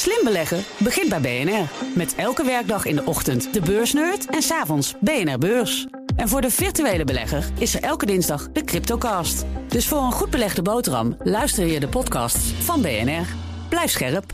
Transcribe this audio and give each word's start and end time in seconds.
Slim 0.00 0.24
beleggen 0.24 0.64
begint 0.78 1.08
bij 1.08 1.20
BNR. 1.20 1.68
Met 1.94 2.14
elke 2.14 2.44
werkdag 2.44 2.84
in 2.84 2.96
de 2.96 3.04
ochtend 3.04 3.52
de 3.52 3.60
beursnerd 3.60 4.26
en 4.26 4.42
s'avonds 4.42 4.94
BNR 5.00 5.38
Beurs. 5.38 5.86
En 6.16 6.28
voor 6.28 6.40
de 6.40 6.50
virtuele 6.50 7.04
belegger 7.04 7.44
is 7.58 7.74
er 7.74 7.82
elke 7.82 8.06
dinsdag 8.06 8.48
de 8.52 8.64
Cryptocast. 8.64 9.44
Dus 9.68 9.86
voor 9.86 10.02
een 10.02 10.12
goed 10.12 10.30
belegde 10.30 10.62
boterham 10.62 11.16
luister 11.22 11.66
je 11.66 11.80
de 11.80 11.88
podcasts 11.88 12.52
van 12.58 12.82
BNR. 12.82 13.26
Blijf 13.68 13.90
scherp. 13.90 14.24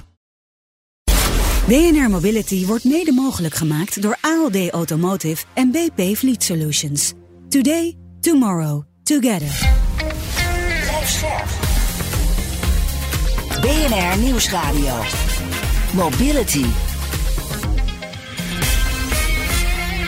BNR 1.67 2.11
Mobility 2.11 2.67
wordt 2.67 2.85
mede 2.85 3.13
mogelijk 3.13 3.55
gemaakt 3.55 4.03
door 4.03 4.19
ALD 4.21 4.71
Automotive 4.71 5.45
en 5.55 5.71
BP 5.71 6.17
Fleet 6.17 6.43
Solutions. 6.43 7.13
Today, 7.49 7.97
tomorrow, 8.21 8.83
together. 9.03 9.71
Blijf 10.81 11.09
scherp. 11.09 11.49
BNR 13.61 14.19
Nieuwsradio. 14.19 15.26
Mobility. 15.97 16.65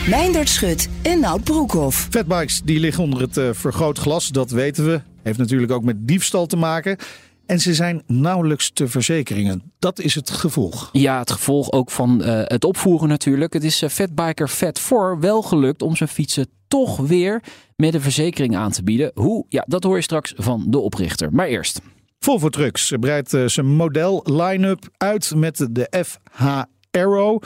Meindert 0.09 0.49
Schut 0.49 0.89
en 1.01 1.19
Nout 1.19 1.43
Broekhoff. 1.43 2.07
Fatbikes 2.09 2.61
die 2.61 2.79
liggen 2.79 3.03
onder 3.03 3.21
het 3.21 3.37
uh, 3.37 3.49
vergrootglas, 3.51 4.27
dat 4.27 4.51
weten 4.51 4.85
we. 4.85 5.01
Heeft 5.23 5.37
natuurlijk 5.37 5.71
ook 5.71 5.83
met 5.83 6.07
diefstal 6.07 6.45
te 6.45 6.55
maken. 6.55 6.97
En 7.45 7.59
ze 7.59 7.73
zijn 7.73 8.03
nauwelijks 8.07 8.71
te 8.73 8.87
verzekeringen. 8.87 9.71
Dat 9.79 9.99
is 9.99 10.15
het 10.15 10.29
gevolg. 10.29 10.89
Ja, 10.91 11.19
het 11.19 11.31
gevolg 11.31 11.71
ook 11.71 11.91
van 11.91 12.21
uh, 12.21 12.41
het 12.43 12.65
opvoeren 12.65 13.07
natuurlijk. 13.07 13.53
Het 13.53 13.63
is 13.63 13.83
uh, 13.83 13.89
Fatbiker 13.89 14.49
Fat4 14.49 15.19
wel 15.19 15.41
gelukt 15.41 15.81
om 15.81 15.95
zijn 15.95 16.09
fietsen 16.09 16.47
toch 16.67 16.97
weer 16.97 17.43
met 17.75 17.93
een 17.93 18.01
verzekering 18.01 18.55
aan 18.55 18.71
te 18.71 18.83
bieden. 18.83 19.11
Hoe? 19.13 19.45
Ja, 19.49 19.65
dat 19.67 19.83
hoor 19.83 19.95
je 19.95 20.01
straks 20.01 20.33
van 20.37 20.65
de 20.67 20.79
oprichter. 20.79 21.33
Maar 21.33 21.47
eerst. 21.47 21.81
Volvo 22.19 22.49
Trucks 22.49 22.93
breidt 22.99 23.33
uh, 23.33 23.47
zijn 23.47 23.65
model 23.65 24.21
line-up 24.25 24.87
uit 24.97 25.35
met 25.35 25.67
de 25.71 26.05
FH 26.05 26.61
Aero. 26.91 27.39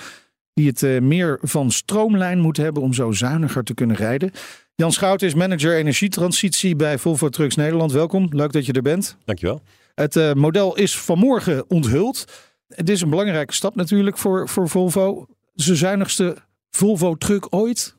Die 0.53 0.67
het 0.67 1.01
meer 1.01 1.39
van 1.41 1.71
stroomlijn 1.71 2.39
moet 2.39 2.57
hebben 2.57 2.83
om 2.83 2.93
zo 2.93 3.11
zuiniger 3.11 3.63
te 3.63 3.73
kunnen 3.73 3.95
rijden. 3.95 4.31
Jan 4.75 4.91
Schout 4.91 5.21
is 5.21 5.33
manager 5.33 5.75
energietransitie 5.75 6.75
bij 6.75 6.97
Volvo 6.97 7.29
Trucks 7.29 7.55
Nederland. 7.55 7.91
Welkom, 7.91 8.27
leuk 8.29 8.51
dat 8.51 8.65
je 8.65 8.73
er 8.73 8.81
bent. 8.81 9.17
Dankjewel. 9.25 9.61
Het 9.95 10.15
uh, 10.15 10.33
model 10.33 10.75
is 10.75 10.97
vanmorgen 10.97 11.69
onthuld. 11.69 12.25
Het 12.67 12.89
is 12.89 13.01
een 13.01 13.09
belangrijke 13.09 13.53
stap 13.53 13.75
natuurlijk 13.75 14.17
voor, 14.17 14.49
voor 14.49 14.69
Volvo. 14.69 15.25
De 15.53 15.75
zuinigste 15.75 16.37
Volvo-truck 16.69 17.47
ooit? 17.49 17.95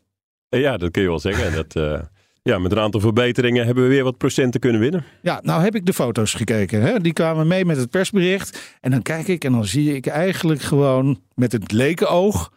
Ja, 0.49 0.77
dat 0.77 0.91
kun 0.91 1.03
je 1.03 1.09
wel 1.09 1.19
zeggen. 1.19 1.55
Dat, 1.55 1.77
uh, 1.77 2.01
ja, 2.45 2.59
met 2.59 2.73
een 2.73 2.79
aantal 2.79 3.01
verbeteringen 3.01 3.65
hebben 3.67 3.85
we 3.85 3.91
weer 3.91 4.05
wat 4.05 4.19
procenten 4.19 4.61
kunnen 4.61 4.81
winnen. 4.81 5.05
Ja, 5.23 5.41
nou 5.43 5.63
heb 5.63 5.75
ik 5.75 5.87
de 5.87 5.93
foto's 5.93 6.35
gekeken. 6.35 6.83
Hè? 6.83 7.01
Die 7.01 7.13
kwamen 7.13 7.47
mee 7.47 7.65
met 7.65 7.77
het 7.77 7.91
persbericht. 7.91 8.77
En 8.81 8.91
dan 8.91 9.03
kijk 9.03 9.29
ik 9.29 9.45
en 9.45 9.53
dan 9.53 9.65
zie 9.65 9.95
ik 9.95 10.07
eigenlijk 10.07 10.63
gewoon 10.63 11.21
met 11.35 11.53
het 11.53 11.73
lekenoog... 11.73 12.53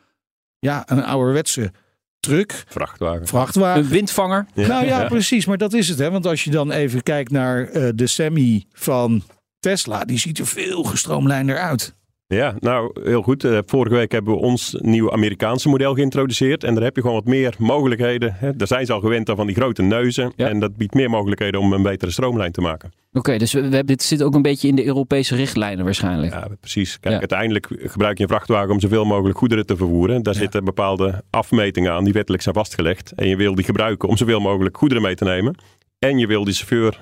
ja, 0.59 0.83
een 0.85 1.03
ouderwetse 1.03 1.71
truck. 2.19 2.63
Vrachtwagen. 2.67 3.27
Vrachtwagen. 3.27 3.83
Een 3.83 3.89
windvanger. 3.89 4.45
Ja. 4.53 4.67
Nou 4.67 4.85
ja, 4.85 5.01
ja, 5.01 5.07
precies. 5.07 5.45
Maar 5.45 5.57
dat 5.57 5.73
is 5.73 5.89
het. 5.89 5.99
Hè? 5.99 6.11
Want 6.11 6.25
als 6.25 6.43
je 6.43 6.51
dan 6.51 6.71
even 6.71 7.03
kijkt 7.03 7.31
naar 7.31 7.71
uh, 7.71 7.89
de 7.95 8.07
Semi 8.07 8.65
van 8.71 9.23
Tesla, 9.59 10.05
die 10.05 10.19
ziet 10.19 10.39
er 10.39 10.47
veel 10.47 10.83
gestroomlijnder 10.83 11.57
uit. 11.57 11.95
Ja, 12.27 12.55
nou 12.59 12.91
heel 13.03 13.21
goed. 13.21 13.43
Uh, 13.43 13.57
vorige 13.65 13.95
week 13.95 14.11
hebben 14.11 14.33
we 14.33 14.39
ons 14.39 14.75
nieuwe 14.79 15.11
Amerikaanse 15.11 15.69
model 15.69 15.93
geïntroduceerd. 15.93 16.63
En 16.63 16.73
daar 16.73 16.83
heb 16.83 16.95
je 16.95 17.01
gewoon 17.01 17.15
wat 17.15 17.25
meer 17.25 17.55
mogelijkheden. 17.57 18.33
Hè. 18.33 18.55
Daar 18.55 18.67
zijn 18.67 18.85
ze 18.85 18.93
al 18.93 18.99
gewend 18.99 19.29
aan 19.29 19.35
van 19.35 19.47
die 19.47 19.55
grote 19.55 19.81
neuzen. 19.81 20.33
Ja. 20.35 20.47
En 20.47 20.59
dat 20.59 20.75
biedt 20.75 20.93
meer 20.93 21.09
mogelijkheden 21.09 21.59
om 21.59 21.73
een 21.73 21.81
betere 21.81 22.11
stroomlijn 22.11 22.51
te 22.51 22.61
maken. 22.61 22.91
Oké, 23.09 23.17
okay, 23.17 23.37
dus 23.37 23.53
we, 23.53 23.69
we, 23.69 23.83
dit 23.83 24.03
zit 24.03 24.23
ook 24.23 24.35
een 24.35 24.41
beetje 24.41 24.67
in 24.67 24.75
de 24.75 24.85
Europese 24.85 25.35
richtlijnen 25.35 25.85
waarschijnlijk. 25.85 26.33
Ja, 26.33 26.47
precies. 26.59 26.99
Kijk, 26.99 27.13
ja. 27.13 27.19
uiteindelijk 27.19 27.67
gebruik 27.79 28.17
je 28.17 28.23
een 28.23 28.29
vrachtwagen 28.29 28.71
om 28.71 28.79
zoveel 28.79 29.05
mogelijk 29.05 29.37
goederen 29.37 29.65
te 29.65 29.75
vervoeren. 29.77 30.23
Daar 30.23 30.33
ja. 30.33 30.39
zitten 30.39 30.63
bepaalde 30.63 31.23
afmetingen 31.29 31.91
aan 31.91 32.03
die 32.03 32.13
wettelijk 32.13 32.43
zijn 32.43 32.55
vastgelegd. 32.55 33.11
En 33.15 33.27
je 33.27 33.35
wil 33.35 33.55
die 33.55 33.65
gebruiken 33.65 34.09
om 34.09 34.17
zoveel 34.17 34.39
mogelijk 34.39 34.77
goederen 34.77 35.03
mee 35.03 35.15
te 35.15 35.23
nemen. 35.23 35.55
En 35.99 36.17
je 36.17 36.27
wil 36.27 36.43
die 36.43 36.53
chauffeur 36.53 36.99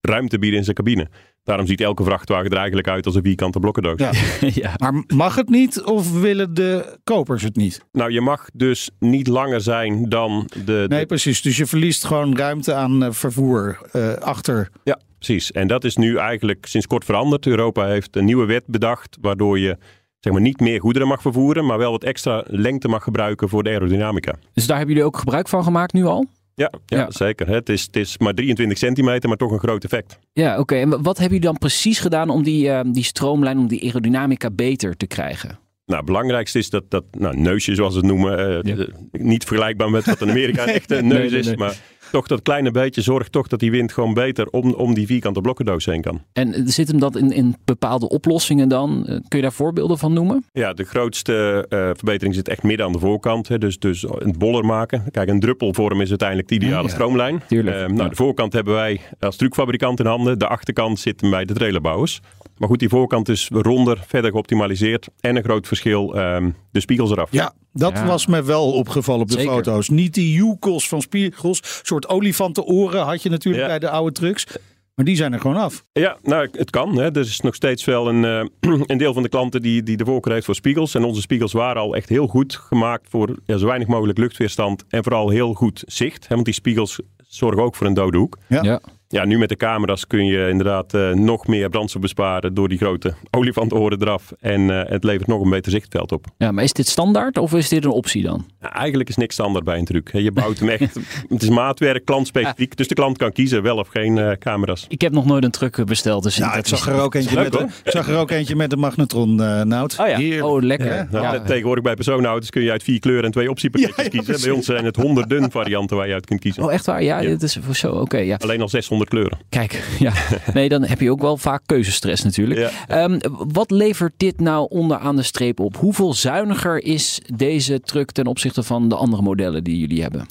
ruimte 0.00 0.38
bieden 0.38 0.58
in 0.58 0.64
zijn 0.64 0.76
cabine. 0.76 1.08
Daarom 1.46 1.66
ziet 1.66 1.80
elke 1.80 2.04
vrachtwagen 2.04 2.50
er 2.50 2.56
eigenlijk 2.56 2.88
uit 2.88 3.06
als 3.06 3.14
een 3.14 3.22
vierkante 3.22 3.58
blokkendoos. 3.58 3.98
Ja. 3.98 4.10
ja. 4.62 4.74
Maar 4.76 5.04
mag 5.06 5.34
het 5.34 5.48
niet 5.48 5.82
of 5.82 6.20
willen 6.20 6.54
de 6.54 6.98
kopers 7.04 7.42
het 7.42 7.56
niet? 7.56 7.84
Nou, 7.92 8.10
je 8.10 8.20
mag 8.20 8.48
dus 8.52 8.90
niet 8.98 9.26
langer 9.26 9.60
zijn 9.60 10.08
dan 10.08 10.48
de... 10.64 10.84
Nee, 10.88 11.00
de... 11.00 11.06
precies. 11.06 11.42
Dus 11.42 11.56
je 11.56 11.66
verliest 11.66 12.04
gewoon 12.04 12.36
ruimte 12.36 12.74
aan 12.74 13.04
uh, 13.04 13.10
vervoer 13.10 13.78
uh, 13.92 14.12
achter. 14.14 14.68
Ja, 14.84 14.98
precies. 15.18 15.52
En 15.52 15.68
dat 15.68 15.84
is 15.84 15.96
nu 15.96 16.16
eigenlijk 16.16 16.66
sinds 16.66 16.86
kort 16.86 17.04
veranderd. 17.04 17.46
Europa 17.46 17.86
heeft 17.86 18.16
een 18.16 18.24
nieuwe 18.24 18.46
wet 18.46 18.66
bedacht 18.66 19.16
waardoor 19.20 19.58
je 19.58 19.76
zeg 20.20 20.32
maar, 20.32 20.42
niet 20.42 20.60
meer 20.60 20.80
goederen 20.80 21.08
mag 21.08 21.22
vervoeren, 21.22 21.66
maar 21.66 21.78
wel 21.78 21.90
wat 21.90 22.04
extra 22.04 22.44
lengte 22.46 22.88
mag 22.88 23.02
gebruiken 23.02 23.48
voor 23.48 23.62
de 23.62 23.70
aerodynamica. 23.70 24.34
Dus 24.52 24.66
daar 24.66 24.76
hebben 24.76 24.94
jullie 24.94 25.10
ook 25.10 25.18
gebruik 25.18 25.48
van 25.48 25.64
gemaakt 25.64 25.92
nu 25.92 26.04
al? 26.04 26.26
Ja, 26.58 26.70
ja, 26.86 26.98
ja, 26.98 27.10
zeker. 27.10 27.48
Het 27.48 27.68
is, 27.68 27.82
het 27.82 27.96
is 27.96 28.18
maar 28.18 28.34
23 28.34 28.78
centimeter, 28.78 29.28
maar 29.28 29.38
toch 29.38 29.50
een 29.50 29.58
groot 29.58 29.84
effect. 29.84 30.18
Ja, 30.32 30.50
oké. 30.50 30.60
Okay. 30.60 30.80
En 30.80 30.88
wat 30.90 31.04
hebben 31.04 31.24
jullie 31.24 31.40
dan 31.40 31.58
precies 31.58 31.98
gedaan 31.98 32.30
om 32.30 32.42
die, 32.42 32.66
uh, 32.66 32.80
die 32.86 33.04
stroomlijn, 33.04 33.58
om 33.58 33.66
die 33.66 33.82
aerodynamica 33.82 34.50
beter 34.50 34.96
te 34.96 35.06
krijgen? 35.06 35.58
Nou, 35.86 35.98
het 35.98 36.06
belangrijkste 36.06 36.58
is 36.58 36.70
dat 36.70 36.90
dat 36.90 37.04
nou, 37.10 37.36
neusje, 37.36 37.74
zoals 37.74 37.94
we 37.94 38.00
het 38.00 38.08
noemen, 38.08 38.64
uh, 38.66 38.76
ja. 38.76 38.86
niet 39.12 39.44
vergelijkbaar 39.44 39.90
met 39.90 40.04
wat 40.04 40.20
in 40.20 40.30
Amerika 40.30 40.62
een 40.62 40.68
echte 40.68 40.94
neus 41.02 41.02
nee, 41.02 41.18
nee, 41.18 41.30
nee. 41.30 41.38
is. 41.38 41.56
Maar 41.56 41.76
toch 42.10 42.26
dat 42.26 42.42
kleine 42.42 42.70
beetje 42.70 43.02
zorgt 43.02 43.32
toch 43.32 43.46
dat 43.46 43.60
die 43.60 43.70
wind 43.70 43.92
gewoon 43.92 44.14
beter 44.14 44.46
om, 44.50 44.72
om 44.72 44.94
die 44.94 45.06
vierkante 45.06 45.40
blokkendoos 45.40 45.84
heen 45.84 46.00
kan. 46.00 46.22
En 46.32 46.68
zit 46.68 46.88
hem 46.88 46.98
dat 46.98 47.16
in, 47.16 47.32
in 47.32 47.56
bepaalde 47.64 48.08
oplossingen 48.08 48.68
dan? 48.68 49.02
Kun 49.04 49.38
je 49.38 49.42
daar 49.42 49.52
voorbeelden 49.52 49.98
van 49.98 50.12
noemen? 50.12 50.44
Ja, 50.52 50.72
de 50.72 50.84
grootste 50.84 51.66
uh, 51.68 51.78
verbetering 51.78 52.34
zit 52.34 52.48
echt 52.48 52.62
midden 52.62 52.86
aan 52.86 52.92
de 52.92 52.98
voorkant. 52.98 53.48
Hè, 53.48 53.58
dus, 53.58 53.78
dus 53.78 54.04
een 54.08 54.34
boller 54.38 54.64
maken. 54.64 55.04
Kijk, 55.10 55.28
een 55.28 55.40
druppelvorm 55.40 56.00
is 56.00 56.08
uiteindelijk 56.08 56.48
de 56.48 56.54
ideale 56.54 56.76
ja, 56.76 56.82
ja. 56.82 56.88
stroomlijn. 56.88 57.42
Tuurlijk. 57.48 57.76
Uh, 57.76 57.82
nou, 57.82 58.02
ja. 58.02 58.08
de 58.08 58.16
voorkant 58.16 58.52
hebben 58.52 58.74
wij 58.74 59.00
als 59.20 59.36
truckfabrikant 59.36 60.00
in 60.00 60.06
handen. 60.06 60.38
De 60.38 60.48
achterkant 60.48 60.98
zit 60.98 61.30
bij 61.30 61.44
de 61.44 61.54
trailerbouwers. 61.54 62.20
Maar 62.58 62.68
goed, 62.68 62.78
die 62.78 62.88
voorkant 62.88 63.28
is 63.28 63.48
ronder, 63.52 63.98
verder 64.06 64.30
geoptimaliseerd. 64.30 65.08
En 65.20 65.36
een 65.36 65.42
groot 65.42 65.66
verschil, 65.66 66.18
um, 66.18 66.54
de 66.70 66.80
spiegels 66.80 67.10
eraf. 67.10 67.32
Ja, 67.32 67.52
dat 67.78 67.92
ja. 67.92 68.06
was 68.06 68.26
me 68.26 68.42
wel 68.42 68.72
opgevallen 68.72 69.22
op 69.22 69.28
de 69.28 69.38
Zeker. 69.38 69.52
foto's. 69.52 69.88
Niet 69.88 70.14
die 70.14 70.32
joekels 70.32 70.88
van 70.88 71.00
spiegels. 71.00 71.58
Een 71.58 71.68
soort 71.82 72.08
olifantenoren 72.08 73.02
had 73.02 73.22
je 73.22 73.30
natuurlijk 73.30 73.62
ja. 73.62 73.68
bij 73.68 73.78
de 73.78 73.90
oude 73.90 74.12
trucks. 74.12 74.46
Maar 74.94 75.04
die 75.04 75.16
zijn 75.16 75.32
er 75.32 75.40
gewoon 75.40 75.56
af. 75.56 75.84
Ja, 75.92 76.16
nou, 76.22 76.48
het 76.52 76.70
kan. 76.70 76.98
Hè. 76.98 77.04
Er 77.04 77.16
is 77.16 77.40
nog 77.40 77.54
steeds 77.54 77.84
wel 77.84 78.08
een, 78.08 78.22
uh, 78.24 78.44
een 78.86 78.98
deel 78.98 79.12
van 79.12 79.22
de 79.22 79.28
klanten 79.28 79.62
die, 79.62 79.82
die 79.82 79.96
de 79.96 80.04
voorkeur 80.04 80.32
heeft 80.32 80.44
voor 80.44 80.54
spiegels. 80.54 80.94
En 80.94 81.04
onze 81.04 81.20
spiegels 81.20 81.52
waren 81.52 81.82
al 81.82 81.96
echt 81.96 82.08
heel 82.08 82.26
goed 82.26 82.56
gemaakt 82.56 83.08
voor 83.08 83.36
ja, 83.46 83.56
zo 83.56 83.66
weinig 83.66 83.88
mogelijk 83.88 84.18
luchtweerstand. 84.18 84.84
En 84.88 85.02
vooral 85.02 85.28
heel 85.28 85.54
goed 85.54 85.82
zicht. 85.86 86.28
Hè, 86.28 86.34
want 86.34 86.44
die 86.44 86.54
spiegels 86.54 87.00
zorgen 87.28 87.62
ook 87.62 87.74
voor 87.74 87.86
een 87.86 87.94
dode 87.94 88.18
hoek. 88.18 88.38
Ja. 88.48 88.62
ja. 88.62 88.80
Ja, 89.08 89.24
nu 89.24 89.38
met 89.38 89.48
de 89.48 89.56
camera's 89.56 90.06
kun 90.06 90.26
je 90.26 90.48
inderdaad 90.48 90.94
uh, 90.94 91.12
nog 91.12 91.46
meer 91.46 91.68
brandstof 91.68 92.02
besparen 92.02 92.54
door 92.54 92.68
die 92.68 92.78
grote 92.78 93.14
olifantoren 93.38 94.02
eraf. 94.02 94.32
En 94.40 94.60
uh, 94.60 94.82
het 94.84 95.04
levert 95.04 95.26
nog 95.26 95.42
een 95.42 95.50
beter 95.50 95.72
zichtveld 95.72 96.12
op. 96.12 96.26
Ja, 96.38 96.52
maar 96.52 96.64
is 96.64 96.72
dit 96.72 96.88
standaard 96.88 97.38
of 97.38 97.54
is 97.54 97.68
dit 97.68 97.84
een 97.84 97.90
optie 97.90 98.22
dan? 98.22 98.46
Ja, 98.60 98.72
eigenlijk 98.72 99.08
is 99.08 99.16
niks 99.16 99.34
standaard 99.34 99.64
bij 99.64 99.78
een 99.78 99.84
truck. 99.84 100.10
Je 100.12 100.32
bouwt 100.32 100.58
hem 100.58 100.68
echt, 100.78 100.98
het 101.28 101.42
is 101.42 101.48
maatwerk, 101.48 102.04
klantspecifiek. 102.04 102.68
Ja. 102.68 102.76
Dus 102.76 102.88
de 102.88 102.94
klant 102.94 103.18
kan 103.18 103.32
kiezen 103.32 103.62
wel 103.62 103.76
of 103.76 103.88
geen 103.88 104.16
uh, 104.16 104.32
camera's. 104.32 104.86
Ik 104.88 105.00
heb 105.00 105.12
nog 105.12 105.24
nooit 105.24 105.44
een 105.44 105.50
truck 105.50 105.84
besteld. 105.84 106.22
Dus 106.22 106.36
ja, 106.36 106.54
ik 106.58 106.66
zag 106.66 106.88
er 106.88 107.00
ook 107.00 107.14
eentje, 107.14 107.36
met, 107.36 107.60
een, 107.60 107.70
zag 107.84 108.08
er 108.08 108.16
ook 108.16 108.30
eentje 108.30 108.56
met 108.56 108.72
een 108.72 108.78
magnetron, 108.78 109.40
uh, 109.40 109.62
Nout. 109.62 109.96
Oh 110.00 110.08
ja, 110.08 110.16
Heerlijk. 110.16 110.44
oh 110.44 110.62
lekker. 110.62 110.94
Ja, 110.94 111.08
nou, 111.10 111.24
ja. 111.24 111.40
Tegenwoordig 111.40 111.84
bij 111.84 111.94
personenauto's 111.94 112.50
kun 112.50 112.62
je 112.62 112.70
uit 112.70 112.82
vier 112.82 112.98
kleuren 112.98 113.24
en 113.24 113.30
twee 113.30 113.50
optiepakketjes 113.50 114.08
kiezen. 114.08 114.40
Bij 114.40 114.50
ons 114.50 114.66
zijn 114.66 114.84
het 114.84 114.96
honderden 114.96 115.50
varianten 115.50 115.96
waar 115.96 116.06
je 116.06 116.14
uit 116.14 116.26
kunt 116.26 116.40
kiezen. 116.40 116.62
Oh 116.62 116.72
echt 116.72 116.86
waar? 116.86 117.02
Ja, 117.02 117.20
dit 117.20 117.42
is 117.42 117.58
zo, 117.72 117.90
oké. 117.90 118.00
Okay, 118.00 118.26
ja. 118.26 118.36
Alleen 118.40 118.60
al 118.60 118.68
600 118.68 118.95
kleuren. 119.04 119.38
Kijk, 119.48 119.84
ja. 119.98 120.12
Nee, 120.54 120.68
dan 120.68 120.84
heb 120.84 121.00
je 121.00 121.10
ook 121.10 121.20
wel 121.20 121.36
vaak 121.36 121.62
keuzestress 121.66 122.24
natuurlijk. 122.24 122.70
Ja. 122.88 123.04
Um, 123.04 123.18
wat 123.52 123.70
levert 123.70 124.12
dit 124.16 124.40
nou 124.40 124.66
onderaan 124.70 125.16
de 125.16 125.22
streep 125.22 125.60
op? 125.60 125.76
Hoeveel 125.76 126.14
zuiniger 126.14 126.84
is 126.84 127.20
deze 127.34 127.80
truck 127.80 128.10
ten 128.10 128.26
opzichte 128.26 128.62
van 128.62 128.88
de 128.88 128.94
andere 128.94 129.22
modellen 129.22 129.64
die 129.64 129.78
jullie 129.78 130.02
hebben? 130.02 130.26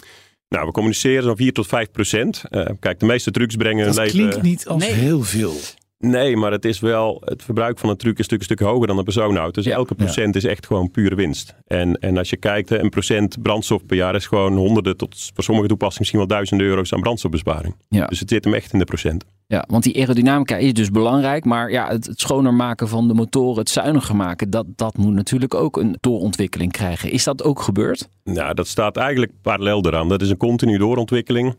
Nou, 0.50 0.66
we 0.66 0.74
communiceren 0.74 1.24
zo'n 1.24 1.36
4 1.36 1.54
tot 1.54 1.68
5 1.68 1.92
procent. 1.92 2.44
Uh, 2.50 2.66
kijk, 2.80 3.00
de 3.00 3.06
meeste 3.06 3.32
trucks 3.32 3.56
brengen 3.56 3.86
dat 3.86 3.98
een 3.98 4.04
leven... 4.04 4.20
klinkt 4.20 4.42
niet 4.42 4.68
als 4.68 4.84
nee. 4.84 4.94
heel 4.94 5.22
veel. 5.22 5.54
Nee, 6.08 6.38
maar 6.38 6.52
het 6.52 6.66
is 6.66 6.80
wel, 6.80 7.22
het 7.26 7.44
verbruik 7.44 7.80
van 7.80 7.90
een 7.90 7.98
truck 7.98 8.20
is 8.20 8.28
natuurlijk 8.28 8.50
een 8.50 8.56
stuk 8.56 8.68
hoger 8.68 8.88
dan 8.88 8.98
een 8.98 9.04
persoonauto. 9.04 9.52
Dus 9.52 9.66
ja, 9.66 9.76
elke 9.76 9.96
procent 9.96 10.34
ja. 10.34 10.40
is 10.40 10.46
echt 10.46 10.66
gewoon 10.66 10.92
pure 10.92 11.16
winst. 11.16 11.56
En, 11.68 12.00
en 12.00 12.18
als 12.18 12.30
je 12.30 12.38
kijkt, 12.38 12.72
een 12.72 12.90
procent 12.90 13.42
brandstof 13.42 13.86
per 13.86 13.98
jaar 13.98 14.16
is 14.16 14.26
gewoon 14.26 14.58
honderden 14.58 14.98
tot 14.98 15.32
voor 15.34 15.44
sommige 15.44 15.68
toepassingen 15.68 16.00
misschien 16.00 16.20
wel 16.20 16.28
duizenden 16.28 16.68
euro's 16.68 16.94
aan 16.94 17.02
brandstofbesparing. 17.02 17.76
Ja. 17.90 18.06
Dus 18.06 18.20
het 18.20 18.30
zit 18.30 18.44
hem 18.44 18.54
echt 18.54 18.74
in 18.74 18.80
de 18.80 18.86
procent. 18.86 19.26
Ja, 19.48 19.66
want 19.68 19.84
die 19.84 19.96
aerodynamica 19.98 20.58
is 20.58 20.74
dus 20.74 20.92
belangrijk. 20.92 21.46
Maar 21.46 21.72
ja, 21.72 21.88
het, 21.88 22.06
het 22.06 22.20
schoner 22.20 22.54
maken 22.54 22.88
van 22.88 23.08
de 23.08 23.14
motoren, 23.14 23.60
het 23.60 23.70
zuiniger 23.70 24.16
maken, 24.16 24.50
dat, 24.50 24.66
dat 24.76 24.98
moet 24.98 25.14
natuurlijk 25.14 25.54
ook 25.54 25.78
een 25.78 25.98
doorontwikkeling 26.00 26.72
krijgen. 26.72 27.12
Is 27.12 27.24
dat 27.24 27.44
ook 27.44 27.62
gebeurd? 27.62 28.10
Nou, 28.24 28.54
dat 28.54 28.68
staat 28.68 28.98
eigenlijk 28.98 29.32
parallel 29.42 29.86
eraan. 29.86 30.10
Dat 30.10 30.22
is 30.22 30.30
een 30.30 30.38
continue 30.38 30.78
doorontwikkeling. 30.78 31.56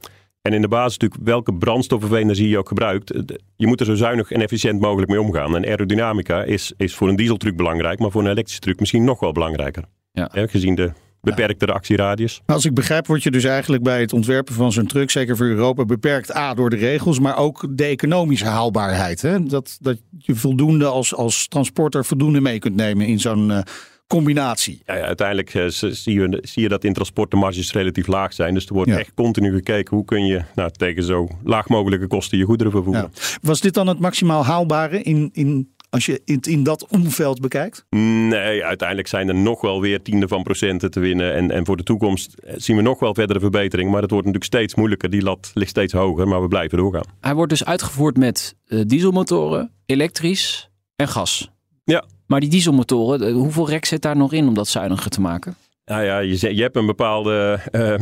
En 0.46 0.52
in 0.52 0.60
de 0.60 0.68
basis 0.68 0.98
natuurlijk 0.98 1.28
welke 1.28 1.54
brandstof 1.54 2.04
of 2.04 2.12
energie 2.12 2.48
je 2.48 2.58
ook 2.58 2.68
gebruikt. 2.68 3.12
Je 3.56 3.66
moet 3.66 3.80
er 3.80 3.86
zo 3.86 3.94
zuinig 3.94 4.30
en 4.30 4.42
efficiënt 4.42 4.80
mogelijk 4.80 5.10
mee 5.10 5.20
omgaan. 5.20 5.56
En 5.56 5.64
aerodynamica 5.64 6.42
is, 6.42 6.72
is 6.76 6.94
voor 6.94 7.08
een 7.08 7.16
dieseltruck 7.16 7.56
belangrijk, 7.56 7.98
maar 7.98 8.10
voor 8.10 8.20
een 8.20 8.30
elektrische 8.30 8.60
truck 8.60 8.80
misschien 8.80 9.04
nog 9.04 9.20
wel 9.20 9.32
belangrijker. 9.32 9.84
Ja. 10.12 10.28
gezien 10.32 10.74
de 10.74 10.92
beperkte 11.20 11.66
actieradius. 11.66 12.42
Als 12.46 12.64
ik 12.64 12.74
begrijp, 12.74 13.06
word 13.06 13.22
je 13.22 13.30
dus 13.30 13.44
eigenlijk 13.44 13.82
bij 13.82 14.00
het 14.00 14.12
ontwerpen 14.12 14.54
van 14.54 14.72
zo'n 14.72 14.86
truck, 14.86 15.10
zeker 15.10 15.36
voor 15.36 15.46
Europa, 15.46 15.84
beperkt 15.84 16.36
A 16.36 16.54
door 16.54 16.70
de 16.70 16.76
regels, 16.76 17.18
maar 17.18 17.36
ook 17.36 17.66
de 17.70 17.84
economische 17.84 18.46
haalbaarheid. 18.46 19.22
Hè? 19.22 19.42
Dat, 19.42 19.76
dat 19.80 19.98
je 20.18 20.34
voldoende 20.34 20.86
als, 20.86 21.14
als 21.14 21.48
transporter 21.48 22.04
voldoende 22.04 22.40
mee 22.40 22.58
kunt 22.58 22.76
nemen 22.76 23.06
in 23.06 23.20
zo'n 23.20 23.50
uh, 23.50 23.58
combinatie. 24.06 24.82
Ja, 24.84 24.94
ja 24.94 25.04
uiteindelijk 25.04 25.54
uh, 25.54 25.66
zie, 25.68 26.20
je, 26.20 26.38
zie 26.42 26.62
je 26.62 26.68
dat 26.68 26.84
in 26.84 26.92
transport 26.92 27.30
de 27.30 27.36
marges 27.36 27.72
relatief 27.72 28.06
laag 28.06 28.32
zijn. 28.32 28.54
Dus 28.54 28.66
er 28.66 28.74
wordt 28.74 28.90
echt 28.90 29.14
continu 29.14 29.54
gekeken 29.54 29.96
hoe 29.96 30.04
kun 30.04 30.26
je 30.26 30.42
nou, 30.54 30.70
tegen 30.70 31.02
zo 31.02 31.28
laag 31.44 31.68
mogelijke 31.68 32.06
kosten 32.06 32.38
je 32.38 32.44
goederen 32.44 32.72
vervoeren. 32.72 33.12
Was 33.42 33.60
dit 33.60 33.74
dan 33.74 33.86
het 33.86 33.98
maximaal 33.98 34.44
haalbare 34.44 35.02
in, 35.02 35.30
in 35.32 35.74
als 35.90 36.06
je 36.06 36.20
het 36.24 36.46
in 36.46 36.62
dat 36.62 36.86
omveld 36.86 37.40
bekijkt? 37.40 37.86
Nee, 37.90 38.64
uiteindelijk 38.64 39.08
zijn 39.08 39.28
er 39.28 39.34
nog 39.34 39.60
wel 39.60 39.80
weer 39.80 40.02
tienden 40.02 40.28
van 40.28 40.42
procenten 40.42 40.90
te 40.90 41.00
winnen. 41.00 41.34
En, 41.34 41.50
en 41.50 41.66
voor 41.66 41.76
de 41.76 41.82
toekomst 41.82 42.34
zien 42.56 42.76
we 42.76 42.82
nog 42.82 42.98
wel 42.98 43.14
verdere 43.14 43.40
verbetering. 43.40 43.90
Maar 43.90 44.02
het 44.02 44.10
wordt 44.10 44.26
natuurlijk 44.26 44.54
steeds 44.54 44.74
moeilijker. 44.74 45.10
Die 45.10 45.22
lat 45.22 45.50
ligt 45.54 45.70
steeds 45.70 45.92
hoger, 45.92 46.28
maar 46.28 46.42
we 46.42 46.48
blijven 46.48 46.78
doorgaan. 46.78 47.04
Hij 47.20 47.34
wordt 47.34 47.50
dus 47.50 47.64
uitgevoerd 47.64 48.16
met 48.16 48.56
uh, 48.66 48.82
dieselmotoren, 48.86 49.72
elektrisch 49.86 50.70
en 50.96 51.08
gas. 51.08 51.50
Ja. 51.84 52.04
Maar 52.26 52.40
die 52.40 52.50
dieselmotoren, 52.50 53.32
hoeveel 53.32 53.68
rek 53.68 53.84
zit 53.84 54.02
daar 54.02 54.16
nog 54.16 54.32
in 54.32 54.48
om 54.48 54.54
dat 54.54 54.68
zuiniger 54.68 55.10
te 55.10 55.20
maken? 55.20 55.56
Nou 55.84 56.04
ja, 56.04 56.18
je, 56.18 56.54
je 56.54 56.62
hebt 56.62 56.76
een 56.76 56.86
bepaalde 56.86 57.58
uh, 57.72 57.94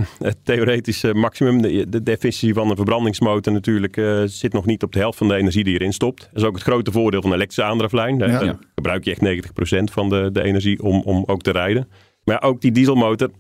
theoretische 0.43 1.15
maximum. 1.15 1.63
De, 1.63 2.03
de, 2.03 2.13
efficiëntie 2.13 2.55
van 2.55 2.71
een 2.71 2.77
verbrandingsmotor 2.77 3.53
natuurlijk 3.53 3.97
uh, 3.97 4.23
zit 4.25 4.53
nog 4.53 4.67
niet 4.67 4.83
op 4.83 4.93
de 4.93 4.99
helft 4.99 5.19
van 5.19 5.29
de 5.29 5.35
energie 5.35 5.65
die 5.65 5.73
je 5.73 5.79
erin 5.79 5.93
stopt. 5.93 6.21
Dat 6.33 6.43
is 6.43 6.49
ook 6.49 6.55
het 6.55 6.63
grote 6.63 6.93
voordeel 6.93 7.21
van 7.21 7.31
een 7.31 7.37
elektrische 7.37 7.71
aandrijflijn. 7.71 8.19
Daar 8.19 8.45
ja. 8.45 8.59
gebruik 8.75 9.05
je 9.05 9.11
echt 9.11 9.47
90% 9.89 9.93
van 9.93 10.09
de, 10.09 10.29
de 10.33 10.43
energie 10.43 10.83
om, 10.83 11.03
om 11.05 11.25
ook 11.27 11.43
te 11.43 11.51
rijden. 11.51 11.89
Maar 12.25 12.43
ook 12.43 12.61
die 12.61 12.73
dieselmotor, 12.73 13.31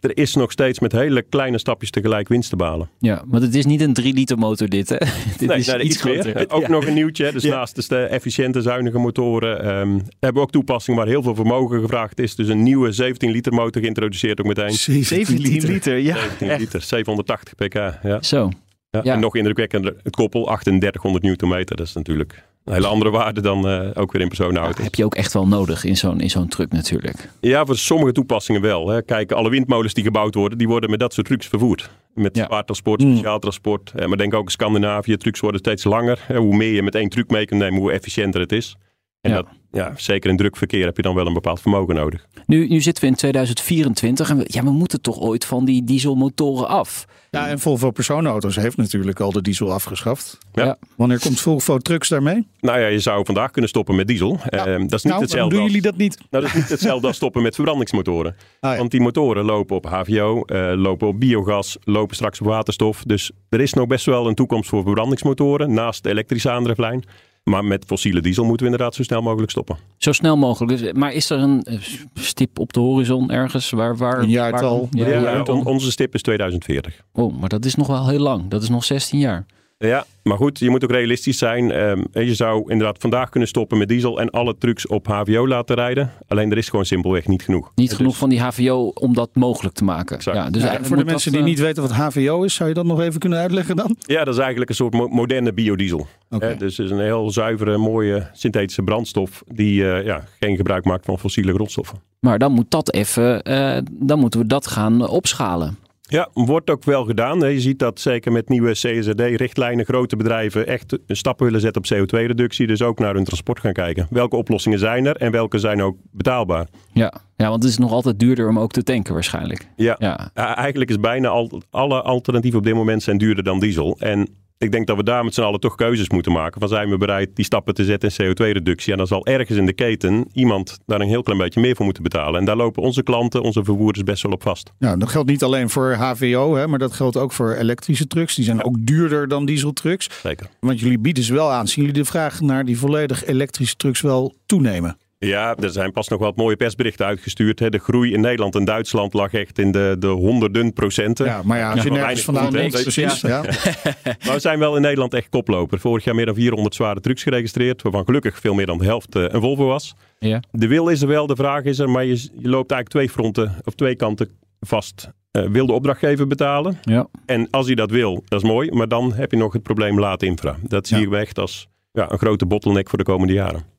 er 0.00 0.16
is 0.16 0.34
nog 0.34 0.52
steeds 0.52 0.78
met 0.78 0.92
hele 0.92 1.22
kleine 1.22 1.58
stapjes 1.58 1.90
tegelijk 1.90 2.28
winst 2.28 2.50
te 2.50 2.56
balen. 2.56 2.90
Ja, 2.98 3.24
want 3.26 3.42
het 3.42 3.54
is 3.54 3.66
niet 3.66 3.80
een 3.80 3.92
3 3.92 4.14
liter 4.14 4.38
motor 4.38 4.68
dit 4.68 4.88
hè? 4.88 4.96
dit 5.38 5.48
nee, 5.48 5.58
is 5.58 5.66
nee, 5.66 5.80
iets, 5.80 6.02
meer. 6.02 6.44
Ook 6.48 6.68
nog 6.68 6.86
een 6.86 6.94
nieuwtje. 6.94 7.32
Dus 7.32 7.44
naast 7.44 7.88
de 7.88 7.96
efficiënte, 7.96 8.62
zuinige 8.62 8.98
motoren 8.98 9.76
um, 9.76 10.02
hebben 10.20 10.34
we 10.34 10.40
ook 10.40 10.50
toepassingen 10.50 11.00
waar 11.00 11.08
heel 11.08 11.22
veel 11.22 11.34
vermogen 11.34 11.80
gevraagd 11.80 12.18
is. 12.20 12.34
Dus 12.34 12.48
een 12.48 12.62
nieuwe 12.62 12.92
17 12.92 13.30
liter 13.30 13.52
motor 13.52 13.82
geïntroduceerd 13.82 14.40
ook 14.40 14.46
meteen. 14.46 14.72
17 14.72 15.40
liter, 15.40 15.96
ja. 15.96 16.16
17 16.16 16.56
liter, 16.56 16.82
780 16.82 17.54
pk. 17.54 17.74
Ja. 18.02 18.22
Zo. 18.22 18.50
Ja, 18.90 19.02
En 19.02 19.20
nog 19.20 19.36
indrukwekkender, 19.36 19.96
het 20.02 20.16
koppel 20.16 20.44
3800 20.44 21.24
newtonmeter. 21.24 21.76
Dat 21.76 21.86
is 21.86 21.92
natuurlijk 21.92 22.44
een 22.64 22.72
hele 22.72 22.86
andere 22.86 23.10
waarde 23.10 23.40
dan 23.40 23.68
uh, 23.68 23.90
ook 23.94 24.12
weer 24.12 24.22
in 24.22 24.28
personenauto's. 24.28 24.76
Ja, 24.76 24.82
heb 24.82 24.94
je 24.94 25.04
ook 25.04 25.14
echt 25.14 25.32
wel 25.32 25.46
nodig 25.46 25.84
in 25.84 25.96
zo'n 25.96 26.20
in 26.20 26.30
zo'n 26.30 26.48
truck 26.48 26.72
natuurlijk. 26.72 27.28
Ja, 27.40 27.64
voor 27.64 27.76
sommige 27.76 28.12
toepassingen 28.12 28.60
wel. 28.60 28.88
Hè. 28.88 29.02
Kijk, 29.02 29.32
alle 29.32 29.50
windmolens 29.50 29.94
die 29.94 30.04
gebouwd 30.04 30.34
worden, 30.34 30.58
die 30.58 30.68
worden 30.68 30.90
met 30.90 31.00
dat 31.00 31.12
soort 31.12 31.26
trucks 31.26 31.46
vervoerd. 31.46 31.90
Met 32.14 32.36
ja. 32.36 32.62
transport, 32.62 33.02
mm. 33.02 33.12
speciaal 33.12 33.38
transport. 33.38 33.92
maar 34.06 34.16
denk 34.16 34.34
ook 34.34 34.44
in 34.44 34.50
Scandinavië, 34.50 35.16
trucks 35.16 35.40
worden 35.40 35.60
steeds 35.60 35.84
langer. 35.84 36.18
Hoe 36.36 36.56
meer 36.56 36.72
je 36.72 36.82
met 36.82 36.94
één 36.94 37.08
truck 37.08 37.30
mee 37.30 37.44
kunt 37.44 37.60
nemen, 37.60 37.80
hoe 37.80 37.92
efficiënter 37.92 38.40
het 38.40 38.52
is. 38.52 38.76
En 39.22 39.30
ja. 39.30 39.36
Dat, 39.36 39.46
ja, 39.72 39.92
zeker 39.96 40.30
in 40.30 40.36
druk 40.36 40.56
verkeer 40.56 40.84
heb 40.84 40.96
je 40.96 41.02
dan 41.02 41.14
wel 41.14 41.26
een 41.26 41.32
bepaald 41.32 41.60
vermogen 41.60 41.94
nodig. 41.94 42.26
Nu, 42.46 42.68
nu 42.68 42.80
zitten 42.80 43.02
we 43.04 43.10
in 43.10 43.16
2024 43.16 44.30
en 44.30 44.36
we, 44.36 44.44
ja, 44.46 44.64
we 44.64 44.70
moeten 44.70 45.00
toch 45.00 45.20
ooit 45.20 45.44
van 45.44 45.64
die 45.64 45.84
dieselmotoren 45.84 46.68
af. 46.68 47.04
Ja, 47.30 47.48
en 47.48 47.58
Volvo 47.58 47.90
personenauto's 47.90 48.56
heeft 48.56 48.76
natuurlijk 48.76 49.20
al 49.20 49.32
de 49.32 49.42
diesel 49.42 49.72
afgeschaft. 49.72 50.38
Ja. 50.52 50.76
Wanneer 50.96 51.20
komt 51.20 51.40
Volvo 51.40 51.78
Trucks 51.78 52.08
daarmee? 52.08 52.46
Nou 52.60 52.80
ja, 52.80 52.86
je 52.86 52.98
zou 52.98 53.24
vandaag 53.24 53.50
kunnen 53.50 53.70
stoppen 53.70 53.96
met 53.96 54.06
diesel. 54.06 54.38
Ja. 54.48 54.68
Uh, 54.68 54.78
dat 54.78 54.92
is 54.92 55.02
niet 55.02 55.12
nou, 55.12 55.20
hetzelfde. 55.20 55.56
doen 55.56 55.64
jullie 55.64 55.82
dat 55.82 55.96
niet? 55.96 56.18
Nou, 56.30 56.44
dat 56.44 56.54
is 56.54 56.60
niet 56.60 56.68
hetzelfde 56.68 57.06
als 57.06 57.16
stoppen 57.16 57.42
met 57.42 57.54
verbrandingsmotoren. 57.54 58.36
Ah, 58.60 58.78
Want 58.78 58.90
die 58.90 59.00
motoren 59.00 59.44
lopen 59.44 59.76
op 59.76 59.86
HVO, 59.86 60.42
uh, 60.46 60.72
lopen 60.76 61.08
op 61.08 61.20
biogas, 61.20 61.76
lopen 61.84 62.16
straks 62.16 62.40
op 62.40 62.46
waterstof. 62.46 63.02
Dus 63.02 63.30
er 63.48 63.60
is 63.60 63.72
nog 63.72 63.86
best 63.86 64.06
wel 64.06 64.26
een 64.26 64.34
toekomst 64.34 64.68
voor 64.68 64.82
verbrandingsmotoren 64.82 65.72
naast 65.74 66.02
de 66.02 66.08
elektrische 66.10 66.50
aandrijflijn. 66.50 67.04
Maar 67.50 67.64
met 67.64 67.84
fossiele 67.84 68.20
diesel 68.20 68.44
moeten 68.44 68.66
we 68.66 68.72
inderdaad 68.72 68.94
zo 68.94 69.02
snel 69.02 69.22
mogelijk 69.22 69.50
stoppen. 69.50 69.76
Zo 69.96 70.12
snel 70.12 70.36
mogelijk. 70.36 70.78
Dus, 70.78 70.92
maar 70.92 71.12
is 71.12 71.30
er 71.30 71.38
een 71.38 71.62
eh, 71.62 71.78
stip 72.14 72.58
op 72.58 72.72
de 72.72 72.80
horizon 72.80 73.30
ergens? 73.30 73.70
Waar, 73.70 73.96
waar, 73.96 74.18
een 74.18 74.28
jaartal. 74.28 74.88
Waar, 74.90 75.08
ja, 75.08 75.20
ja, 75.20 75.42
onze 75.42 75.90
stip 75.90 76.14
is 76.14 76.22
2040. 76.22 77.02
Oh, 77.12 77.40
maar 77.40 77.48
dat 77.48 77.64
is 77.64 77.74
nog 77.74 77.86
wel 77.86 78.08
heel 78.08 78.18
lang. 78.18 78.48
Dat 78.48 78.62
is 78.62 78.68
nog 78.68 78.84
16 78.84 79.18
jaar. 79.18 79.46
Ja, 79.88 80.04
maar 80.22 80.36
goed, 80.36 80.58
je 80.58 80.70
moet 80.70 80.84
ook 80.84 80.90
realistisch 80.90 81.38
zijn. 81.38 81.80
Um, 81.80 82.06
je 82.12 82.34
zou 82.34 82.70
inderdaad 82.70 82.96
vandaag 82.98 83.28
kunnen 83.28 83.48
stoppen 83.48 83.78
met 83.78 83.88
diesel 83.88 84.20
en 84.20 84.30
alle 84.30 84.58
trucks 84.58 84.86
op 84.86 85.06
HVO 85.06 85.48
laten 85.48 85.76
rijden. 85.76 86.10
Alleen 86.28 86.50
er 86.50 86.58
is 86.58 86.68
gewoon 86.68 86.84
simpelweg 86.84 87.26
niet 87.26 87.42
genoeg. 87.42 87.72
Niet 87.74 87.92
genoeg 87.92 88.16
van 88.16 88.28
die 88.28 88.40
HVO 88.40 88.88
om 88.94 89.14
dat 89.14 89.30
mogelijk 89.34 89.74
te 89.74 89.84
maken. 89.84 90.18
Ja, 90.20 90.50
dus 90.50 90.62
ja, 90.62 90.78
voor 90.82 90.96
de 90.96 91.04
mensen 91.04 91.32
die 91.32 91.40
uh... 91.40 91.46
niet 91.46 91.58
weten 91.58 91.82
wat 91.82 91.92
HVO 91.92 92.42
is, 92.42 92.54
zou 92.54 92.68
je 92.68 92.74
dat 92.74 92.84
nog 92.84 93.00
even 93.00 93.20
kunnen 93.20 93.38
uitleggen 93.38 93.76
dan? 93.76 93.96
Ja, 94.00 94.24
dat 94.24 94.34
is 94.34 94.40
eigenlijk 94.40 94.70
een 94.70 94.76
soort 94.76 94.92
mo 94.92 95.08
moderne 95.08 95.52
biodiesel. 95.52 96.06
Okay. 96.30 96.56
dus 96.56 96.76
het 96.76 96.86
is 96.86 96.92
een 96.92 97.00
heel 97.00 97.30
zuivere, 97.30 97.76
mooie 97.76 98.26
synthetische 98.32 98.82
brandstof 98.82 99.42
die 99.46 99.82
uh, 99.82 100.04
ja, 100.04 100.24
geen 100.40 100.56
gebruik 100.56 100.84
maakt 100.84 101.04
van 101.04 101.18
fossiele 101.18 101.52
grondstoffen. 101.52 101.98
Maar 102.20 102.38
dan 102.38 102.52
moet 102.52 102.70
dat 102.70 102.92
even, 102.92 103.50
uh, 103.50 103.78
dan 103.90 104.18
moeten 104.18 104.40
we 104.40 104.46
dat 104.46 104.66
gaan 104.66 105.08
opschalen. 105.08 105.78
Ja, 106.12 106.28
wordt 106.34 106.70
ook 106.70 106.84
wel 106.84 107.04
gedaan. 107.04 107.52
Je 107.52 107.60
ziet 107.60 107.78
dat 107.78 108.00
zeker 108.00 108.32
met 108.32 108.48
nieuwe 108.48 108.72
CSRD-richtlijnen 108.72 109.84
grote 109.84 110.16
bedrijven 110.16 110.66
echt 110.66 110.98
stappen 111.06 111.44
willen 111.44 111.60
zetten 111.60 111.82
op 111.82 112.08
CO2-reductie. 112.08 112.66
Dus 112.66 112.82
ook 112.82 112.98
naar 112.98 113.14
hun 113.14 113.24
transport 113.24 113.60
gaan 113.60 113.72
kijken. 113.72 114.06
Welke 114.10 114.36
oplossingen 114.36 114.78
zijn 114.78 115.06
er 115.06 115.16
en 115.16 115.30
welke 115.32 115.58
zijn 115.58 115.82
ook 115.82 115.96
betaalbaar? 116.10 116.66
Ja, 116.92 117.12
ja 117.36 117.48
want 117.48 117.62
het 117.62 117.72
is 117.72 117.78
nog 117.78 117.92
altijd 117.92 118.18
duurder 118.18 118.48
om 118.48 118.58
ook 118.58 118.72
te 118.72 118.82
tanken 118.82 119.14
waarschijnlijk. 119.14 119.68
Ja, 119.76 119.96
ja. 119.98 120.30
eigenlijk 120.34 120.90
is 120.90 121.00
bijna 121.00 121.28
al, 121.28 121.62
alle 121.70 122.02
alternatieven 122.02 122.58
op 122.58 122.64
dit 122.64 122.74
moment 122.74 123.02
zijn 123.02 123.18
duurder 123.18 123.44
dan 123.44 123.60
diesel. 123.60 123.96
En 123.98 124.28
ik 124.62 124.72
denk 124.72 124.86
dat 124.86 124.96
we 124.96 125.02
daar 125.02 125.24
met 125.24 125.34
z'n 125.34 125.42
allen 125.42 125.60
toch 125.60 125.74
keuzes 125.74 126.10
moeten 126.10 126.32
maken. 126.32 126.60
Van 126.60 126.68
zijn 126.68 126.90
we 126.90 126.96
bereid 126.96 127.36
die 127.36 127.44
stappen 127.44 127.74
te 127.74 127.84
zetten 127.84 128.10
in 128.16 128.34
CO2-reductie? 128.34 128.92
En 128.92 128.98
dan 128.98 129.06
zal 129.06 129.26
ergens 129.26 129.58
in 129.58 129.66
de 129.66 129.72
keten 129.72 130.28
iemand 130.32 130.78
daar 130.86 131.00
een 131.00 131.08
heel 131.08 131.22
klein 131.22 131.38
beetje 131.38 131.60
meer 131.60 131.76
voor 131.76 131.84
moeten 131.84 132.02
betalen. 132.02 132.40
En 132.40 132.46
daar 132.46 132.56
lopen 132.56 132.82
onze 132.82 133.02
klanten, 133.02 133.42
onze 133.42 133.64
vervoerders 133.64 134.04
best 134.04 134.22
wel 134.22 134.32
op 134.32 134.42
vast. 134.42 134.72
Nou, 134.78 134.98
dat 134.98 135.08
geldt 135.08 135.28
niet 135.28 135.42
alleen 135.42 135.70
voor 135.70 135.92
HVO, 135.92 136.54
hè, 136.54 136.66
maar 136.66 136.78
dat 136.78 136.92
geldt 136.92 137.16
ook 137.16 137.32
voor 137.32 137.52
elektrische 137.52 138.06
trucks. 138.06 138.34
Die 138.34 138.44
zijn 138.44 138.64
ook 138.64 138.76
duurder 138.80 139.28
dan 139.28 139.44
dieseltrucks. 139.44 140.08
Zeker. 140.22 140.46
Want 140.60 140.80
jullie 140.80 140.98
bieden 140.98 141.24
ze 141.24 141.34
wel 141.34 141.50
aan. 141.50 141.68
Zien 141.68 141.84
jullie 141.84 142.00
de 142.00 142.08
vraag 142.08 142.40
naar 142.40 142.64
die 142.64 142.78
volledig 142.78 143.24
elektrische 143.24 143.76
trucks 143.76 144.00
wel 144.00 144.34
toenemen? 144.46 144.96
Ja, 145.26 145.56
er 145.56 145.70
zijn 145.70 145.92
pas 145.92 146.08
nog 146.08 146.20
wat 146.20 146.36
mooie 146.36 146.56
persberichten 146.56 147.06
uitgestuurd. 147.06 147.58
Hè. 147.58 147.70
De 147.70 147.78
groei 147.78 148.12
in 148.12 148.20
Nederland 148.20 148.54
en 148.54 148.64
Duitsland 148.64 149.12
lag 149.12 149.32
echt 149.32 149.58
in 149.58 149.72
de, 149.72 149.96
de 149.98 150.06
honderden 150.06 150.72
procenten. 150.72 151.26
Ja, 151.26 151.40
maar 151.44 151.58
ja, 151.58 151.72
als 151.72 151.82
je 151.82 151.90
ja, 151.90 151.96
nergens 151.96 152.22
vandaan 152.24 152.52
denkt, 152.52 152.82
precies. 152.82 153.20
Ja. 153.20 153.42
maar 154.24 154.34
we 154.34 154.38
zijn 154.38 154.58
wel 154.58 154.76
in 154.76 154.82
Nederland 154.82 155.14
echt 155.14 155.28
koploper. 155.28 155.80
Vorig 155.80 156.04
jaar 156.04 156.14
meer 156.14 156.26
dan 156.26 156.34
400 156.34 156.74
zware 156.74 157.00
trucks 157.00 157.22
geregistreerd, 157.22 157.82
waarvan 157.82 158.04
gelukkig 158.04 158.38
veel 158.38 158.54
meer 158.54 158.66
dan 158.66 158.78
de 158.78 158.84
helft 158.84 159.16
uh, 159.16 159.24
een 159.28 159.40
Volvo 159.40 159.66
was. 159.66 159.94
Ja. 160.18 160.42
De 160.50 160.66
wil 160.66 160.88
is 160.88 161.02
er 161.02 161.08
wel, 161.08 161.26
de 161.26 161.36
vraag 161.36 161.64
is 161.64 161.78
er, 161.78 161.90
maar 161.90 162.04
je, 162.04 162.14
je 162.14 162.48
loopt 162.48 162.70
eigenlijk 162.70 162.88
twee 162.88 163.08
fronten 163.08 163.56
of 163.64 163.74
twee 163.74 163.94
kanten 163.94 164.28
vast. 164.60 165.10
Uh, 165.32 165.46
wil 165.46 165.66
de 165.66 165.72
opdrachtgever 165.72 166.26
betalen? 166.26 166.78
Ja. 166.82 167.06
En 167.26 167.48
als 167.50 167.66
hij 167.66 167.74
dat 167.74 167.90
wil, 167.90 168.22
dat 168.28 168.42
is 168.42 168.48
mooi, 168.48 168.70
maar 168.70 168.88
dan 168.88 169.12
heb 169.12 169.30
je 169.30 169.36
nog 169.36 169.52
het 169.52 169.62
probleem 169.62 169.98
laat 169.98 170.22
infra. 170.22 170.56
Dat 170.62 170.86
zie 170.86 171.06
ik 171.06 171.12
echt 171.12 171.38
als 171.38 171.68
ja, 171.92 172.12
een 172.12 172.18
grote 172.18 172.46
bottleneck 172.46 172.88
voor 172.88 172.98
de 172.98 173.04
komende 173.04 173.32
jaren. 173.32 173.71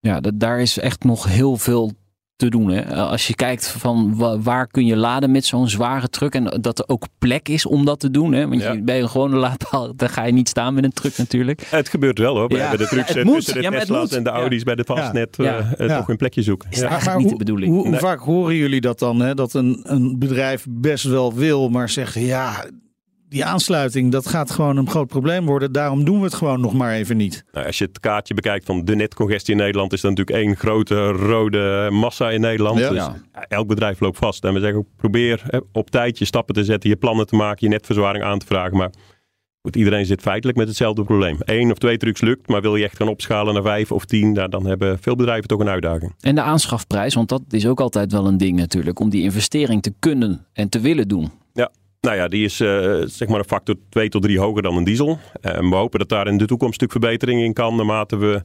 Ja, 0.00 0.20
dat, 0.20 0.40
daar 0.40 0.60
is 0.60 0.78
echt 0.78 1.04
nog 1.04 1.24
heel 1.24 1.56
veel 1.56 1.92
te 2.40 2.48
doen. 2.48 2.70
Hè? 2.70 2.94
Als 2.94 3.26
je 3.26 3.34
kijkt 3.34 3.68
van 3.68 4.16
waar 4.42 4.66
kun 4.66 4.86
je 4.86 4.96
laden 4.96 5.30
met 5.30 5.44
zo'n 5.44 5.68
zware 5.68 6.08
truck 6.08 6.34
en 6.34 6.58
dat 6.60 6.78
er 6.78 6.84
ook 6.88 7.06
plek 7.18 7.48
is 7.48 7.66
om 7.66 7.84
dat 7.84 8.00
te 8.00 8.10
doen. 8.10 8.32
Hè? 8.32 8.48
Want 8.48 8.62
ja. 8.62 8.72
je, 8.72 8.82
bij 8.82 9.00
een 9.00 9.08
gewone 9.08 9.36
laadpaal, 9.36 9.92
dan 9.96 10.08
ga 10.08 10.24
je 10.24 10.32
niet 10.32 10.48
staan 10.48 10.74
met 10.74 10.84
een 10.84 10.92
truck 10.92 11.16
natuurlijk. 11.16 11.66
Het 11.70 11.88
gebeurt 11.88 12.18
wel 12.18 12.36
hoor. 12.36 12.56
Ja. 12.56 12.68
Bij 12.68 12.76
de 12.76 12.86
trucks 12.86 13.12
ja, 13.12 13.22
tussen 13.22 13.62
de 13.62 13.68
Tesla's 13.68 14.12
en 14.12 14.22
de 14.22 14.30
Audi's 14.30 14.62
bij 14.62 14.74
de 14.74 14.84
vastnet 14.84 15.36
ja. 15.36 15.74
Uh, 15.78 15.96
toch 15.96 16.08
een 16.08 16.16
plekje 16.16 16.42
zoeken. 16.42 16.70
Is 16.70 16.82
maar, 16.82 17.16
niet 17.16 17.28
de 17.28 17.36
bedoeling. 17.36 17.72
Hoe, 17.72 17.86
hoe, 17.86 17.96
vaak 17.96 18.20
horen 18.20 18.54
jullie 18.54 18.80
dat 18.80 18.98
dan? 18.98 19.20
Hè? 19.20 19.34
Dat 19.34 19.54
een, 19.54 19.80
een 19.82 20.18
bedrijf 20.18 20.66
best 20.68 21.04
wel 21.04 21.34
wil, 21.34 21.68
maar 21.68 21.88
zegt 21.88 22.14
ja 22.14 22.64
die 23.30 23.44
aansluiting, 23.44 24.12
dat 24.12 24.26
gaat 24.26 24.50
gewoon 24.50 24.76
een 24.76 24.88
groot 24.88 25.06
probleem 25.06 25.46
worden. 25.46 25.72
Daarom 25.72 26.04
doen 26.04 26.18
we 26.18 26.24
het 26.24 26.34
gewoon 26.34 26.60
nog 26.60 26.72
maar 26.72 26.92
even 26.92 27.16
niet. 27.16 27.44
Nou, 27.52 27.66
als 27.66 27.78
je 27.78 27.84
het 27.84 28.00
kaartje 28.00 28.34
bekijkt 28.34 28.64
van 28.64 28.84
de 28.84 28.94
netcongestie 28.94 29.54
in 29.54 29.60
Nederland, 29.60 29.92
is 29.92 30.00
dat 30.00 30.10
natuurlijk 30.10 30.46
één 30.46 30.56
grote 30.56 31.08
rode 31.08 31.88
massa 31.90 32.30
in 32.30 32.40
Nederland. 32.40 32.78
Ja. 32.78 32.90
Dus 32.90 33.08
elk 33.48 33.66
bedrijf 33.66 34.00
loopt 34.00 34.18
vast. 34.18 34.44
En 34.44 34.54
we 34.54 34.60
zeggen, 34.60 34.86
probeer 34.96 35.42
hè, 35.46 35.58
op 35.72 35.90
tijd 35.90 36.18
je 36.18 36.24
stappen 36.24 36.54
te 36.54 36.64
zetten, 36.64 36.90
je 36.90 36.96
plannen 36.96 37.26
te 37.26 37.36
maken, 37.36 37.58
je 37.60 37.68
netverzwaring 37.68 38.24
aan 38.24 38.38
te 38.38 38.46
vragen. 38.46 38.76
Maar 38.76 38.90
goed, 39.62 39.76
iedereen 39.76 40.06
zit 40.06 40.20
feitelijk 40.20 40.58
met 40.58 40.68
hetzelfde 40.68 41.04
probleem. 41.04 41.36
Eén 41.38 41.70
of 41.70 41.78
twee 41.78 41.96
trucs 41.96 42.20
lukt, 42.20 42.48
maar 42.48 42.60
wil 42.60 42.76
je 42.76 42.84
echt 42.84 42.96
gaan 42.96 43.08
opschalen 43.08 43.54
naar 43.54 43.62
vijf 43.62 43.92
of 43.92 44.04
tien, 44.04 44.32
nou, 44.32 44.48
dan 44.48 44.66
hebben 44.66 44.98
veel 44.98 45.16
bedrijven 45.16 45.48
toch 45.48 45.60
een 45.60 45.68
uitdaging. 45.68 46.14
En 46.20 46.34
de 46.34 46.42
aanschafprijs, 46.42 47.14
want 47.14 47.28
dat 47.28 47.42
is 47.50 47.66
ook 47.66 47.80
altijd 47.80 48.12
wel 48.12 48.26
een 48.26 48.36
ding 48.36 48.56
natuurlijk, 48.56 49.00
om 49.00 49.10
die 49.10 49.22
investering 49.22 49.82
te 49.82 49.94
kunnen 49.98 50.46
en 50.52 50.68
te 50.68 50.80
willen 50.80 51.08
doen. 51.08 51.30
Nou 52.00 52.16
ja, 52.16 52.28
die 52.28 52.44
is 52.44 52.60
uh, 52.60 53.02
zeg 53.04 53.28
maar 53.28 53.38
een 53.38 53.44
factor 53.44 53.74
2 53.88 54.08
tot 54.08 54.22
3 54.22 54.38
hoger 54.38 54.62
dan 54.62 54.76
een 54.76 54.84
diesel. 54.84 55.18
Uh, 55.42 55.58
we 55.58 55.74
hopen 55.74 55.98
dat 55.98 56.08
daar 56.08 56.26
in 56.26 56.38
de 56.38 56.46
toekomst 56.46 56.80
natuurlijk 56.80 57.04
verbetering 57.04 57.42
in 57.42 57.52
kan. 57.52 57.76
Naarmate 57.76 58.16
we 58.16 58.42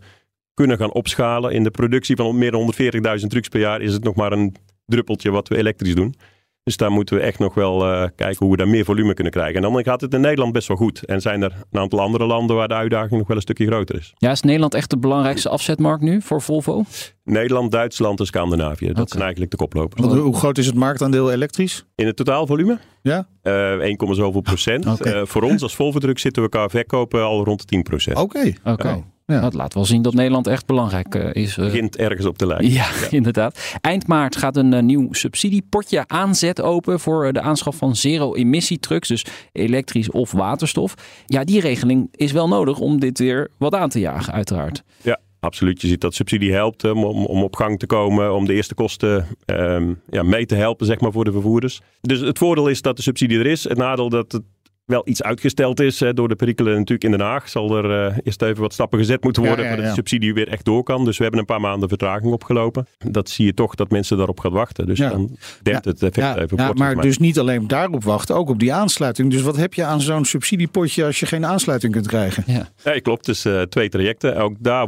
kunnen 0.54 0.78
gaan 0.78 0.92
opschalen 0.92 1.52
in 1.52 1.64
de 1.64 1.72
productie 1.72 2.16
van 2.16 2.38
meer 2.38 2.52
dan 2.52 2.74
140.000 3.20 3.28
trucks 3.28 3.48
per 3.48 3.60
jaar, 3.60 3.82
is 3.82 3.94
het 3.94 4.04
nog 4.04 4.16
maar 4.16 4.32
een 4.32 4.56
druppeltje 4.86 5.32
wat 5.32 5.48
we 5.48 5.58
elektrisch 5.58 5.96
doen. 5.96 6.16
Dus 6.65 6.77
daar 6.77 6.91
moeten 6.91 7.15
we 7.15 7.22
echt 7.22 7.39
nog 7.39 7.53
wel 7.53 7.88
uh, 7.88 8.07
kijken 8.15 8.38
hoe 8.39 8.51
we 8.51 8.57
daar 8.57 8.67
meer 8.67 8.86
volume 8.86 9.13
kunnen 9.13 9.34
krijgen. 9.34 9.55
En 9.55 9.62
dan 9.62 9.84
gaat 9.84 10.01
het 10.01 10.13
in 10.13 10.22
Nederland 10.22 10.53
best 10.53 10.67
wel 10.67 10.77
goed. 10.77 11.05
En 11.05 11.22
zijn 11.22 11.41
er 11.41 11.53
een 11.72 11.79
aantal 11.79 12.00
andere 12.00 12.25
landen 12.25 12.55
waar 12.55 12.67
de 12.67 12.74
uitdaging 12.74 13.12
nog 13.12 13.27
wel 13.27 13.36
een 13.36 13.41
stukje 13.41 13.65
groter 13.65 13.95
is. 13.95 14.13
Ja, 14.17 14.31
is 14.31 14.41
Nederland 14.41 14.74
echt 14.74 14.89
de 14.89 14.98
belangrijkste 14.98 15.50
afzetmarkt 15.50 16.03
nu 16.03 16.22
voor 16.22 16.41
Volvo? 16.41 16.84
Nederland, 17.24 17.72
Duitsland 17.72 18.19
en 18.19 18.25
Scandinavië. 18.25 18.86
Dat 18.86 18.95
okay. 18.95 19.07
zijn 19.07 19.22
eigenlijk 19.22 19.51
de 19.51 19.57
koplopers. 19.57 20.01
Want 20.01 20.19
hoe 20.19 20.36
groot 20.36 20.57
is 20.57 20.65
het 20.65 20.75
marktaandeel 20.75 21.31
elektrisch? 21.31 21.86
In 21.95 22.05
het 22.05 22.15
totaalvolume? 22.15 22.79
Ja. 23.01 23.27
Uh, 23.43 23.72
1, 23.72 24.15
zoveel 24.15 24.41
procent. 24.41 24.86
Okay. 24.86 25.13
Uh, 25.13 25.25
voor 25.25 25.41
ons 25.41 25.62
als 25.62 25.75
Volvo 25.75 26.00
Druk 26.00 26.19
zitten 26.19 26.43
we 26.43 26.50
qua 26.50 26.69
verkopen 26.69 27.24
al 27.24 27.43
rond 27.43 27.60
de 27.60 27.65
10 27.65 27.84
procent. 27.84 28.17
Oké. 28.17 28.53
Oké. 28.63 29.03
Ja. 29.25 29.41
Dat 29.41 29.53
laat 29.53 29.74
wel 29.74 29.86
zien 29.86 30.01
dat 30.01 30.13
Nederland 30.13 30.48
echt 30.48 30.65
belangrijk 30.65 31.15
uh, 31.15 31.34
is. 31.34 31.58
Uh... 31.58 31.65
Begint 31.65 31.96
ergens 31.98 32.25
op 32.25 32.38
te 32.38 32.48
lijken. 32.48 32.72
Ja, 32.72 32.88
ja. 33.01 33.08
inderdaad. 33.17 33.77
Eind 33.82 34.08
maart 34.08 34.36
gaat 34.36 34.58
een 34.58 34.74
uh, 34.74 34.82
nieuw 34.82 35.13
subsidiepotje 35.13 36.03
aanzet 36.08 36.62
open 36.62 37.00
voor 37.00 37.34
de 37.34 37.41
aanschaf 37.41 37.75
van 37.75 37.96
zero-emissietrucks, 37.96 39.08
dus 39.08 39.25
elektrisch 39.51 40.12
of 40.12 40.32
waterstof. 40.32 40.96
Ja, 41.25 41.44
die 41.44 41.60
regeling 41.60 42.08
is 42.12 42.32
wel 42.32 42.48
nodig 42.48 42.79
om 42.79 43.00
dit 43.00 43.20
weer 43.20 43.50
wat 43.58 43.75
aan 43.75 43.89
te 43.89 44.00
jagen, 44.00 44.34
uiteraard. 44.34 44.84
Ja, 45.01 45.20
absoluut. 45.39 45.82
Je 45.82 45.88
ziet 45.88 46.01
dat 46.01 46.13
subsidie 46.13 46.53
helpt 46.53 46.84
om, 46.84 47.03
om 47.05 47.44
op 47.44 47.55
gang 47.55 47.79
te 47.79 47.86
komen, 47.86 48.34
om 48.34 48.46
de 48.46 48.53
eerste 48.53 48.74
kosten 48.74 49.27
um, 49.46 50.01
ja, 50.10 50.24
mee 50.24 50.46
te 50.46 50.55
helpen 50.55 50.86
zeg 50.86 51.00
maar, 51.00 51.12
voor 51.12 51.25
de 51.25 51.32
vervoerders. 51.32 51.82
Dus 52.01 52.20
het 52.20 52.38
voordeel 52.38 52.67
is 52.67 52.82
dat 52.82 52.96
de 52.96 53.01
subsidie 53.01 53.39
er 53.39 53.46
is. 53.46 53.63
Het 53.63 53.77
nadeel 53.77 54.10
dat 54.10 54.32
het 54.32 54.44
wel 54.86 55.01
iets 55.06 55.24
uitgesteld 55.24 55.80
is 55.80 56.00
hè, 56.00 56.13
door 56.13 56.27
de 56.27 56.36
perikelen 56.36 56.74
natuurlijk 56.74 57.04
in 57.04 57.12
Den 57.12 57.20
Haag. 57.20 57.50
Zal 57.50 57.77
er 57.77 58.10
uh, 58.12 58.18
eerst 58.24 58.42
even 58.42 58.62
wat 58.62 58.74
stappen 58.74 59.00
gezet 59.00 59.24
moeten 59.24 59.44
worden 59.44 59.65
ja, 59.65 59.65
ja, 59.65 59.75
ja. 59.75 59.75
voordat 59.75 59.96
de 59.96 60.01
subsidie 60.01 60.34
weer 60.34 60.48
echt 60.48 60.65
door 60.65 60.84
kan. 60.84 61.06
Dus 61.06 61.18
we 61.18 61.24
hebben 61.24 61.42
een 61.42 61.46
paar 61.46 61.62
maanden 61.62 61.89
vertraging 61.89 62.34
opgelopen. 62.34 62.88
Dat 62.98 63.30
zie 63.30 63.46
je 63.46 63.54
toch 63.54 63.75
dat 63.75 63.89
mensen 63.89 64.18
daarop 64.18 64.39
gaan 64.39 64.51
wachten. 64.51 64.86
Dus 64.86 65.00
dan 65.00 65.38
dempt 65.62 65.86
het 65.86 66.04
effect 66.04 66.38
even 66.38 66.58
ja, 66.58 66.74
Maar 66.74 67.01
dus 67.01 67.18
niet 67.18 67.39
alleen 67.39 67.68
daarop 67.68 68.04
wachten, 68.04 68.36
ook 68.36 68.50
op 68.50 68.60
die 68.60 68.74
aansluiting. 68.74 69.32
Dus 69.32 69.42
wat 69.42 69.56
heb 69.56 69.74
je 69.74 69.84
aan 69.84 70.01
zo'n 70.01 70.25
subsidiepotje 70.25 71.06
als 71.06 71.20
je 71.20 71.25
geen 71.25 71.46
aansluiting 71.46 71.94
kunt 71.94 72.08
krijgen? 72.08 72.44
Ja, 72.48 72.70
ja 72.84 73.00
klopt. 73.00 73.25
Dus 73.25 73.46
uh, 73.46 73.62
twee 73.62 73.89
trajecten. 73.89 74.38
Ook 74.38 74.56
daar 74.60 74.88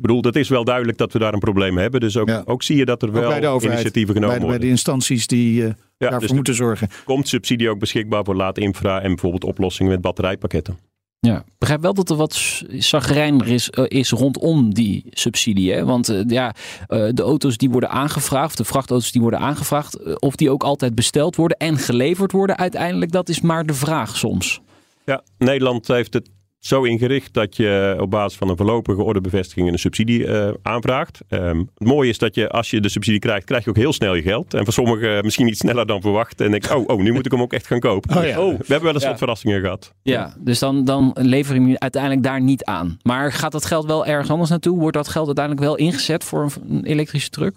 bedoel, 0.00 0.22
dat 0.22 0.36
is 0.36 0.48
wel 0.48 0.64
duidelijk 0.64 0.98
dat 0.98 1.12
we 1.12 1.18
daar 1.18 1.32
een 1.32 1.38
probleem 1.38 1.78
hebben. 1.78 2.00
Dus 2.00 2.16
ook, 2.16 2.42
ook 2.44 2.62
zie 2.62 2.76
je 2.76 2.84
dat 2.84 3.02
er 3.02 3.12
wel 3.12 3.62
initiatieven 3.62 4.14
genomen 4.14 4.20
bij, 4.20 4.28
worden. 4.28 4.48
Bij 4.48 4.58
de 4.58 4.68
instanties 4.68 5.26
die 5.26 5.60
uh, 5.60 5.66
ja, 5.66 5.74
daarvoor 5.96 6.20
dus 6.20 6.32
moeten 6.32 6.54
zorgen. 6.54 6.88
Komt 7.04 7.28
subsidie 7.28 7.70
ook 7.70 7.78
beschikbaar 7.78 8.24
voor 8.24 8.34
laat 8.34 8.58
infra 8.58 9.00
en 9.00 9.08
bijvoorbeeld 9.08 9.44
oplossingen 9.44 9.92
met 9.92 10.00
batterijpakketten? 10.00 10.78
Ja, 11.20 11.38
ik 11.38 11.58
begrijp 11.58 11.80
wel 11.80 11.94
dat 11.94 12.10
er 12.10 12.16
wat 12.16 12.62
zagrijner 12.68 13.48
is, 13.48 13.70
uh, 13.78 13.84
is 13.88 14.10
rondom 14.10 14.74
die 14.74 15.06
subsidie. 15.10 15.72
Hè? 15.72 15.84
Want 15.84 16.10
uh, 16.10 16.20
ja, 16.26 16.54
uh, 16.88 17.08
de 17.12 17.22
auto's 17.22 17.56
die 17.56 17.70
worden 17.70 17.90
aangevraagd, 17.90 18.56
de 18.56 18.64
vrachtauto's 18.64 19.12
die 19.12 19.20
worden 19.20 19.40
aangevraagd, 19.40 20.20
of 20.20 20.36
die 20.36 20.50
ook 20.50 20.62
altijd 20.62 20.94
besteld 20.94 21.36
worden 21.36 21.56
en 21.56 21.78
geleverd 21.78 22.32
worden 22.32 22.56
uiteindelijk, 22.56 23.12
dat 23.12 23.28
is 23.28 23.40
maar 23.40 23.66
de 23.66 23.74
vraag 23.74 24.16
soms. 24.16 24.60
Ja, 25.04 25.22
Nederland 25.38 25.86
heeft 25.86 26.12
het 26.14 26.30
zo 26.58 26.82
ingericht 26.82 27.34
dat 27.34 27.56
je 27.56 27.96
op 28.00 28.10
basis 28.10 28.38
van 28.38 28.48
een 28.48 28.56
voorlopige 28.56 29.02
ordebevestiging 29.02 29.68
een 29.68 29.78
subsidie 29.78 30.26
uh, 30.26 30.50
aanvraagt. 30.62 31.20
Um, 31.28 31.70
het 31.74 31.88
mooie 31.88 32.08
is 32.08 32.18
dat 32.18 32.34
je 32.34 32.48
als 32.48 32.70
je 32.70 32.80
de 32.80 32.88
subsidie 32.88 33.20
krijgt, 33.20 33.44
krijg 33.44 33.64
je 33.64 33.70
ook 33.70 33.76
heel 33.76 33.92
snel 33.92 34.14
je 34.14 34.22
geld. 34.22 34.54
En 34.54 34.64
voor 34.64 34.72
sommigen 34.72 35.24
misschien 35.24 35.48
iets 35.48 35.58
sneller 35.58 35.86
dan 35.86 36.00
verwacht. 36.00 36.40
En 36.40 36.50
denk 36.50 36.64
ik, 36.64 36.76
oh, 36.76 36.84
oh, 36.86 37.02
nu 37.02 37.12
moet 37.12 37.26
ik 37.26 37.32
hem 37.32 37.40
ook 37.40 37.52
echt 37.52 37.66
gaan 37.66 37.80
kopen. 37.80 38.16
Oh, 38.16 38.24
ja. 38.24 38.40
oh 38.40 38.58
we 38.58 38.64
hebben 38.66 38.82
wel 38.82 38.94
eens 38.94 39.02
ja. 39.02 39.08
wat 39.08 39.18
verrassingen 39.18 39.60
gehad. 39.60 39.92
Ja, 40.02 40.34
dus 40.38 40.58
dan, 40.58 40.84
dan 40.84 41.10
lever 41.14 41.54
je 41.54 41.60
hem 41.60 41.76
uiteindelijk 41.76 42.22
daar 42.22 42.40
niet 42.40 42.64
aan. 42.64 42.98
Maar 43.02 43.32
gaat 43.32 43.52
dat 43.52 43.64
geld 43.64 43.86
wel 43.86 44.06
ergens 44.06 44.30
anders 44.30 44.50
naartoe? 44.50 44.78
Wordt 44.78 44.96
dat 44.96 45.08
geld 45.08 45.26
uiteindelijk 45.26 45.66
wel 45.66 45.76
ingezet 45.76 46.24
voor 46.24 46.52
een 46.68 46.84
elektrische 46.84 47.30
truck? 47.30 47.54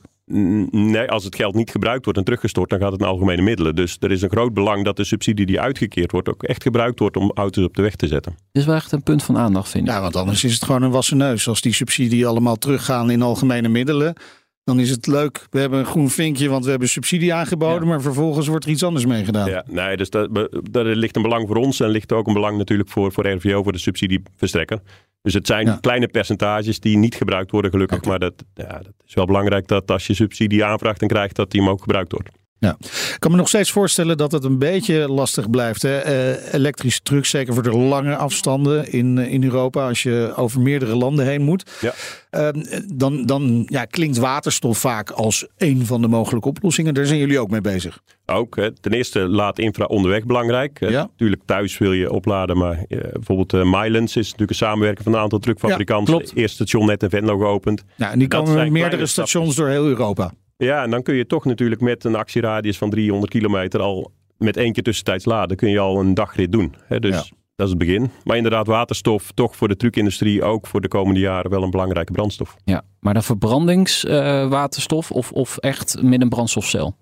Nee, 0.71 1.09
als 1.09 1.23
het 1.23 1.35
geld 1.35 1.55
niet 1.55 1.71
gebruikt 1.71 2.03
wordt 2.03 2.19
en 2.19 2.25
teruggestort, 2.25 2.69
dan 2.69 2.79
gaat 2.79 2.91
het 2.91 2.99
naar 2.99 3.09
algemene 3.09 3.41
middelen. 3.41 3.75
Dus 3.75 3.97
er 3.99 4.11
is 4.11 4.21
een 4.21 4.29
groot 4.29 4.53
belang 4.53 4.85
dat 4.85 4.95
de 4.95 5.03
subsidie 5.03 5.45
die 5.45 5.59
uitgekeerd 5.59 6.11
wordt 6.11 6.29
ook 6.29 6.43
echt 6.43 6.63
gebruikt 6.63 6.99
wordt 6.99 7.17
om 7.17 7.31
auto's 7.33 7.63
op 7.63 7.75
de 7.75 7.81
weg 7.81 7.95
te 7.95 8.07
zetten. 8.07 8.35
Is 8.51 8.65
wel 8.65 8.75
echt 8.75 8.91
een 8.91 9.03
punt 9.03 9.23
van 9.23 9.37
aandacht, 9.37 9.69
vind 9.69 9.87
ik. 9.87 9.93
Ja, 9.93 10.01
want 10.01 10.15
anders 10.15 10.43
is 10.43 10.53
het 10.53 10.63
gewoon 10.63 10.81
een 10.81 10.91
wassen 10.91 11.17
neus. 11.17 11.47
Als 11.47 11.61
die 11.61 11.73
subsidie 11.73 12.27
allemaal 12.27 12.55
teruggaan 12.55 13.11
in 13.11 13.21
algemene 13.21 13.69
middelen, 13.69 14.15
dan 14.63 14.79
is 14.79 14.89
het 14.89 15.07
leuk. 15.07 15.47
We 15.49 15.59
hebben 15.59 15.79
een 15.79 15.85
groen 15.85 16.09
vinkje, 16.09 16.49
want 16.49 16.63
we 16.63 16.69
hebben 16.69 16.89
subsidie 16.89 17.33
aangeboden, 17.33 17.81
ja. 17.81 17.87
maar 17.87 18.01
vervolgens 18.01 18.47
wordt 18.47 18.65
er 18.65 18.71
iets 18.71 18.83
anders 18.83 19.05
mee 19.05 19.25
gedaan. 19.25 19.49
Ja, 19.49 19.63
nee, 19.67 19.97
dus 19.97 20.09
daar 20.09 20.85
ligt 20.85 21.15
een 21.15 21.21
belang 21.21 21.47
voor 21.47 21.55
ons 21.55 21.79
en 21.79 21.89
ligt 21.89 22.11
ook 22.11 22.27
een 22.27 22.33
belang 22.33 22.57
natuurlijk 22.57 22.89
voor, 22.89 23.11
voor 23.11 23.27
RVO, 23.27 23.63
voor 23.63 23.71
de 23.71 23.77
subsidieverstrekker. 23.77 24.79
Dus 25.21 25.33
het 25.33 25.47
zijn 25.47 25.65
ja. 25.65 25.77
kleine 25.81 26.07
percentages 26.07 26.79
die 26.79 26.97
niet 26.97 27.15
gebruikt 27.15 27.51
worden, 27.51 27.71
gelukkig. 27.71 27.97
Okay. 27.97 28.09
Maar 28.09 28.19
dat, 28.19 28.33
ja, 28.53 28.77
dat 28.77 28.93
is 29.05 29.13
wel 29.13 29.25
belangrijk 29.25 29.67
dat 29.67 29.91
als 29.91 30.07
je 30.07 30.13
subsidie 30.13 30.65
aanvraagt 30.65 31.01
en 31.01 31.07
krijgt, 31.07 31.35
dat 31.35 31.51
die 31.51 31.61
hem 31.61 31.69
ook 31.69 31.81
gebruikt 31.81 32.11
wordt. 32.11 32.29
Ja, 32.61 32.75
ik 32.79 33.15
kan 33.19 33.31
me 33.31 33.37
nog 33.37 33.47
steeds 33.47 33.71
voorstellen 33.71 34.17
dat 34.17 34.31
het 34.31 34.43
een 34.43 34.59
beetje 34.59 35.07
lastig 35.07 35.49
blijft. 35.49 35.81
Hè? 35.81 36.05
Uh, 36.31 36.53
elektrische 36.53 37.01
trucks, 37.01 37.29
zeker 37.29 37.53
voor 37.53 37.63
de 37.63 37.77
lange 37.77 38.15
afstanden 38.15 38.91
in, 38.91 39.17
in 39.17 39.43
Europa, 39.43 39.87
als 39.87 40.03
je 40.03 40.33
over 40.35 40.61
meerdere 40.61 40.95
landen 40.95 41.25
heen 41.25 41.41
moet. 41.41 41.71
Ja. 41.81 41.93
Uh, 42.31 42.63
dan 42.93 43.25
dan 43.25 43.65
ja, 43.69 43.85
klinkt 43.85 44.17
waterstof 44.17 44.77
vaak 44.77 45.09
als 45.09 45.47
een 45.57 45.85
van 45.85 46.01
de 46.01 46.07
mogelijke 46.07 46.47
oplossingen. 46.47 46.93
Daar 46.93 47.05
zijn 47.05 47.19
jullie 47.19 47.39
ook 47.39 47.49
mee 47.49 47.61
bezig. 47.61 47.99
Ook. 48.25 48.55
Hè. 48.55 48.71
Ten 48.71 48.93
eerste 48.93 49.19
laat 49.19 49.59
infra 49.59 49.85
onderweg 49.85 50.25
belangrijk. 50.25 50.79
Ja. 50.79 50.89
Natuurlijk 50.89 51.41
thuis 51.45 51.77
wil 51.77 51.93
je 51.93 52.11
opladen, 52.11 52.57
maar 52.57 52.85
bijvoorbeeld 52.87 53.53
uh, 53.53 53.63
Mylands 53.63 54.15
is 54.15 54.23
natuurlijk 54.23 54.49
een 54.49 54.67
samenwerking 54.67 55.03
van 55.03 55.13
een 55.13 55.19
aantal 55.19 55.39
truckfabrikanten. 55.39 56.13
Ja, 56.13 56.19
Eerste 56.33 56.55
station 56.55 56.85
net 56.85 57.03
in 57.03 57.09
Venlo 57.09 57.37
geopend. 57.37 57.83
Ja, 57.95 58.11
en 58.11 58.19
die 58.19 58.27
komen 58.27 58.53
met 58.53 58.69
meerdere 58.71 59.05
stations 59.05 59.55
door 59.55 59.67
heel 59.67 59.85
Europa. 59.85 60.31
Ja, 60.65 60.83
en 60.83 60.89
dan 60.89 61.03
kun 61.03 61.15
je 61.15 61.25
toch 61.25 61.45
natuurlijk 61.45 61.81
met 61.81 62.03
een 62.03 62.15
actieradius 62.15 62.77
van 62.77 62.89
300 62.89 63.31
kilometer 63.31 63.79
al 63.79 64.11
met 64.37 64.57
één 64.57 64.73
keer 64.73 64.83
tussentijds 64.83 65.25
laden, 65.25 65.57
kun 65.57 65.69
je 65.69 65.79
al 65.79 65.99
een 65.99 66.13
dagrit 66.13 66.51
doen. 66.51 66.75
Hè? 66.85 66.99
Dus 66.99 67.15
ja. 67.15 67.35
dat 67.55 67.65
is 67.65 67.69
het 67.69 67.77
begin. 67.77 68.11
Maar 68.23 68.37
inderdaad, 68.37 68.67
waterstof 68.67 69.31
toch 69.31 69.55
voor 69.55 69.67
de 69.67 69.75
truckindustrie 69.75 70.43
ook 70.43 70.67
voor 70.67 70.81
de 70.81 70.87
komende 70.87 71.19
jaren 71.19 71.51
wel 71.51 71.63
een 71.63 71.69
belangrijke 71.69 72.11
brandstof. 72.11 72.55
Ja, 72.63 72.83
maar 72.99 73.13
dan 73.13 73.23
verbrandingswaterstof 73.23 75.11
uh, 75.11 75.17
of, 75.17 75.31
of 75.31 75.57
echt 75.57 76.01
met 76.01 76.21
een 76.21 76.29
brandstofcel? 76.29 76.95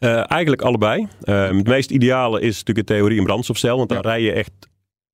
Uh, 0.00 0.30
eigenlijk 0.30 0.62
allebei. 0.62 1.08
Uh, 1.22 1.46
het 1.46 1.66
meest 1.66 1.90
ideale 1.90 2.40
is 2.40 2.58
natuurlijk 2.58 2.86
de 2.86 2.94
theorie 2.94 3.18
een 3.18 3.24
brandstofcel, 3.24 3.76
want 3.76 3.88
dan 3.88 3.98
ja. 4.02 4.08
rij 4.08 4.22
je 4.22 4.32
echt 4.32 4.52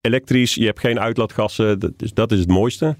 elektrisch, 0.00 0.54
je 0.54 0.64
hebt 0.64 0.80
geen 0.80 1.00
uitlaatgassen, 1.00 1.94
is, 1.96 2.12
dat 2.12 2.32
is 2.32 2.38
het 2.38 2.48
mooiste 2.48 2.96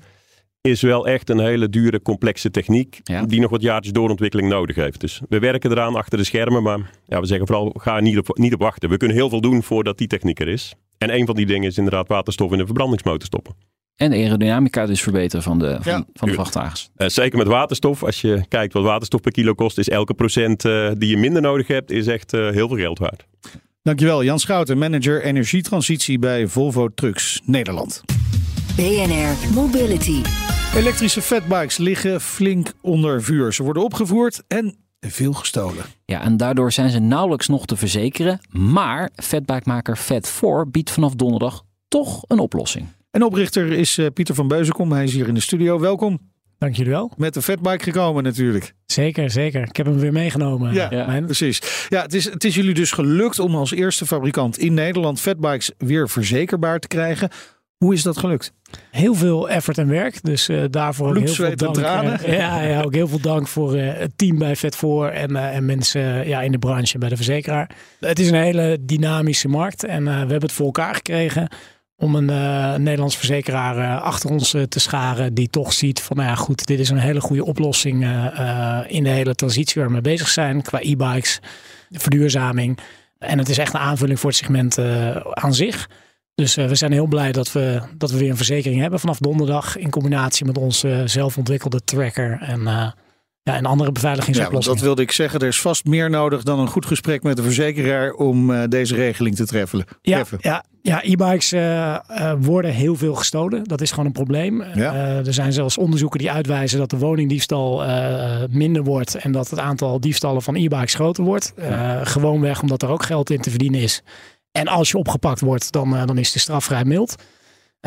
is 0.63 0.81
wel 0.81 1.07
echt 1.07 1.31
een 1.31 1.39
hele 1.39 1.69
dure, 1.69 2.03
complexe 2.03 2.51
techniek. 2.51 3.01
Ja. 3.05 3.25
Die 3.25 3.41
nog 3.41 3.51
wat 3.51 3.63
jaartjes 3.63 3.93
doorontwikkeling 3.93 4.49
nodig 4.49 4.77
heeft. 4.77 5.01
Dus 5.01 5.21
we 5.29 5.39
werken 5.39 5.71
eraan 5.71 5.95
achter 5.95 6.19
de 6.19 6.25
schermen. 6.25 6.63
Maar 6.63 6.91
ja, 7.07 7.21
we 7.21 7.27
zeggen 7.27 7.47
vooral, 7.47 7.75
ga 7.79 7.97
er 7.97 8.03
niet 8.03 8.19
op, 8.19 8.39
niet 8.39 8.55
op 8.55 8.61
wachten. 8.61 8.89
We 8.89 8.97
kunnen 8.97 9.17
heel 9.17 9.29
veel 9.29 9.41
doen 9.41 9.63
voordat 9.63 9.99
die 9.99 10.07
techniek 10.07 10.41
er 10.41 10.49
is. 10.49 10.75
En 10.99 11.15
een 11.15 11.27
van 11.27 11.35
die 11.35 11.47
dingen 11.47 11.69
is 11.69 11.77
inderdaad 11.77 12.09
waterstof 12.09 12.53
in 12.53 12.59
de 12.59 12.65
verbrandingsmotor 12.65 13.27
stoppen. 13.27 13.55
En 13.97 14.11
de 14.11 14.17
aerodynamica 14.17 14.87
dus 14.87 15.03
verbeteren 15.03 15.43
van 15.43 15.59
de, 15.59 15.79
van, 15.81 15.93
ja, 15.93 16.05
van 16.15 16.29
de 16.29 16.35
vrachtwagens. 16.35 16.91
Uh, 16.97 17.09
zeker 17.09 17.39
met 17.39 17.47
waterstof. 17.47 18.03
Als 18.03 18.21
je 18.21 18.45
kijkt 18.49 18.73
wat 18.73 18.83
waterstof 18.83 19.21
per 19.21 19.33
kilo 19.33 19.55
kost, 19.55 19.79
is 19.79 19.89
elke 19.89 20.15
procent 20.15 20.65
uh, 20.65 20.91
die 20.99 21.09
je 21.09 21.17
minder 21.17 21.43
nodig 21.43 21.67
hebt, 21.67 21.91
is 21.91 22.07
echt 22.07 22.33
uh, 22.33 22.51
heel 22.51 22.69
veel 22.69 22.77
geld 22.77 22.99
waard. 22.99 23.27
Dankjewel, 23.83 24.25
Jan 24.25 24.39
Schouten, 24.39 24.79
manager 24.79 25.23
energietransitie 25.23 26.19
bij 26.19 26.47
Volvo 26.47 26.89
Trucks 26.95 27.41
Nederland. 27.45 28.03
BNR 28.77 29.55
Mobility. 29.55 30.23
Elektrische 30.75 31.23
fatbikes 31.23 31.77
liggen 31.77 32.21
flink 32.21 32.73
onder 32.81 33.23
vuur. 33.23 33.53
Ze 33.53 33.63
worden 33.63 33.83
opgevoerd 33.85 34.43
en 34.49 34.77
veel 35.01 35.33
gestolen. 35.33 35.85
Ja, 36.05 36.23
en 36.23 36.37
daardoor 36.37 36.73
zijn 36.73 36.91
ze 36.91 36.99
nauwelijks 36.99 37.49
nog 37.49 37.67
te 37.67 37.77
verzekeren. 37.77 38.41
Maar 38.51 39.11
fatbikemaker 39.15 39.99
Fat4 39.99 40.71
biedt 40.71 40.91
vanaf 40.91 41.15
donderdag 41.15 41.63
toch 41.89 42.25
een 42.29 42.39
oplossing. 42.39 42.87
En 43.11 43.23
oprichter 43.23 43.73
is 43.73 43.99
uh, 43.99 44.07
Pieter 44.15 44.35
van 44.35 44.49
Beuzenkom. 44.49 44.93
Hij 44.93 45.05
is 45.05 45.13
hier 45.13 45.29
in 45.29 45.35
de 45.35 45.41
studio. 45.41 45.81
Welkom. 45.81 46.19
Dank 46.59 46.77
jullie 46.77 46.93
wel. 46.93 47.13
Met 47.17 47.35
de 47.35 47.43
fatbike 47.43 47.85
gekomen 47.85 48.23
natuurlijk. 48.23 48.75
Zeker, 48.87 49.31
zeker. 49.31 49.63
Ik 49.69 49.77
heb 49.77 49.87
hem 49.87 49.99
weer 49.99 50.13
meegenomen. 50.13 50.75
Ja, 50.75 50.91
ja. 50.91 51.21
precies. 51.21 51.87
Ja, 51.89 52.03
het 52.03 52.15
is, 52.15 52.25
het 52.25 52.45
is 52.45 52.55
jullie 52.55 52.75
dus 52.75 52.91
gelukt 52.91 53.39
om 53.39 53.55
als 53.55 53.73
eerste 53.73 54.07
fabrikant 54.07 54.59
in 54.59 54.75
Nederland 54.75 55.21
fatbikes 55.21 55.71
weer 55.79 56.09
verzekerbaar 56.09 56.79
te 56.79 56.89
krijgen. 56.89 57.31
Hoe 57.83 57.95
is 57.95 58.03
dat 58.03 58.19
gelukt? 58.19 58.53
Heel 58.91 59.15
veel 59.15 59.49
effort 59.49 59.79
en 59.79 59.89
werk. 59.89 60.23
Dus 60.23 60.49
uh, 60.49 60.65
daarvoor 60.71 61.13
Bloed, 61.13 61.37
heel 61.37 61.53
veel 61.57 61.73
dank. 61.73 62.21
Uh, 62.21 62.39
ja, 62.39 62.61
ja, 62.61 62.83
ook 62.83 62.95
heel 62.95 63.09
veel 63.09 63.21
dank 63.21 63.49
voor 63.49 63.77
uh, 63.77 63.93
het 63.95 64.13
team 64.17 64.39
bij 64.39 64.57
Vet4 64.57 65.15
en, 65.15 65.37
en 65.37 65.65
mensen 65.65 66.29
ja, 66.29 66.41
in 66.41 66.53
de 66.53 66.59
branche 66.59 66.99
bij 66.99 67.09
de 67.09 67.17
verzekeraar. 67.17 67.71
Het 68.01 68.19
is 68.19 68.29
een 68.29 68.43
hele 68.43 68.79
dynamische 68.81 69.49
markt 69.49 69.85
en 69.85 70.05
we 70.05 70.11
hebben 70.11 70.41
het 70.41 70.53
voor 70.53 70.67
elkaar 70.67 70.95
gekregen 70.95 71.49
om 71.97 72.15
een 72.15 72.83
Nederlands 72.83 73.17
verzekeraar 73.17 74.01
achter 74.01 74.31
ons 74.31 74.51
te 74.69 74.81
scharen 74.81 75.35
die 75.35 75.49
toch 75.49 75.73
ziet 75.73 76.01
van 76.01 76.17
nou 76.17 76.29
ja 76.29 76.35
goed, 76.35 76.67
dit 76.67 76.79
is 76.79 76.89
een 76.89 76.99
hele 76.99 77.21
goede 77.21 77.45
oplossing 77.45 78.03
in 78.87 79.05
de 79.05 79.11
hele 79.11 79.35
transitie 79.35 79.75
waar 79.75 79.87
we 79.87 79.93
mee 79.93 80.03
bezig 80.03 80.29
zijn 80.29 80.63
qua 80.63 80.79
e-bikes, 80.81 81.41
verduurzaming. 81.91 82.79
En 83.19 83.39
het 83.39 83.49
is 83.49 83.59
echt 83.59 83.75
een 83.75 83.81
aanvulling 83.81 84.21
voor 84.21 84.31
het 84.31 84.39
segment 84.39 84.79
aan 85.35 85.55
zich. 85.55 85.89
Dus 86.43 86.55
we 86.55 86.75
zijn 86.75 86.93
heel 86.93 87.07
blij 87.07 87.33
dat 87.33 87.53
we, 87.53 87.81
dat 87.97 88.11
we 88.11 88.19
weer 88.19 88.31
een 88.31 88.37
verzekering 88.37 88.81
hebben 88.81 89.01
vanaf 89.01 89.19
donderdag. 89.19 89.79
In 89.79 89.91
combinatie 89.91 90.47
met 90.47 90.59
onze 90.59 91.03
zelfontwikkelde 91.05 91.85
tracker. 91.85 92.39
En 92.41 92.61
ja, 93.43 93.57
en 93.57 93.67
andere 93.67 93.93
beveiligingsoplossingen. 93.93 94.77
dat 94.77 94.87
wilde 94.87 95.03
ik 95.03 95.13
zeggen. 95.13 95.41
Er 95.41 95.47
is 95.47 95.61
vast 95.61 95.85
meer 95.85 96.11
nodig 96.11 96.43
dan 96.43 96.59
een 96.59 96.69
goed 96.69 96.87
gesprek 96.87 97.23
met 97.23 97.37
de 97.37 97.43
verzekeraar 97.43 98.13
om 98.13 98.69
deze 98.69 98.95
regeling 98.95 99.37
te 99.37 99.47
treffen. 99.47 99.85
Ja, 100.01 100.25
ja, 100.41 100.65
ja 100.83 101.03
e-bikes 101.05 101.53
uh, 101.53 101.61
uh, 102.11 102.33
worden 102.41 102.71
heel 102.71 102.97
veel 102.97 103.15
gestolen. 103.15 103.65
Dat 103.65 103.81
is 103.81 103.91
gewoon 103.91 104.07
een 104.07 104.13
probleem. 104.13 104.63
Ja. 104.75 104.95
er 105.25 105.35
zijn 105.35 105.53
zelfs 105.53 105.79
onderzoeken 105.79 106.19
die 106.19 106.31
uitwijzen 106.31 106.79
dat 106.79 106.91
de 106.91 106.99
woningdiefstal 106.99 107.85
minder 108.51 108.85
wordt 108.85 109.15
en 109.15 109.33
dat 109.33 109.51
het 109.51 109.59
aantal 109.59 110.01
diefstallen 110.01 110.43
van 110.43 110.55
e-bikes 110.55 110.95
groter 110.95 111.25
wordt. 111.25 111.53
Ja. 111.57 112.05
Gewoonweg 112.05 112.63
omdat 112.63 112.83
er 112.83 112.89
ook 112.89 113.03
geld 113.03 113.31
in 113.31 113.41
te 113.41 113.51
verdienen 113.51 113.81
is. 113.81 114.03
En 114.53 114.69
als 114.69 114.91
je 114.91 114.99
opgepakt 114.99 115.41
wordt, 115.41 115.73
dan, 115.73 116.07
dan 116.07 116.19
is 116.19 116.33
de 116.33 116.39
straf 116.39 116.65
vrij 116.65 116.85
mild. 116.85 117.15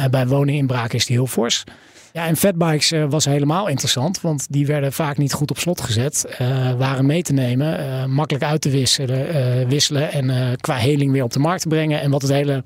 bij 0.09 0.27
woninginbraak 0.27 0.93
is 0.93 1.05
die 1.05 1.15
heel 1.15 1.27
fors. 1.27 1.63
Ja, 2.13 2.27
en 2.27 2.35
fatbikes 2.35 2.91
uh, 2.91 3.05
was 3.09 3.25
helemaal 3.25 3.67
interessant, 3.67 4.21
want 4.21 4.45
die 4.49 4.65
werden 4.65 4.93
vaak 4.93 5.17
niet 5.17 5.33
goed 5.33 5.51
op 5.51 5.59
slot 5.59 5.81
gezet. 5.81 6.25
Waren 6.77 7.05
mee 7.05 7.21
te 7.21 7.33
nemen, 7.33 8.11
makkelijk 8.11 8.45
uit 8.45 8.61
te 8.61 8.69
wisselen, 8.69 9.67
wisselen 9.67 10.11
en 10.11 10.57
qua 10.57 10.75
heling 10.75 11.11
weer 11.11 11.23
op 11.23 11.33
de 11.33 11.39
markt 11.39 11.61
te 11.61 11.67
brengen. 11.67 12.01
En 12.01 12.11
wat 12.11 12.21
het 12.21 12.31
hele 12.31 12.61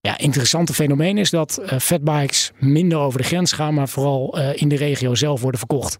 ja, 0.00 0.18
interessante 0.18 0.74
fenomeen 0.74 1.18
is 1.18 1.30
dat 1.30 1.62
fatbikes 1.78 2.50
minder 2.58 2.98
over 2.98 3.18
de 3.18 3.26
grens 3.26 3.52
gaan, 3.52 3.74
maar 3.74 3.88
vooral 3.88 4.38
in 4.38 4.68
de 4.68 4.76
regio 4.76 5.14
zelf 5.14 5.40
worden 5.40 5.58
verkocht. 5.58 5.98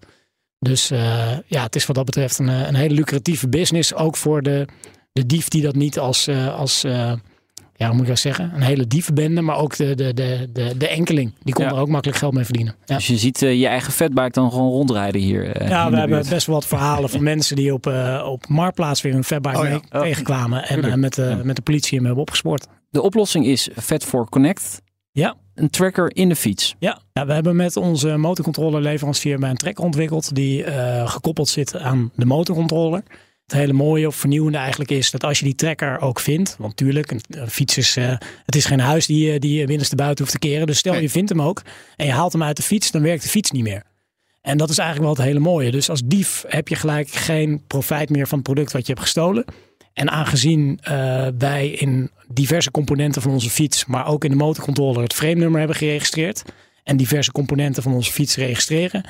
Dus 0.58 0.88
ja, 1.46 1.62
het 1.62 1.76
is 1.76 1.86
wat 1.86 1.96
dat 1.96 2.04
betreft 2.04 2.38
een, 2.38 2.48
een 2.48 2.74
hele 2.74 2.94
lucratieve 2.94 3.48
business, 3.48 3.94
ook 3.94 4.16
voor 4.16 4.42
de, 4.42 4.66
de 5.12 5.26
dief 5.26 5.48
die 5.48 5.62
dat 5.62 5.74
niet 5.74 5.98
als, 5.98 6.28
als 6.56 6.84
ja, 7.80 7.86
hoe 7.86 7.94
moet 7.94 8.04
ik 8.04 8.08
dat 8.08 8.18
zeggen? 8.18 8.52
Een 8.54 8.62
hele 8.62 8.86
dievenbende, 8.86 9.40
maar 9.40 9.56
ook 9.56 9.76
de, 9.76 9.94
de, 9.94 10.14
de, 10.14 10.48
de, 10.52 10.76
de 10.76 10.88
enkeling. 10.88 11.34
Die 11.42 11.54
kon 11.54 11.64
er 11.64 11.76
ook 11.76 11.88
makkelijk 11.88 12.18
geld 12.18 12.34
mee 12.34 12.44
verdienen. 12.44 12.74
Ja. 12.84 12.94
Dus 12.94 13.06
je 13.06 13.16
ziet 13.16 13.42
uh, 13.42 13.60
je 13.60 13.66
eigen 13.66 13.92
vetbike 13.92 14.30
dan 14.30 14.50
gewoon 14.50 14.70
rondrijden 14.70 15.20
hier. 15.20 15.62
Uh, 15.62 15.68
ja, 15.68 15.90
we 15.90 15.96
hebben 15.96 16.28
best 16.28 16.46
wel 16.46 16.54
wat 16.54 16.66
verhalen 16.66 17.10
van 17.10 17.22
mensen 17.32 17.56
die 17.56 17.72
op, 17.72 17.86
uh, 17.86 18.26
op 18.26 18.48
Marktplaats 18.48 19.00
weer 19.00 19.14
een 19.14 19.24
vetbike 19.24 19.56
oh, 19.56 19.62
mee 19.62 19.80
oh. 19.90 20.00
tegenkwamen. 20.00 20.64
En 20.64 21.00
met, 21.00 21.14
de, 21.14 21.40
met 21.42 21.56
de 21.56 21.62
politie 21.62 21.96
hem 21.96 22.06
hebben 22.06 22.22
opgespoord. 22.22 22.66
De 22.90 23.02
oplossing 23.02 23.46
is 23.46 23.68
Vet 23.74 24.04
for 24.04 24.28
Connect. 24.28 24.82
Ja. 25.12 25.34
Een 25.54 25.70
tracker 25.70 26.16
in 26.16 26.28
de 26.28 26.36
fiets. 26.36 26.76
Ja, 26.78 26.98
ja 27.12 27.26
we 27.26 27.32
hebben 27.32 27.56
met 27.56 27.76
onze 27.76 28.16
motorcontrole 28.16 28.80
leverancier 28.80 29.42
een 29.42 29.56
tracker 29.56 29.84
ontwikkeld 29.84 30.34
die 30.34 30.64
gekoppeld 31.04 31.48
zit 31.48 31.76
aan 31.76 32.10
de 32.14 32.24
motorcontroller. 32.24 33.02
Het 33.50 33.58
hele 33.58 33.72
mooie 33.72 34.06
of 34.06 34.16
vernieuwende 34.16 34.58
eigenlijk 34.58 34.90
is 34.90 35.10
dat 35.10 35.24
als 35.24 35.38
je 35.38 35.44
die 35.44 35.54
trekker 35.54 36.00
ook 36.00 36.20
vindt. 36.20 36.56
Want 36.58 36.76
tuurlijk, 36.76 37.10
een, 37.10 37.48
fiets 37.48 37.76
is, 37.78 37.96
uh, 37.96 38.08
het 38.46 38.56
is 38.56 38.64
geen 38.64 38.80
huis 38.80 39.06
die, 39.06 39.38
die 39.38 39.58
je 39.58 39.66
binnenste 39.66 39.96
buiten 39.96 40.24
hoeft 40.24 40.40
te 40.40 40.48
keren. 40.48 40.66
Dus 40.66 40.78
stel 40.78 40.94
je 40.94 41.10
vindt 41.10 41.30
hem 41.30 41.42
ook 41.42 41.62
en 41.96 42.06
je 42.06 42.12
haalt 42.12 42.32
hem 42.32 42.42
uit 42.42 42.56
de 42.56 42.62
fiets, 42.62 42.90
dan 42.90 43.02
werkt 43.02 43.22
de 43.22 43.28
fiets 43.28 43.50
niet 43.50 43.62
meer. 43.62 43.82
En 44.42 44.56
dat 44.56 44.70
is 44.70 44.78
eigenlijk 44.78 45.08
wel 45.08 45.16
het 45.16 45.26
hele 45.26 45.44
mooie. 45.44 45.70
Dus 45.70 45.90
als 45.90 46.02
dief 46.04 46.44
heb 46.48 46.68
je 46.68 46.74
gelijk 46.74 47.08
geen 47.08 47.64
profijt 47.66 48.10
meer 48.10 48.28
van 48.28 48.38
het 48.38 48.46
product 48.46 48.72
wat 48.72 48.86
je 48.86 48.92
hebt 48.92 49.04
gestolen. 49.04 49.44
En 49.92 50.10
aangezien 50.10 50.78
uh, 50.82 51.26
wij 51.38 51.68
in 51.68 52.10
diverse 52.28 52.70
componenten 52.70 53.22
van 53.22 53.32
onze 53.32 53.50
fiets, 53.50 53.84
maar 53.84 54.06
ook 54.06 54.24
in 54.24 54.30
de 54.30 54.36
motorcontroller 54.36 55.02
het 55.02 55.14
frame 55.14 55.34
nummer 55.34 55.58
hebben 55.58 55.76
geregistreerd. 55.76 56.42
En 56.84 56.96
diverse 56.96 57.32
componenten 57.32 57.82
van 57.82 57.92
onze 57.92 58.12
fiets 58.12 58.36
registreren 58.36 59.04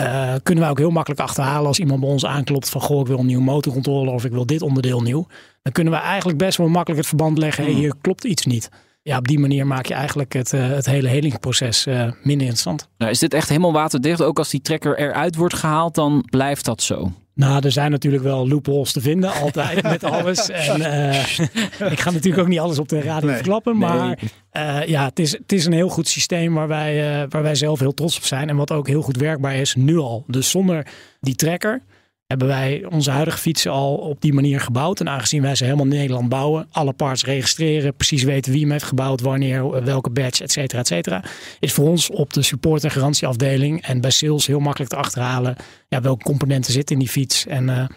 uh, 0.00 0.34
kunnen 0.42 0.62
wij 0.62 0.72
ook 0.72 0.78
heel 0.78 0.90
makkelijk 0.90 1.20
achterhalen 1.20 1.66
als 1.66 1.78
iemand 1.78 2.00
bij 2.00 2.08
ons 2.08 2.26
aanklopt 2.26 2.68
van 2.68 2.80
goh, 2.80 3.00
ik 3.00 3.06
wil 3.06 3.18
een 3.18 3.26
nieuwe 3.26 3.42
motorcontroller 3.42 4.12
of 4.12 4.24
ik 4.24 4.32
wil 4.32 4.46
dit 4.46 4.62
onderdeel 4.62 5.00
nieuw. 5.00 5.26
Dan 5.62 5.72
kunnen 5.72 5.92
we 5.92 5.98
eigenlijk 5.98 6.38
best 6.38 6.58
wel 6.58 6.68
makkelijk 6.68 7.00
het 7.00 7.08
verband 7.08 7.38
leggen, 7.38 7.64
hey, 7.64 7.72
hmm. 7.72 7.80
hier 7.80 7.94
klopt 8.00 8.24
iets 8.24 8.44
niet. 8.46 8.68
Ja, 9.02 9.18
op 9.18 9.28
die 9.28 9.38
manier 9.38 9.66
maak 9.66 9.86
je 9.86 9.94
eigenlijk 9.94 10.32
het, 10.32 10.52
uh, 10.52 10.68
het 10.68 10.86
hele 10.86 11.08
helingsproces 11.08 11.86
uh, 11.86 11.94
minder 12.02 12.46
interessant. 12.46 12.88
Nou, 12.98 13.10
is 13.10 13.18
dit 13.18 13.34
echt 13.34 13.48
helemaal 13.48 13.72
waterdicht? 13.72 14.22
Ook 14.22 14.38
als 14.38 14.50
die 14.50 14.60
trekker 14.60 14.98
eruit 14.98 15.36
wordt 15.36 15.54
gehaald, 15.54 15.94
dan 15.94 16.26
blijft 16.30 16.64
dat 16.64 16.82
zo? 16.82 17.12
Nou, 17.34 17.64
er 17.64 17.72
zijn 17.72 17.90
natuurlijk 17.90 18.22
wel 18.22 18.48
loopholes 18.48 18.92
te 18.92 19.00
vinden, 19.00 19.32
altijd 19.42 19.82
met 19.82 20.04
alles. 20.04 20.50
En 20.50 20.80
uh, 20.80 21.38
ik 21.92 22.00
ga 22.00 22.10
natuurlijk 22.10 22.42
ook 22.42 22.48
niet 22.48 22.58
alles 22.58 22.78
op 22.78 22.88
de 22.88 23.00
radio 23.00 23.26
nee, 23.26 23.36
verklappen. 23.36 23.78
Maar 23.78 24.18
uh, 24.52 24.86
ja, 24.86 25.04
het 25.04 25.18
is, 25.18 25.32
het 25.32 25.52
is 25.52 25.66
een 25.66 25.72
heel 25.72 25.88
goed 25.88 26.08
systeem 26.08 26.54
waar 26.54 26.68
wij, 26.68 27.22
uh, 27.22 27.26
waar 27.28 27.42
wij 27.42 27.54
zelf 27.54 27.78
heel 27.78 27.94
trots 27.94 28.16
op 28.16 28.24
zijn. 28.24 28.48
En 28.48 28.56
wat 28.56 28.72
ook 28.72 28.88
heel 28.88 29.02
goed 29.02 29.16
werkbaar 29.16 29.54
is, 29.54 29.74
nu 29.74 29.98
al. 29.98 30.24
Dus 30.26 30.50
zonder 30.50 30.86
die 31.20 31.34
trekker 31.34 31.82
hebben 32.26 32.48
wij 32.48 32.86
onze 32.90 33.10
huidige 33.10 33.38
fietsen 33.38 33.70
al 33.70 33.94
op 33.94 34.20
die 34.20 34.32
manier 34.32 34.60
gebouwd. 34.60 35.00
En 35.00 35.08
aangezien 35.08 35.42
wij 35.42 35.54
ze 35.54 35.64
helemaal 35.64 35.84
in 35.84 35.90
Nederland 35.90 36.28
bouwen, 36.28 36.66
alle 36.70 36.92
parts 36.92 37.24
registreren, 37.24 37.94
precies 37.94 38.22
weten 38.22 38.52
wie 38.52 38.60
hem 38.60 38.70
heeft 38.70 38.84
gebouwd, 38.84 39.20
wanneer, 39.20 39.84
welke 39.84 40.10
badge, 40.10 40.42
et 40.42 40.52
cetera, 40.52 40.80
et 40.80 40.86
cetera, 40.86 41.24
is 41.60 41.72
voor 41.72 41.88
ons 41.88 42.10
op 42.10 42.32
de 42.32 42.42
support- 42.42 42.84
en 42.84 42.90
garantieafdeling 42.90 43.82
en 43.82 44.00
bij 44.00 44.10
sales 44.10 44.46
heel 44.46 44.60
makkelijk 44.60 44.90
te 44.90 44.96
achterhalen 44.96 45.56
ja, 45.88 46.00
welke 46.00 46.24
componenten 46.24 46.72
zitten 46.72 46.94
in 46.94 47.00
die 47.00 47.10
fiets 47.10 47.46
en, 47.46 47.68
uh, 47.68 47.88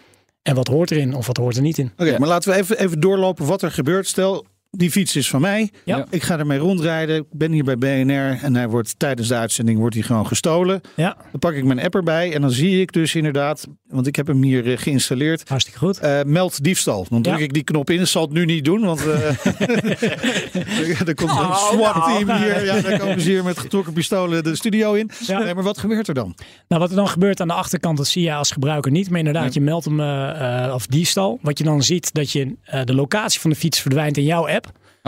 en 0.42 0.54
wat 0.54 0.68
hoort 0.68 0.90
erin 0.90 1.14
of 1.14 1.26
wat 1.26 1.36
hoort 1.36 1.56
er 1.56 1.62
niet 1.62 1.78
in. 1.78 1.92
Oké, 1.96 2.18
maar 2.18 2.28
laten 2.28 2.50
we 2.50 2.56
even, 2.56 2.78
even 2.78 3.00
doorlopen 3.00 3.46
wat 3.46 3.62
er 3.62 3.70
gebeurt. 3.70 4.06
Stel, 4.06 4.46
die 4.70 4.90
fiets 4.90 5.16
is 5.16 5.28
van 5.28 5.40
mij. 5.40 5.70
Ja. 5.84 6.06
Ik 6.10 6.22
ga 6.22 6.38
ermee 6.38 6.58
rondrijden. 6.58 7.16
Ik 7.16 7.24
ben 7.30 7.52
hier 7.52 7.64
bij 7.64 7.78
BNR 7.78 8.38
en 8.42 8.54
hij 8.54 8.68
wordt 8.68 8.98
tijdens 8.98 9.28
de 9.28 9.34
uitzending 9.34 9.78
wordt 9.78 9.94
hij 9.94 10.04
gewoon 10.04 10.26
gestolen. 10.26 10.80
Ja. 10.96 11.16
Dan 11.30 11.38
pak 11.38 11.52
ik 11.52 11.64
mijn 11.64 11.80
app 11.80 11.94
erbij 11.94 12.34
en 12.34 12.40
dan 12.40 12.50
zie 12.50 12.80
ik 12.80 12.92
dus 12.92 13.14
inderdaad, 13.14 13.66
want 13.86 14.06
ik 14.06 14.16
heb 14.16 14.26
hem 14.26 14.42
hier 14.42 14.70
eh, 14.70 14.78
geïnstalleerd. 14.78 15.48
Hartstikke 15.48 15.78
goed. 15.78 16.02
Uh, 16.02 16.22
meld 16.22 16.64
diefstal. 16.64 17.06
Dan 17.08 17.22
druk 17.22 17.38
ik 17.38 17.52
die 17.52 17.62
knop 17.62 17.90
in. 17.90 17.98
Dat 17.98 18.08
zal 18.08 18.22
het 18.22 18.32
nu 18.32 18.44
niet 18.44 18.64
doen, 18.64 18.84
want 18.84 19.00
uh, 19.00 19.06
er 21.08 21.14
komt 21.14 21.30
een 21.30 21.36
oh, 21.36 21.70
SWAT-team 21.70 22.26
nou. 22.26 22.42
hier. 22.42 22.64
Ja, 22.64 22.80
dan 22.80 22.98
komen 22.98 23.20
ze 23.20 23.30
hier 23.30 23.44
met 23.44 23.58
getrokken 23.58 23.92
pistolen 23.92 24.44
de 24.44 24.56
studio 24.56 24.94
in. 24.94 25.10
Ja. 25.26 25.38
Nee, 25.38 25.54
maar 25.54 25.64
wat 25.64 25.78
gebeurt 25.78 26.08
er 26.08 26.14
dan? 26.14 26.34
Nou, 26.68 26.80
wat 26.82 26.90
er 26.90 26.96
dan 26.96 27.08
gebeurt 27.08 27.40
aan 27.40 27.48
de 27.48 27.54
achterkant, 27.54 27.96
dat 27.96 28.06
zie 28.06 28.22
je 28.22 28.34
als 28.34 28.50
gebruiker 28.50 28.90
niet. 28.90 29.10
Maar 29.10 29.18
inderdaad, 29.18 29.54
je 29.54 29.60
meldt 29.60 29.84
hem 29.84 30.00
uh, 30.00 30.72
of 30.74 30.86
diefstal. 30.86 31.38
Wat 31.42 31.58
je 31.58 31.64
dan 31.64 31.82
ziet, 31.82 32.14
dat 32.14 32.32
je 32.32 32.56
de 32.84 32.94
locatie 32.94 33.40
van 33.40 33.50
de 33.50 33.56
fiets 33.56 33.80
verdwijnt 33.80 34.16
in 34.16 34.24
jouw 34.24 34.48
app. 34.48 34.57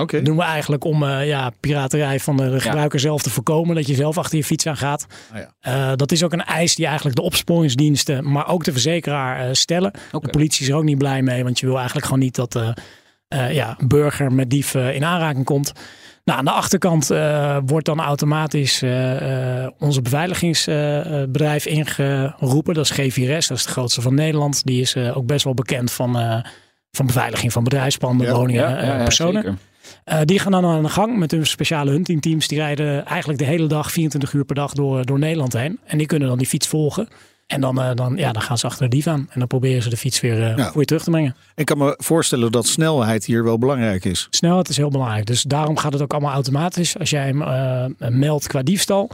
Okay. 0.00 0.20
Dat 0.20 0.24
doen 0.28 0.36
we 0.36 0.42
eigenlijk 0.42 0.84
om 0.84 1.02
uh, 1.02 1.26
ja, 1.26 1.50
piraterij 1.60 2.20
van 2.20 2.36
de, 2.36 2.60
gebruiker 2.60 3.00
zelf 3.00 3.22
te 3.22 3.30
voorkomen. 3.30 3.74
Dat 3.74 3.86
je 3.86 3.94
zelf 3.94 4.18
achter 4.18 4.38
je 4.38 4.44
fiets 4.44 4.66
aan 4.66 4.76
gaat. 4.76 5.06
Oh 5.32 5.38
ja. 5.38 5.90
uh, 5.90 5.96
dat 5.96 6.12
is 6.12 6.24
ook 6.24 6.32
een 6.32 6.44
eis 6.44 6.74
die 6.74 6.86
eigenlijk 6.86 7.16
de 7.16 7.22
opsporingsdiensten, 7.22 8.32
maar 8.32 8.48
ook 8.48 8.64
de 8.64 8.72
verzekeraar 8.72 9.46
uh, 9.46 9.52
stellen. 9.52 9.92
Okay. 10.12 10.20
De 10.20 10.28
politie 10.30 10.62
is 10.62 10.68
er 10.68 10.76
ook 10.76 10.84
niet 10.84 10.98
blij 10.98 11.22
mee, 11.22 11.44
want 11.44 11.60
je 11.60 11.66
wil 11.66 11.76
eigenlijk 11.76 12.06
gewoon 12.06 12.22
niet 12.22 12.34
dat 12.34 12.58
ja, 13.50 13.76
een 13.78 13.88
burger 13.88 14.32
met 14.32 14.50
dief 14.50 14.74
in 14.74 15.04
aanraking 15.04 15.44
komt. 15.44 15.72
Nou, 16.24 16.38
aan 16.38 16.44
de 16.44 16.50
achterkant 16.50 17.06
wordt 17.66 17.86
dan 17.86 18.00
automatisch 18.00 18.82
onze 19.78 20.02
beveiligingsbedrijf 20.02 21.66
ingeroepen. 21.66 22.74
Dat 22.74 22.90
is 22.90 22.92
G4S, 22.92 23.46
dat 23.48 23.56
is 23.56 23.64
de 23.64 23.70
grootste 23.70 24.00
van 24.00 24.14
Nederland. 24.14 24.64
Die 24.64 24.80
is 24.80 24.96
ook 24.96 25.26
best 25.26 25.44
wel 25.44 25.54
bekend 25.54 25.92
van, 25.92 26.42
van 26.90 27.06
beveiliging 27.06 27.52
van 27.52 27.64
bedrijfspanden, 27.64 28.26
ja, 28.26 28.34
woningen, 28.34 28.70
ja, 28.70 28.84
ja, 28.84 29.02
personen. 29.02 29.58
Uh, 30.04 30.20
die 30.24 30.38
gaan 30.38 30.52
dan 30.52 30.64
aan 30.64 30.82
de 30.82 30.88
gang 30.88 31.16
met 31.16 31.30
hun 31.30 31.46
speciale 31.46 31.90
huntingteams. 31.90 32.48
Die 32.48 32.58
rijden 32.58 33.06
eigenlijk 33.06 33.38
de 33.38 33.44
hele 33.44 33.66
dag, 33.66 33.92
24 33.92 34.32
uur 34.32 34.44
per 34.44 34.54
dag 34.54 34.72
door, 34.72 35.04
door 35.06 35.18
Nederland 35.18 35.52
heen. 35.52 35.78
En 35.84 35.98
die 35.98 36.06
kunnen 36.06 36.28
dan 36.28 36.38
die 36.38 36.46
fiets 36.46 36.66
volgen. 36.66 37.08
En 37.46 37.60
dan, 37.60 37.78
uh, 37.78 37.90
dan, 37.94 38.16
ja, 38.16 38.32
dan 38.32 38.42
gaan 38.42 38.58
ze 38.58 38.66
achter 38.66 38.90
de 38.90 38.96
dief 38.96 39.06
aan. 39.06 39.28
En 39.30 39.38
dan 39.38 39.48
proberen 39.48 39.82
ze 39.82 39.88
de 39.88 39.96
fiets 39.96 40.20
weer 40.20 40.38
uh, 40.38 40.56
ja. 40.56 40.70
voor 40.70 40.80
je 40.80 40.86
terug 40.86 41.02
te 41.02 41.10
brengen. 41.10 41.36
Ik 41.54 41.66
kan 41.66 41.78
me 41.78 41.94
voorstellen 41.96 42.52
dat 42.52 42.66
snelheid 42.66 43.24
hier 43.24 43.44
wel 43.44 43.58
belangrijk 43.58 44.04
is. 44.04 44.26
Snelheid 44.30 44.68
is 44.68 44.76
heel 44.76 44.90
belangrijk. 44.90 45.26
Dus 45.26 45.42
daarom 45.42 45.76
gaat 45.76 45.92
het 45.92 46.02
ook 46.02 46.12
allemaal 46.12 46.32
automatisch. 46.32 46.98
Als 46.98 47.10
jij 47.10 47.26
hem 47.26 47.96
meldt 48.18 48.46
qua 48.46 48.62
diefstal, 48.62 49.10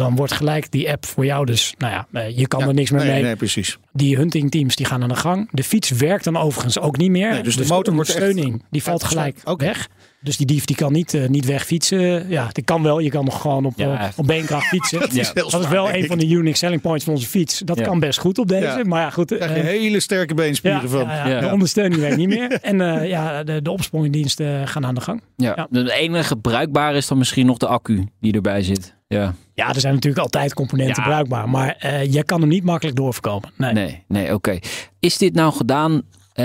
dan 0.00 0.16
wordt 0.16 0.32
gelijk 0.32 0.70
die 0.70 0.90
app 0.90 1.06
voor 1.06 1.24
jou 1.24 1.46
dus, 1.46 1.74
nou 1.78 1.92
ja, 1.92 2.20
je 2.20 2.48
kan 2.48 2.62
er 2.62 2.74
niks 2.74 2.90
meer 2.90 3.00
nee, 3.00 3.12
mee. 3.12 3.22
Nee, 3.22 3.36
precies. 3.36 3.78
Die 3.92 4.16
huntingteams 4.16 4.76
die 4.76 4.86
gaan 4.86 5.02
aan 5.02 5.08
de 5.08 5.14
gang. 5.16 5.48
De 5.52 5.64
fiets 5.64 5.90
werkt 5.90 6.24
dan 6.24 6.36
overigens 6.36 6.78
ook 6.78 6.96
niet 6.96 7.10
meer. 7.10 7.30
Nee, 7.30 7.42
dus, 7.42 7.54
de 7.54 7.60
dus 7.60 7.70
motor 7.70 7.94
wordt 7.94 8.10
steuning, 8.10 8.64
die 8.70 8.82
valt 8.82 9.04
gelijk 9.04 9.40
okay. 9.44 9.66
weg. 9.66 9.88
Dus 10.22 10.36
die 10.36 10.46
dief 10.46 10.64
die 10.64 10.76
kan 10.76 10.92
niet, 10.92 11.14
uh, 11.14 11.28
niet 11.28 11.44
wegfietsen. 11.44 12.28
Ja, 12.28 12.48
die 12.52 12.64
kan 12.64 12.82
wel. 12.82 12.98
Je 12.98 13.10
kan 13.10 13.24
nog 13.24 13.40
gewoon 13.40 13.64
op, 13.64 13.72
ja. 13.76 14.02
uh, 14.02 14.08
op 14.16 14.26
beenkracht 14.26 14.66
fietsen. 14.66 15.00
dat, 15.00 15.12
is, 15.12 15.32
dat 15.32 15.60
is 15.60 15.68
wel 15.68 15.92
een 15.92 16.06
van 16.06 16.18
de 16.18 16.28
unique 16.28 16.56
selling 16.56 16.80
points 16.80 17.04
van 17.04 17.14
onze 17.14 17.26
fiets. 17.26 17.58
Dat 17.58 17.78
ja. 17.78 17.84
kan 17.84 18.00
best 18.00 18.18
goed 18.18 18.38
op 18.38 18.48
deze. 18.48 18.84
Maar 18.84 19.00
ja, 19.00 19.10
goed. 19.10 19.32
Uh, 19.32 19.38
Krijg 19.38 19.56
je 19.56 19.62
hele 19.62 20.00
sterke 20.00 20.34
beenspieren 20.34 20.90
van. 20.90 21.06
De 21.40 21.48
ondersteuning 21.52 22.00
werkt 22.00 22.16
niet 22.16 22.28
meer. 22.28 22.48
En 22.60 23.06
ja, 23.06 23.44
de, 23.44 23.62
de 23.62 23.70
opsporingdiensten 23.70 24.68
gaan 24.68 24.86
aan 24.86 24.94
de 24.94 25.00
gang. 25.00 25.22
Ja. 25.36 25.66
De 25.70 25.92
enige 25.92 26.36
bruikbare 26.36 26.96
is 26.96 27.06
dan 27.06 27.18
misschien 27.18 27.46
nog 27.46 27.56
de 27.56 27.66
accu 27.66 28.06
die 28.20 28.32
erbij 28.32 28.62
zit. 28.62 28.94
Ja. 29.08 29.34
Ja, 29.54 29.68
er 29.68 29.80
zijn 29.80 29.94
natuurlijk 29.94 30.22
altijd 30.22 30.54
componenten 30.54 31.02
bruikbaar. 31.02 31.48
Maar 31.48 31.86
je 32.10 32.24
kan 32.24 32.40
hem 32.40 32.48
niet 32.48 32.64
makkelijk 32.64 32.96
doorverkopen. 32.96 33.50
Nee, 33.56 33.72
nee, 33.72 34.04
nee 34.08 34.24
oké. 34.24 34.34
Okay. 34.34 34.62
Is 35.00 35.18
dit 35.18 35.34
nou 35.34 35.52
gedaan 35.52 36.02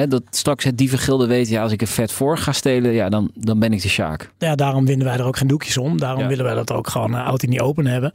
dat 0.07 0.23
straks 0.29 0.63
het 0.63 0.77
dievengilde 0.77 1.27
weet, 1.27 1.49
ja, 1.49 1.61
als 1.61 1.71
ik 1.71 1.81
er 1.81 1.87
vet 1.87 2.11
voor 2.11 2.37
ga 2.37 2.51
stelen, 2.51 2.91
ja, 2.91 3.09
dan, 3.09 3.31
dan 3.33 3.59
ben 3.59 3.73
ik 3.73 3.81
de 3.81 3.89
Sjaak. 3.89 4.31
Ja, 4.37 4.55
daarom 4.55 4.85
winnen 4.85 5.07
wij 5.07 5.17
er 5.17 5.25
ook 5.25 5.37
geen 5.37 5.47
doekjes 5.47 5.77
om. 5.77 5.97
Daarom 5.97 6.27
willen 6.27 6.45
wij 6.45 6.53
dat 6.53 6.71
ook 6.71 6.87
gewoon 6.87 7.11
uh, 7.11 7.25
out 7.25 7.43
in 7.43 7.49
die 7.49 7.61
open 7.61 7.87
hebben. 7.87 8.11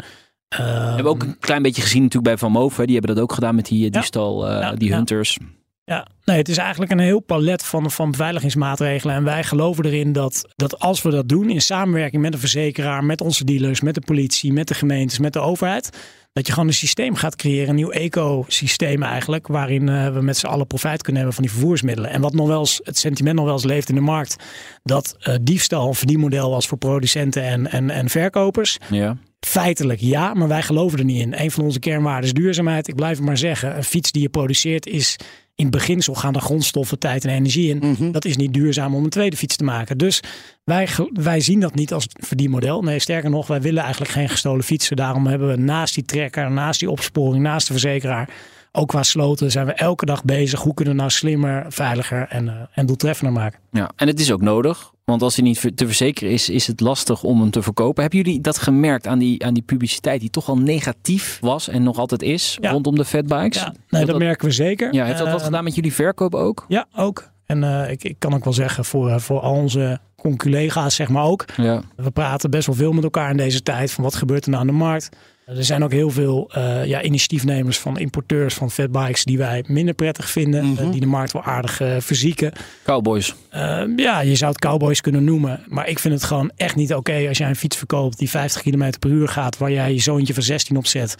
we 0.49 0.62
hebben 0.62 1.12
ook 1.12 1.23
een 1.23 1.38
klein 1.38 1.62
beetje 1.62 1.83
gezien 1.83 2.03
natuurlijk 2.03 2.33
bij 2.33 2.38
Van 2.38 2.53
Moof. 2.53 2.77
Die 2.77 2.97
hebben 2.97 3.14
dat 3.14 3.25
ook 3.25 3.33
gedaan 3.33 3.55
met 3.55 3.66
die 3.66 3.85
uh, 3.85 3.90
diefstal, 3.90 4.51
uh, 4.51 4.73
die 4.77 4.95
hunters. 4.95 5.38
Ja, 5.85 6.07
nee, 6.25 6.37
het 6.37 6.49
is 6.49 6.57
eigenlijk 6.57 6.93
een 6.93 6.99
heel 6.99 7.21
palet 7.21 7.64
van, 7.64 7.90
van 7.90 8.11
beveiligingsmaatregelen. 8.11 9.14
En 9.14 9.25
wij 9.25 9.45
geloven 9.45 9.85
erin 9.85 10.12
dat, 10.12 10.45
dat 10.57 10.79
als 10.79 11.03
we 11.03 11.11
dat 11.11 11.29
doen 11.29 11.51
in 11.51 11.61
samenwerking 11.61 12.23
met 12.23 12.33
de 12.33 12.38
verzekeraar, 12.38 13.05
met 13.05 13.21
onze 13.21 13.45
dealers, 13.45 13.81
met 13.81 13.95
de 13.95 14.01
politie, 14.01 14.53
met 14.53 14.69
de 14.69 14.75
gemeentes, 14.75 15.19
met 15.19 15.33
de 15.33 15.40
overheid, 15.40 15.90
dat 16.33 16.47
je 16.47 16.53
gewoon 16.53 16.69
een 16.69 16.75
systeem 16.75 17.14
gaat 17.14 17.37
creëren, 17.37 17.69
een 17.69 17.75
nieuw 17.75 17.90
ecosysteem 17.90 19.03
eigenlijk, 19.03 19.47
waarin 19.47 19.87
uh, 19.87 20.12
we 20.12 20.21
met 20.21 20.37
z'n 20.37 20.47
allen 20.47 20.66
profijt 20.66 21.03
kunnen 21.03 21.23
hebben 21.23 21.35
van 21.35 21.45
die 21.45 21.53
vervoersmiddelen. 21.53 22.11
En 22.11 22.21
wat 22.21 22.35
nog 22.35 22.47
wel 22.47 22.59
eens, 22.59 22.81
het 22.83 22.99
sentiment 22.99 23.37
nog 23.37 23.45
wel 23.45 23.55
eens 23.55 23.64
leeft 23.64 23.88
in 23.88 23.95
de 23.95 24.01
markt, 24.01 24.37
dat 24.83 25.16
uh, 25.21 25.35
diefstal 25.43 25.88
een 25.88 25.95
verdienmodel 25.95 26.51
was 26.51 26.66
voor 26.66 26.79
producenten 26.79 27.43
en, 27.43 27.71
en, 27.71 27.90
en 27.90 28.09
verkopers. 28.09 28.79
Ja. 28.90 29.16
Feitelijk 29.40 30.01
ja, 30.01 30.35
maar 30.35 30.49
wij 30.49 30.62
geloven 30.62 30.99
er 30.99 31.05
niet 31.05 31.21
in. 31.21 31.40
Een 31.40 31.51
van 31.51 31.64
onze 31.64 31.79
kernwaarden 31.79 32.25
is 32.25 32.33
duurzaamheid. 32.33 32.88
Ik 32.88 32.95
blijf 32.95 33.16
het 33.16 33.27
maar 33.27 33.38
zeggen, 33.38 33.77
een 33.77 33.85
fiets 33.85 34.12
die 34.12 34.23
je 34.23 34.29
produceert 34.29 34.87
is 34.87 35.16
in 35.61 35.70
beginsel 35.70 36.14
gaan 36.14 36.35
er 36.35 36.40
grondstoffen, 36.40 36.99
tijd 36.99 37.25
en 37.25 37.31
energie 37.31 37.68
in. 37.68 37.79
Mhm. 37.79 38.11
Dat 38.11 38.25
is 38.25 38.37
niet 38.37 38.53
duurzaam 38.53 38.94
om 38.94 39.05
een 39.05 39.11
tweede 39.11 39.37
fiets 39.37 39.57
te 39.57 39.64
maken. 39.64 39.99
Dus 39.99 40.23
wij, 40.64 40.88
wij 41.12 41.40
zien 41.40 41.61
dat 41.61 41.75
niet 41.75 41.92
als 41.92 42.07
verdienmodel. 42.09 42.83
Nee, 42.83 42.99
sterker 42.99 43.31
nog, 43.31 43.46
wij 43.46 43.61
willen 43.61 43.83
eigenlijk 43.83 44.12
geen 44.12 44.29
gestolen 44.29 44.64
fietsen. 44.64 44.96
Daarom 44.96 45.27
hebben 45.27 45.49
we 45.49 45.57
naast 45.57 45.94
die 45.94 46.05
trekker, 46.05 46.51
naast 46.51 46.81
die 46.81 46.90
opsporing, 46.90 47.42
naast 47.42 47.66
de 47.66 47.73
verzekeraar, 47.73 48.29
ook 48.73 48.89
qua 48.89 49.03
sloten, 49.03 49.51
zijn 49.51 49.67
we 49.67 49.73
elke 49.73 50.05
dag 50.07 50.25
bezig. 50.25 50.61
Hoe 50.61 50.75
kunnen 50.75 50.95
we 50.95 51.01
nou 51.01 51.13
slimmer, 51.13 51.65
veiliger 51.69 52.27
en, 52.29 52.49
eh, 52.49 52.55
en 52.75 52.87
doeltreffender 52.87 53.35
maken? 53.35 53.61
Ja, 53.71 53.91
en 53.97 54.07
het 54.07 54.21
is 54.21 54.33
ook 54.33 54.41
nodig. 54.43 54.91
Want 55.05 55.23
als 55.23 55.37
hij 55.37 55.45
niet 55.45 55.71
te 55.77 55.87
verzekeren 55.87 56.33
is, 56.33 56.49
is 56.49 56.67
het 56.67 56.81
lastig 56.81 57.23
om 57.23 57.41
hem 57.41 57.51
te 57.51 57.63
verkopen. 57.63 58.03
Hebben 58.03 58.21
jullie 58.21 58.41
dat 58.41 58.59
gemerkt 58.59 59.07
aan 59.07 59.19
die, 59.19 59.45
aan 59.45 59.55
die 59.55 59.63
publiciteit 59.63 60.21
die 60.21 60.31
toch 60.31 60.49
al 60.49 60.59
negatief 60.59 61.39
was 61.41 61.69
en 61.69 61.83
nog 61.83 61.99
altijd 61.99 62.23
is 62.23 62.59
Ja. 62.61 62.71
rondom 62.71 62.95
de 62.95 63.05
fatbikes? 63.05 63.61
Ja, 63.63 63.75
nee, 63.89 64.01
dat, 64.01 64.11
dat- 64.11 64.19
merken 64.19 64.47
we 64.47 64.53
zeker. 64.55 64.95
Ja, 64.95 65.05
heeft 65.05 65.19
dat 65.19 65.27
wat 65.31 65.39
Eh, 65.39 65.45
gedaan 65.45 65.65
met 65.65 65.75
jullie 65.75 65.95
verkoop 65.95 66.35
ook? 66.35 66.65
Ja, 66.69 66.87
ook. 66.97 67.31
En 67.47 67.65
eh, 67.65 67.91
ik, 67.91 68.05
ik 68.05 68.17
kan 68.19 68.35
ook 68.35 68.45
wel 68.45 68.53
zeggen 68.53 68.85
voor, 68.85 69.21
voor 69.21 69.41
al 69.41 69.55
onze 69.55 69.99
conculega's, 70.17 70.95
zeg 70.95 71.09
maar 71.09 71.25
ook. 71.25 71.45
Ja. 71.57 71.83
We 71.97 72.11
praten 72.11 72.51
best 72.51 72.67
wel 72.67 72.77
veel 72.77 72.93
met 72.93 73.05
elkaar 73.05 73.31
in 73.31 73.37
deze 73.37 73.63
tijd 73.63 73.91
van 73.91 74.05
wat 74.05 74.15
gebeurt 74.15 74.45
er 74.45 74.51
nou 74.51 74.61
aan 74.63 74.67
de 74.69 74.73
markt. 74.73 75.09
Er 75.57 75.65
zijn 75.65 75.85
ook 75.85 75.93
heel 75.93 76.11
veel 76.11 76.51
eh, 76.53 76.85
ja, 76.85 77.03
initiatiefnemers 77.03 77.79
van 77.79 77.99
importeurs 77.99 78.55
van 78.55 78.71
fatbikes 78.71 79.25
die 79.25 79.39
wij 79.39 79.65
minder 79.67 79.95
prettig 79.95 80.31
vinden. 80.31 80.65
Mhm. 80.67 80.83
eh, 80.83 80.91
die 80.91 81.01
de 81.01 81.07
markt 81.07 81.33
wel 81.33 81.43
aardig 81.43 81.81
eh, 81.81 81.97
verzieken. 81.99 82.53
Cowboys. 82.85 83.35
Eh, 83.49 83.83
ja, 83.97 84.21
je 84.21 84.35
zou 84.35 84.51
het 84.53 84.61
cowboys 84.61 85.01
kunnen 85.01 85.25
noemen. 85.25 85.65
Maar 85.69 85.89
ik 85.89 85.99
vind 85.99 86.15
het 86.15 86.25
gewoon 86.25 86.51
echt 86.57 86.77
niet 86.77 86.95
oké 86.95 87.29
als 87.29 87.39
jij 87.39 87.49
een 87.49 87.57
fiets 87.57 87.77
verkoopt 87.77 88.19
die 88.19 88.31
50 88.31 88.63
km 88.63 88.93
per 88.99 89.11
uur 89.11 89.29
gaat. 89.29 89.59
Waar 89.59 89.73
jij 89.73 89.93
je 89.93 90.01
zoontje 90.01 90.35
van 90.35 90.43
16 90.43 90.77
op 90.77 90.87
zet. 90.87 91.17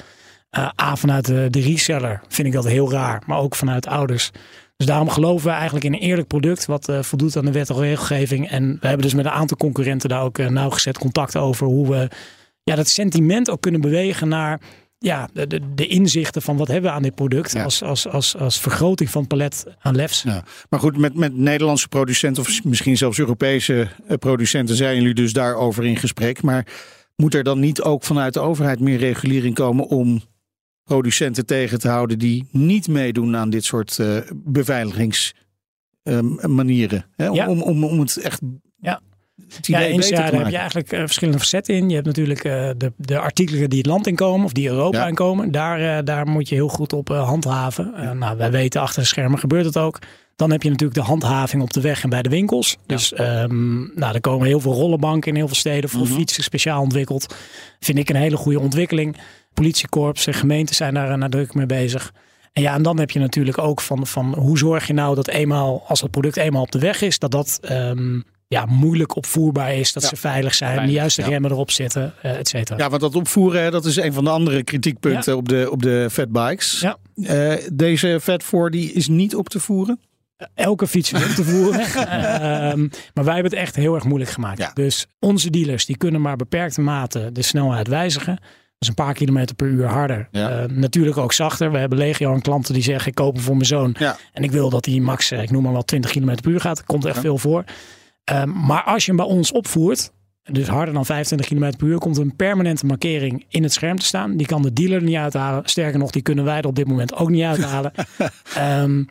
A, 0.81 0.97
vanuit 0.97 1.27
de, 1.27 1.49
de 1.51 1.61
reseller 1.61 2.21
vind 2.29 2.49
ik 2.49 2.55
dat 2.55 2.67
heel 2.67 2.91
raar. 2.91 3.23
Maar 3.27 3.39
ook 3.39 3.55
vanuit 3.55 3.87
ouders. 3.87 4.31
Dus 4.77 4.87
daarom 4.87 5.09
geloven 5.09 5.47
we 5.47 5.53
eigenlijk 5.53 5.85
in 5.85 5.93
een 5.93 6.01
eerlijk 6.01 6.29
product. 6.29 6.67
Wat 6.67 6.93
voldoet 7.01 7.37
aan 7.37 7.45
de 7.45 7.53
wet 7.53 7.71
en 7.71 7.79
regelgeving. 7.79 8.49
En 8.49 8.77
we 8.81 8.87
hebben 8.87 9.07
dus 9.07 9.15
met 9.15 9.25
een 9.25 9.31
aantal 9.31 9.57
concurrenten 9.57 10.09
daar 10.09 10.23
ook 10.23 10.39
nauwgezet 10.39 10.99
contact 10.99 11.37
over. 11.37 11.67
Hoe 11.67 11.89
we 11.91 12.09
ja, 12.63 12.75
dat 12.75 12.89
sentiment 12.89 13.51
ook 13.51 13.61
kunnen 13.61 13.81
bewegen 13.81 14.29
naar 14.29 14.61
ja, 14.99 15.29
de, 15.33 15.47
de, 15.47 15.75
de 15.75 15.87
inzichten 15.87 16.43
van 16.43 16.57
wat 16.57 16.69
hebben 16.69 16.91
we 16.91 16.97
aan 16.97 17.03
dit 17.03 17.15
product. 17.15 17.53
Ja. 17.53 17.63
Als, 17.63 17.83
als, 17.83 18.09
als, 18.09 18.37
als 18.37 18.61
vergroting 18.61 19.11
van 19.11 19.21
het 19.21 19.31
palet 19.31 19.67
aan 19.79 19.97
lefs. 19.97 20.23
Ja. 20.23 20.45
Maar 20.69 20.81
goed, 20.81 20.97
met, 20.97 21.15
met 21.15 21.37
Nederlandse 21.37 21.89
producenten 21.89 22.43
of 22.43 22.65
misschien 22.65 22.97
zelfs 22.97 23.19
Europese 23.19 23.89
eh, 24.07 24.17
producenten 24.17 24.77
zijn 24.77 24.97
jullie 24.97 25.15
dus 25.15 25.33
daarover 25.33 25.85
in 25.85 25.97
gesprek. 25.97 26.43
Maar 26.43 26.67
moet 27.17 27.35
er 27.35 27.43
dan 27.43 27.61
niet 27.61 27.83
ook 27.83 28.05
vanuit 28.05 28.35
de 28.35 28.41
overheid 28.41 28.81
meer 28.81 28.99
regulering 28.99 29.55
komen 29.55 29.87
om 29.87 30.23
producenten 30.85 31.47
tegen 31.47 31.79
te 31.79 31.89
houden 31.89 32.19
die 32.19 32.49
niet 32.51 32.89
meedoen 32.89 33.37
aan 33.37 33.51
dit 33.51 33.65
soort 33.65 33.99
eh 33.99 34.17
beveiligingsmanieren? 34.35 37.05
Om, 37.17 37.35
Ja. 37.35 37.49
om, 37.49 37.63
om, 37.63 37.85
om 37.85 38.01
het 38.01 38.17
echt 38.17 38.41
Ja. 39.63 39.81
eens 39.83 40.09
beter 40.09 40.25
te 40.25 40.31
daar 40.31 40.41
heb 40.41 40.51
je 40.51 40.57
eigenlijk 40.57 40.93
eh, 40.93 40.99
verschillende 41.01 41.39
facetten 41.39 41.75
in. 41.75 41.89
Je 41.89 41.95
hebt 41.95 42.07
natuurlijk 42.07 42.45
eh, 42.45 42.71
de, 42.77 42.93
de 42.97 43.19
artikelen 43.19 43.71
die 43.71 43.79
het 43.79 43.87
land 43.87 44.07
inkomen 44.07 44.45
of 44.47 44.53
die 44.53 44.69
Europa 44.69 44.99
Ja. 44.99 45.07
inkomen. 45.07 45.51
Daar, 45.51 45.99
eh, 45.99 46.05
daar 46.05 46.27
moet 46.29 46.49
je 46.49 46.55
heel 46.55 46.69
goed 46.69 46.93
op 46.93 47.09
handhaven. 47.09 48.19
Nou, 48.19 48.37
wij 48.37 48.51
weten 48.51 48.81
achter 48.81 49.03
de 49.03 49.09
schermen 49.09 49.39
gebeurt 49.39 49.65
het 49.65 49.77
ook. 49.77 49.99
Dan 50.37 50.51
heb 50.51 50.63
je 50.63 50.69
natuurlijk 50.71 51.01
de 51.01 51.07
handhaving 51.07 51.63
op 51.63 51.73
de 51.73 51.81
weg 51.81 52.03
en 52.03 52.09
bij 52.11 52.23
de 52.23 52.29
winkels. 52.29 52.77
Dus 52.87 53.13
ehm, 53.13 53.79
nou, 53.99 54.15
er 54.15 54.21
komen 54.21 54.47
heel 54.47 54.61
veel 54.61 54.73
rollenbanken 54.73 55.31
in 55.31 55.37
heel 55.37 55.47
veel 55.47 55.57
steden 55.57 55.91
voor 55.91 56.01
Mhm. 56.07 56.13
fietsen 56.13 56.43
speciaal 56.43 56.83
ontwikkeld. 56.83 57.35
Vind 57.81 57.99
ik 57.99 58.09
een 58.09 58.17
hele 58.17 58.37
goede 58.37 58.61
ontwikkeling. 58.61 59.17
Politiekorps 59.55 60.27
en 60.27 60.35
gemeenten 60.35 60.75
zijn 60.75 60.95
daar 60.95 61.19
nadrukkelijk 61.19 61.55
mee 61.69 61.81
bezig. 61.81 62.13
En 62.53 62.63
ja, 62.63 62.75
en 62.75 62.83
dan 62.83 62.99
heb 62.99 63.11
je 63.11 63.19
natuurlijk 63.19 63.59
ook 63.59 63.81
van, 63.81 64.07
van 64.07 64.35
hoe 64.35 64.59
zorg 64.59 64.87
je 64.87 64.93
nou 64.93 65.15
dat 65.15 65.29
eenmaal, 65.29 65.85
als 65.87 66.01
het 66.01 66.11
product 66.11 66.37
eenmaal 66.37 66.63
op 66.63 66.73
de 66.73 66.79
weg 66.79 67.03
is, 67.03 67.19
dat 67.19 67.31
dat 67.31 67.59
ehm, 67.63 68.21
ja, 68.55 68.65
moeilijk 68.67 69.17
opvoerbaar 69.17 69.75
is, 69.75 69.93
dat 69.93 70.03
Ja. 70.03 70.09
ze 70.09 70.17
veilig 70.17 70.55
zijn, 70.55 70.71
Veilig, 70.71 70.91
de 70.91 70.99
juiste 70.99 71.21
ja. 71.23 71.29
remmen 71.29 71.51
erop 71.51 71.71
zitten, 71.71 72.15
eh, 72.23 72.39
et 72.39 72.49
cetera. 72.49 72.79
Ja, 72.79 72.89
want 72.89 73.01
dat 73.01 73.15
opvoeren, 73.15 73.73
dat 73.73 73.85
is 73.85 73.97
een 73.97 74.13
van 74.13 74.25
de 74.25 74.31
andere 74.31 74.63
kritiekpunten 74.63 75.37
op 75.37 75.49
de, 75.49 75.69
op 75.71 75.83
de 75.83 76.09
fatbikes. 76.11 76.81
Ja. 76.81 76.97
Eh, 77.23 77.65
deze 77.73 78.19
Fat 78.23 78.45
4 78.45 78.71
die 78.71 78.93
is 78.93 79.09
niet 79.09 79.35
op 79.35 79.49
te 79.49 79.61
voeren. 79.61 80.01
Elke 80.55 80.87
fiets 80.87 81.13
is 81.13 81.25
om 81.27 81.35
te 81.35 81.45
voeren. 81.45 81.81
Ehm, 81.95 82.81
maar 83.15 83.25
wij 83.25 83.35
hebben 83.35 83.53
het 83.53 83.61
echt 83.61 83.77
heel 83.77 83.95
erg 83.95 84.05
moeilijk 84.05 84.31
gemaakt. 84.31 84.59
Ja. 84.59 84.71
Dus 84.75 85.07
onze 85.19 85.51
dealers 85.51 85.87
die 85.87 85.97
kunnen 85.97 86.21
maar 86.21 86.37
beperkte 86.37 86.81
mate 86.81 87.31
de 87.33 87.43
snelheid 87.43 87.89
wijzigen. 87.89 88.35
Dat 88.37 88.79
is 88.79 88.89
een 88.89 89.05
paar 89.05 89.15
kilometer 89.15 89.55
per 89.57 89.67
uur 89.67 89.87
harder. 89.87 90.29
Ja. 90.31 90.51
Eh, 90.51 90.69
natuurlijk 90.69 91.17
ook 91.17 91.33
zachter. 91.33 91.73
We 91.73 91.79
hebben 91.79 91.99
legio 91.99 92.33
aan 92.33 92.41
klanten 92.41 92.75
die 92.75 92.83
zeggen 92.83 93.09
ik 93.09 93.15
koop 93.15 93.35
hem 93.35 93.43
voor 93.43 93.55
mijn 93.55 93.67
zoon. 93.67 93.95
Ja. 93.99 94.17
En 94.33 94.43
ik 94.43 94.51
wil 94.51 94.71
dat 94.71 94.85
hij 94.85 94.99
max, 95.01 95.31
eh, 95.31 95.43
ik 95.43 95.51
noem 95.51 95.63
maar 95.63 95.73
wel 95.73 95.83
20 95.85 96.11
km 96.11 96.35
per 96.43 96.51
uur 96.51 96.61
gaat. 96.61 96.85
Komt 96.85 97.05
echt 97.05 97.15
Ja. 97.15 97.21
veel 97.21 97.39
voor. 97.39 97.65
Ehm, 98.25 98.67
maar 98.67 98.83
als 98.83 99.05
je 99.05 99.13
hem 99.13 99.27
bij 99.27 99.35
ons 99.35 99.53
opvoert, 99.53 100.13
dus 100.43 100.69
harder 100.69 100.95
dan 100.95 101.07
25 101.07 101.49
km 101.49 101.77
per 101.77 101.87
uur, 101.87 101.99
komt 101.99 102.17
een 102.17 102.37
permanente 102.37 102.87
markering 102.87 103.45
in 103.49 103.63
het 103.63 103.73
scherm 103.73 103.99
te 103.99 104.07
staan. 104.07 104.37
Die 104.37 104.47
kan 104.47 104.63
de 104.63 104.73
dealer 104.73 104.97
er 104.97 105.03
niet 105.03 105.17
uithalen. 105.17 105.63
Sterker 105.65 105.99
nog, 105.99 106.11
die 106.11 106.23
kunnen 106.23 106.45
wij 106.45 106.59
er 106.59 106.67
op 106.67 106.77
dit 106.77 106.87
moment 106.87 107.15
ook 107.15 107.31
niet 107.31 107.45
uithalen. 107.45 107.93
Ehm, 108.55 109.05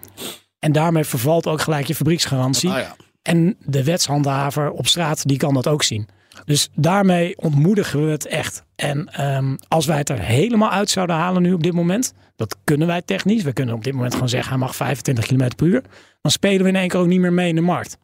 en 0.59 0.71
daarmee 0.71 1.03
vervalt 1.03 1.47
ook 1.47 1.61
gelijk 1.61 1.87
je 1.87 1.95
fabrieksgarantie. 1.95 2.69
Ah, 2.69 2.79
ja. 2.79 2.95
En 3.21 3.57
de 3.65 3.83
wetshandhaver 3.83 4.71
op 4.71 4.87
straat, 4.87 5.27
die 5.27 5.37
kan 5.37 5.53
dat 5.53 5.67
ook 5.67 5.83
zien. 5.83 6.07
Dus 6.45 6.69
daarmee 6.75 7.37
ontmoedigen 7.37 8.05
we 8.05 8.11
het 8.11 8.25
echt. 8.25 8.63
En 8.75 9.07
ehm, 9.07 9.55
als 9.67 9.85
wij 9.85 9.97
het 9.97 10.09
er 10.09 10.19
helemaal 10.19 10.69
uit 10.69 10.89
zouden 10.89 11.15
halen 11.15 11.41
nu 11.41 11.53
op 11.53 11.63
dit 11.63 11.73
moment, 11.73 12.13
dat 12.35 12.57
kunnen 12.63 12.87
wij 12.87 13.01
technisch. 13.01 13.43
We 13.43 13.53
kunnen 13.53 13.75
op 13.75 13.83
dit 13.83 13.93
moment 13.93 14.13
gewoon 14.13 14.29
zeggen, 14.29 14.49
hij 14.49 14.59
mag 14.59 14.75
25 14.75 15.25
km 15.25 15.47
per 15.55 15.67
uur. 15.67 15.83
Dan 16.21 16.31
spelen 16.31 16.63
we 16.63 16.69
in 16.69 16.75
één 16.75 16.87
keer 16.87 16.99
ook 16.99 17.07
niet 17.07 17.19
meer 17.19 17.33
mee 17.33 17.49
in 17.49 17.55
de 17.55 17.61
markt. 17.61 17.97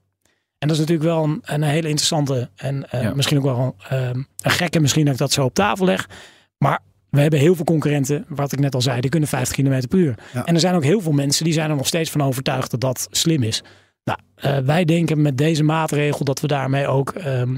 En 0.65 0.71
dat 0.71 0.79
is 0.79 0.85
natuurlijk 0.87 1.15
wel 1.15 1.23
een, 1.23 1.39
een 1.43 1.63
hele 1.63 1.87
interessante 1.87 2.49
en 2.55 2.89
eh, 2.91 3.01
Ja. 3.01 3.13
misschien 3.15 3.37
ook 3.37 3.43
wel 3.43 3.75
ehm, 3.89 4.17
een 4.41 4.51
gekke, 4.51 4.79
misschien 4.79 5.03
dat 5.05 5.13
ik 5.13 5.19
dat 5.19 5.31
zo 5.31 5.43
op 5.43 5.53
tafel 5.53 5.85
leg. 5.85 6.09
Maar 6.57 6.79
we 7.09 7.21
hebben 7.21 7.39
heel 7.39 7.55
veel 7.55 7.65
concurrenten, 7.65 8.25
wat 8.27 8.51
ik 8.51 8.59
net 8.59 8.75
al 8.75 8.81
zei, 8.81 9.01
die 9.01 9.09
kunnen 9.09 9.29
50 9.29 9.55
km 9.55 9.87
per 9.87 9.99
uur. 9.99 10.15
Ja. 10.33 10.45
En 10.45 10.53
er 10.53 10.59
zijn 10.59 10.75
ook 10.75 10.83
heel 10.83 11.01
veel 11.01 11.11
mensen 11.11 11.43
die 11.43 11.53
zijn 11.53 11.69
er 11.69 11.75
nog 11.75 11.87
steeds 11.87 12.09
van 12.11 12.21
overtuigd 12.21 12.71
dat 12.71 12.81
dat 12.81 13.07
slim 13.11 13.43
is. 13.43 13.63
Nou, 14.03 14.19
eh, 14.35 14.57
wij 14.57 14.85
denken 14.85 15.21
met 15.21 15.37
deze 15.37 15.63
maatregel 15.63 16.25
dat 16.25 16.39
we 16.39 16.47
daarmee 16.47 16.87
ook 16.87 17.09
ehm, 17.11 17.55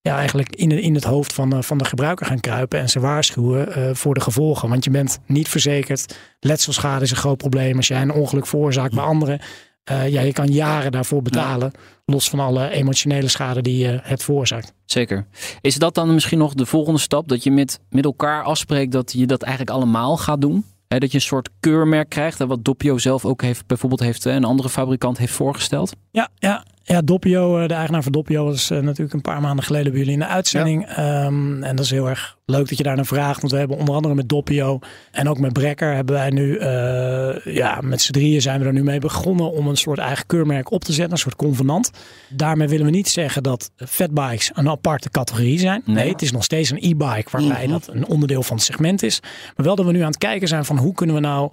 ja, 0.00 0.16
eigenlijk 0.16 0.56
in, 0.56 0.70
in 0.70 0.94
het 0.94 1.04
hoofd 1.04 1.32
van, 1.32 1.50
de- 1.50 1.62
van 1.62 1.78
de 1.78 1.84
gebruiker 1.84 2.26
gaan 2.26 2.40
kruipen 2.40 2.78
en 2.80 2.88
ze 2.88 3.00
waarschuwen 3.00 3.74
eh, 3.74 3.94
voor 3.94 4.14
de 4.14 4.20
gevolgen. 4.20 4.68
Want 4.68 4.84
je 4.84 4.90
bent 4.90 5.18
niet 5.26 5.48
verzekerd. 5.48 6.16
Letselschade 6.40 7.04
is 7.04 7.10
een 7.10 7.16
groot 7.16 7.36
probleem. 7.38 7.76
Als 7.76 7.88
jij 7.88 8.02
een 8.02 8.12
ongeluk 8.12 8.46
veroorzaakt 8.46 8.94
bij 8.94 9.04
anderen, 9.04 9.40
eh, 9.88 10.08
ja, 10.08 10.20
je 10.20 10.32
kan 10.32 10.46
jaren 10.46 10.92
daarvoor 10.92 11.22
betalen. 11.22 11.72
Los 12.04 12.30
van 12.30 12.40
alle 12.40 12.68
emotionele 12.68 13.28
schade 13.28 13.62
die 13.62 13.78
je 13.78 14.00
hebt 14.02 14.22
veroorzaakt. 14.22 14.72
Zeker. 14.84 15.26
Is 15.60 15.74
dat 15.74 15.94
dan 15.94 16.14
misschien 16.14 16.38
nog 16.38 16.54
de 16.54 16.66
volgende 16.66 17.00
stap? 17.00 17.28
Dat 17.28 17.42
je 17.42 17.50
met, 17.50 17.80
met 17.90 18.04
elkaar 18.04 18.42
afspreekt 18.42 18.92
dat 18.92 19.12
je 19.12 19.26
dat 19.26 19.42
eigenlijk 19.42 19.76
allemaal 19.76 20.16
gaat 20.16 20.40
doen? 20.40 20.64
Hè, 20.88 20.98
dat 20.98 21.10
je 21.10 21.16
een 21.16 21.22
soort 21.22 21.48
keurmerk 21.60 22.08
krijgt. 22.08 22.38
Wat 22.38 22.64
Doppio 22.64 22.98
zelf 22.98 23.24
ook 23.24 23.42
heeft, 23.42 23.66
bijvoorbeeld 23.66 24.00
heeft, 24.00 24.24
een 24.24 24.44
andere 24.44 24.68
fabrikant 24.68 25.18
heeft 25.18 25.32
voorgesteld. 25.32 25.92
Ja, 26.10 26.28
ja, 26.34 26.64
ja 26.88 27.02
Doppio, 27.02 27.58
eh, 27.58 27.68
de 27.68 27.74
eigenaar 27.74 28.02
van 28.02 28.12
Doppio, 28.12 28.44
was 28.44 28.70
eh, 28.70 28.78
natuurlijk 28.78 29.14
een 29.14 29.20
paar 29.20 29.40
maanden 29.40 29.64
geleden 29.64 29.90
bij 29.90 30.00
jullie 30.00 30.14
in 30.14 30.20
de 30.20 30.26
uitzending. 30.26 30.86
Ehm, 30.86 31.62
en 31.62 31.76
dat 31.76 31.84
is 31.84 31.90
heel 31.90 32.08
erg 32.08 32.36
leuk 32.44 32.68
dat 32.68 32.78
je 32.78 32.84
daar 32.84 32.96
naar 32.96 33.06
vraagt. 33.06 33.40
Want 33.40 33.52
we 33.52 33.58
hebben 33.58 33.76
onder 33.76 33.94
andere 33.94 34.14
met 34.14 34.28
Doppio 34.28 34.78
en 35.10 35.28
ook 35.28 35.38
met 35.38 35.52
Brekker 35.52 35.94
hebben 35.94 36.14
wij 36.14 36.30
nu, 36.30 36.56
eh, 36.56 37.54
ja, 37.54 37.78
met 37.82 38.02
z'n 38.02 38.12
drieën 38.12 38.42
zijn 38.42 38.60
we 38.60 38.66
er 38.66 38.72
nu 38.72 38.82
mee 38.82 38.98
begonnen 38.98 39.52
om 39.52 39.66
een 39.66 39.76
soort 39.76 39.98
eigen 39.98 40.26
keurmerk 40.26 40.70
op 40.70 40.84
te 40.84 40.92
zetten, 40.92 41.12
een 41.12 41.18
soort 41.18 41.36
convenant. 41.36 41.90
Daarmee 42.28 42.68
willen 42.68 42.86
we 42.86 42.92
niet 42.92 43.08
zeggen 43.08 43.42
dat 43.42 43.70
fatbikes 43.76 44.50
een 44.54 44.68
aparte 44.68 45.10
categorie 45.10 45.58
zijn. 45.58 45.82
Nee, 45.84 46.10
het 46.10 46.22
is 46.22 46.32
nog 46.32 46.44
steeds 46.44 46.70
een 46.70 46.78
e-bike 46.80 47.30
waarbij 47.30 47.66
dat 47.66 47.88
een 47.92 48.06
onderdeel 48.06 48.42
van 48.42 48.56
het 48.56 48.64
segment 48.64 49.02
is. 49.02 49.20
Maar 49.56 49.66
wel 49.66 49.76
dat 49.76 49.86
we 49.86 49.92
nu 49.92 50.00
aan 50.00 50.06
het 50.06 50.18
kijken 50.18 50.48
zijn 50.48 50.64
van 50.64 50.78
hoe 50.78 50.94
kunnen 50.94 51.14
we 51.14 51.20
nou 51.20 51.50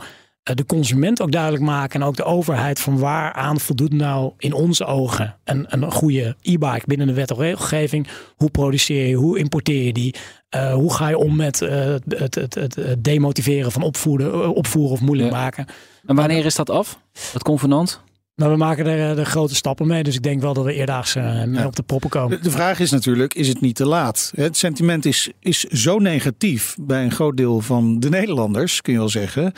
de 0.53 0.65
consument 0.65 1.21
ook 1.21 1.31
duidelijk 1.31 1.63
maken 1.63 2.01
en 2.01 2.07
ook 2.07 2.15
de 2.15 2.23
overheid 2.23 2.79
van 2.79 2.99
waaraan 2.99 3.59
voldoet 3.59 3.93
nou 3.93 4.31
in 4.37 4.53
onze 4.53 4.85
ogen 4.85 5.35
een, 5.43 5.65
een 5.69 5.91
goede 5.91 6.35
e-bike 6.41 6.83
binnen 6.85 7.07
de 7.07 7.13
wet 7.13 7.31
of 7.31 7.37
regelgeving. 7.37 8.07
Hoe 8.35 8.49
produceer 8.49 9.07
je, 9.07 9.15
hoe 9.15 9.39
importeer 9.39 9.83
je 9.83 9.93
die? 9.93 10.15
Uh, 10.55 10.73
hoe 10.73 10.93
ga 10.93 11.07
je 11.09 11.17
om 11.17 11.35
met 11.35 11.61
uh, 11.61 11.69
het, 11.69 12.03
het, 12.07 12.35
het, 12.35 12.75
het, 12.75 13.03
demotiveren 13.03 13.71
van 13.71 13.81
opvoeden, 13.81 14.53
opvoeren 14.55 14.91
of 14.91 15.01
moeilijk 15.01 15.29
Ja. 15.29 15.35
maken? 15.35 15.65
En 16.05 16.15
wanneer 16.15 16.45
is 16.45 16.55
dat 16.55 16.69
af? 16.69 16.99
Dat 17.33 17.43
convenant? 17.43 18.01
Nou, 18.35 18.51
we 18.51 18.57
maken 18.57 18.85
er 18.85 19.09
eh, 19.09 19.15
de 19.15 19.25
grote 19.25 19.55
stappen 19.55 19.87
mee, 19.87 20.03
dus 20.03 20.15
ik 20.15 20.23
denk 20.23 20.41
wel 20.41 20.53
dat 20.53 20.65
we 20.65 20.73
eerdaags 20.73 21.15
eh, 21.15 21.43
mee 21.43 21.59
Ja. 21.59 21.65
op 21.65 21.75
de 21.75 21.83
proppen 21.83 22.09
komen. 22.09 22.37
De, 22.37 22.43
de 22.43 22.51
vraag 22.51 22.79
is 22.79 22.91
natuurlijk, 22.91 23.33
is 23.33 23.47
het 23.47 23.61
niet 23.61 23.75
te 23.75 23.85
laat? 23.85 24.31
Het 24.35 24.57
sentiment 24.57 25.05
is, 25.05 25.29
is 25.39 25.59
zo 25.63 25.99
negatief 25.99 26.75
bij 26.79 27.03
een 27.03 27.11
groot 27.11 27.37
deel 27.37 27.61
van 27.61 27.99
de 27.99 28.09
Nederlanders, 28.09 28.81
kun 28.81 28.93
je 28.93 28.99
wel 28.99 29.09
zeggen, 29.09 29.53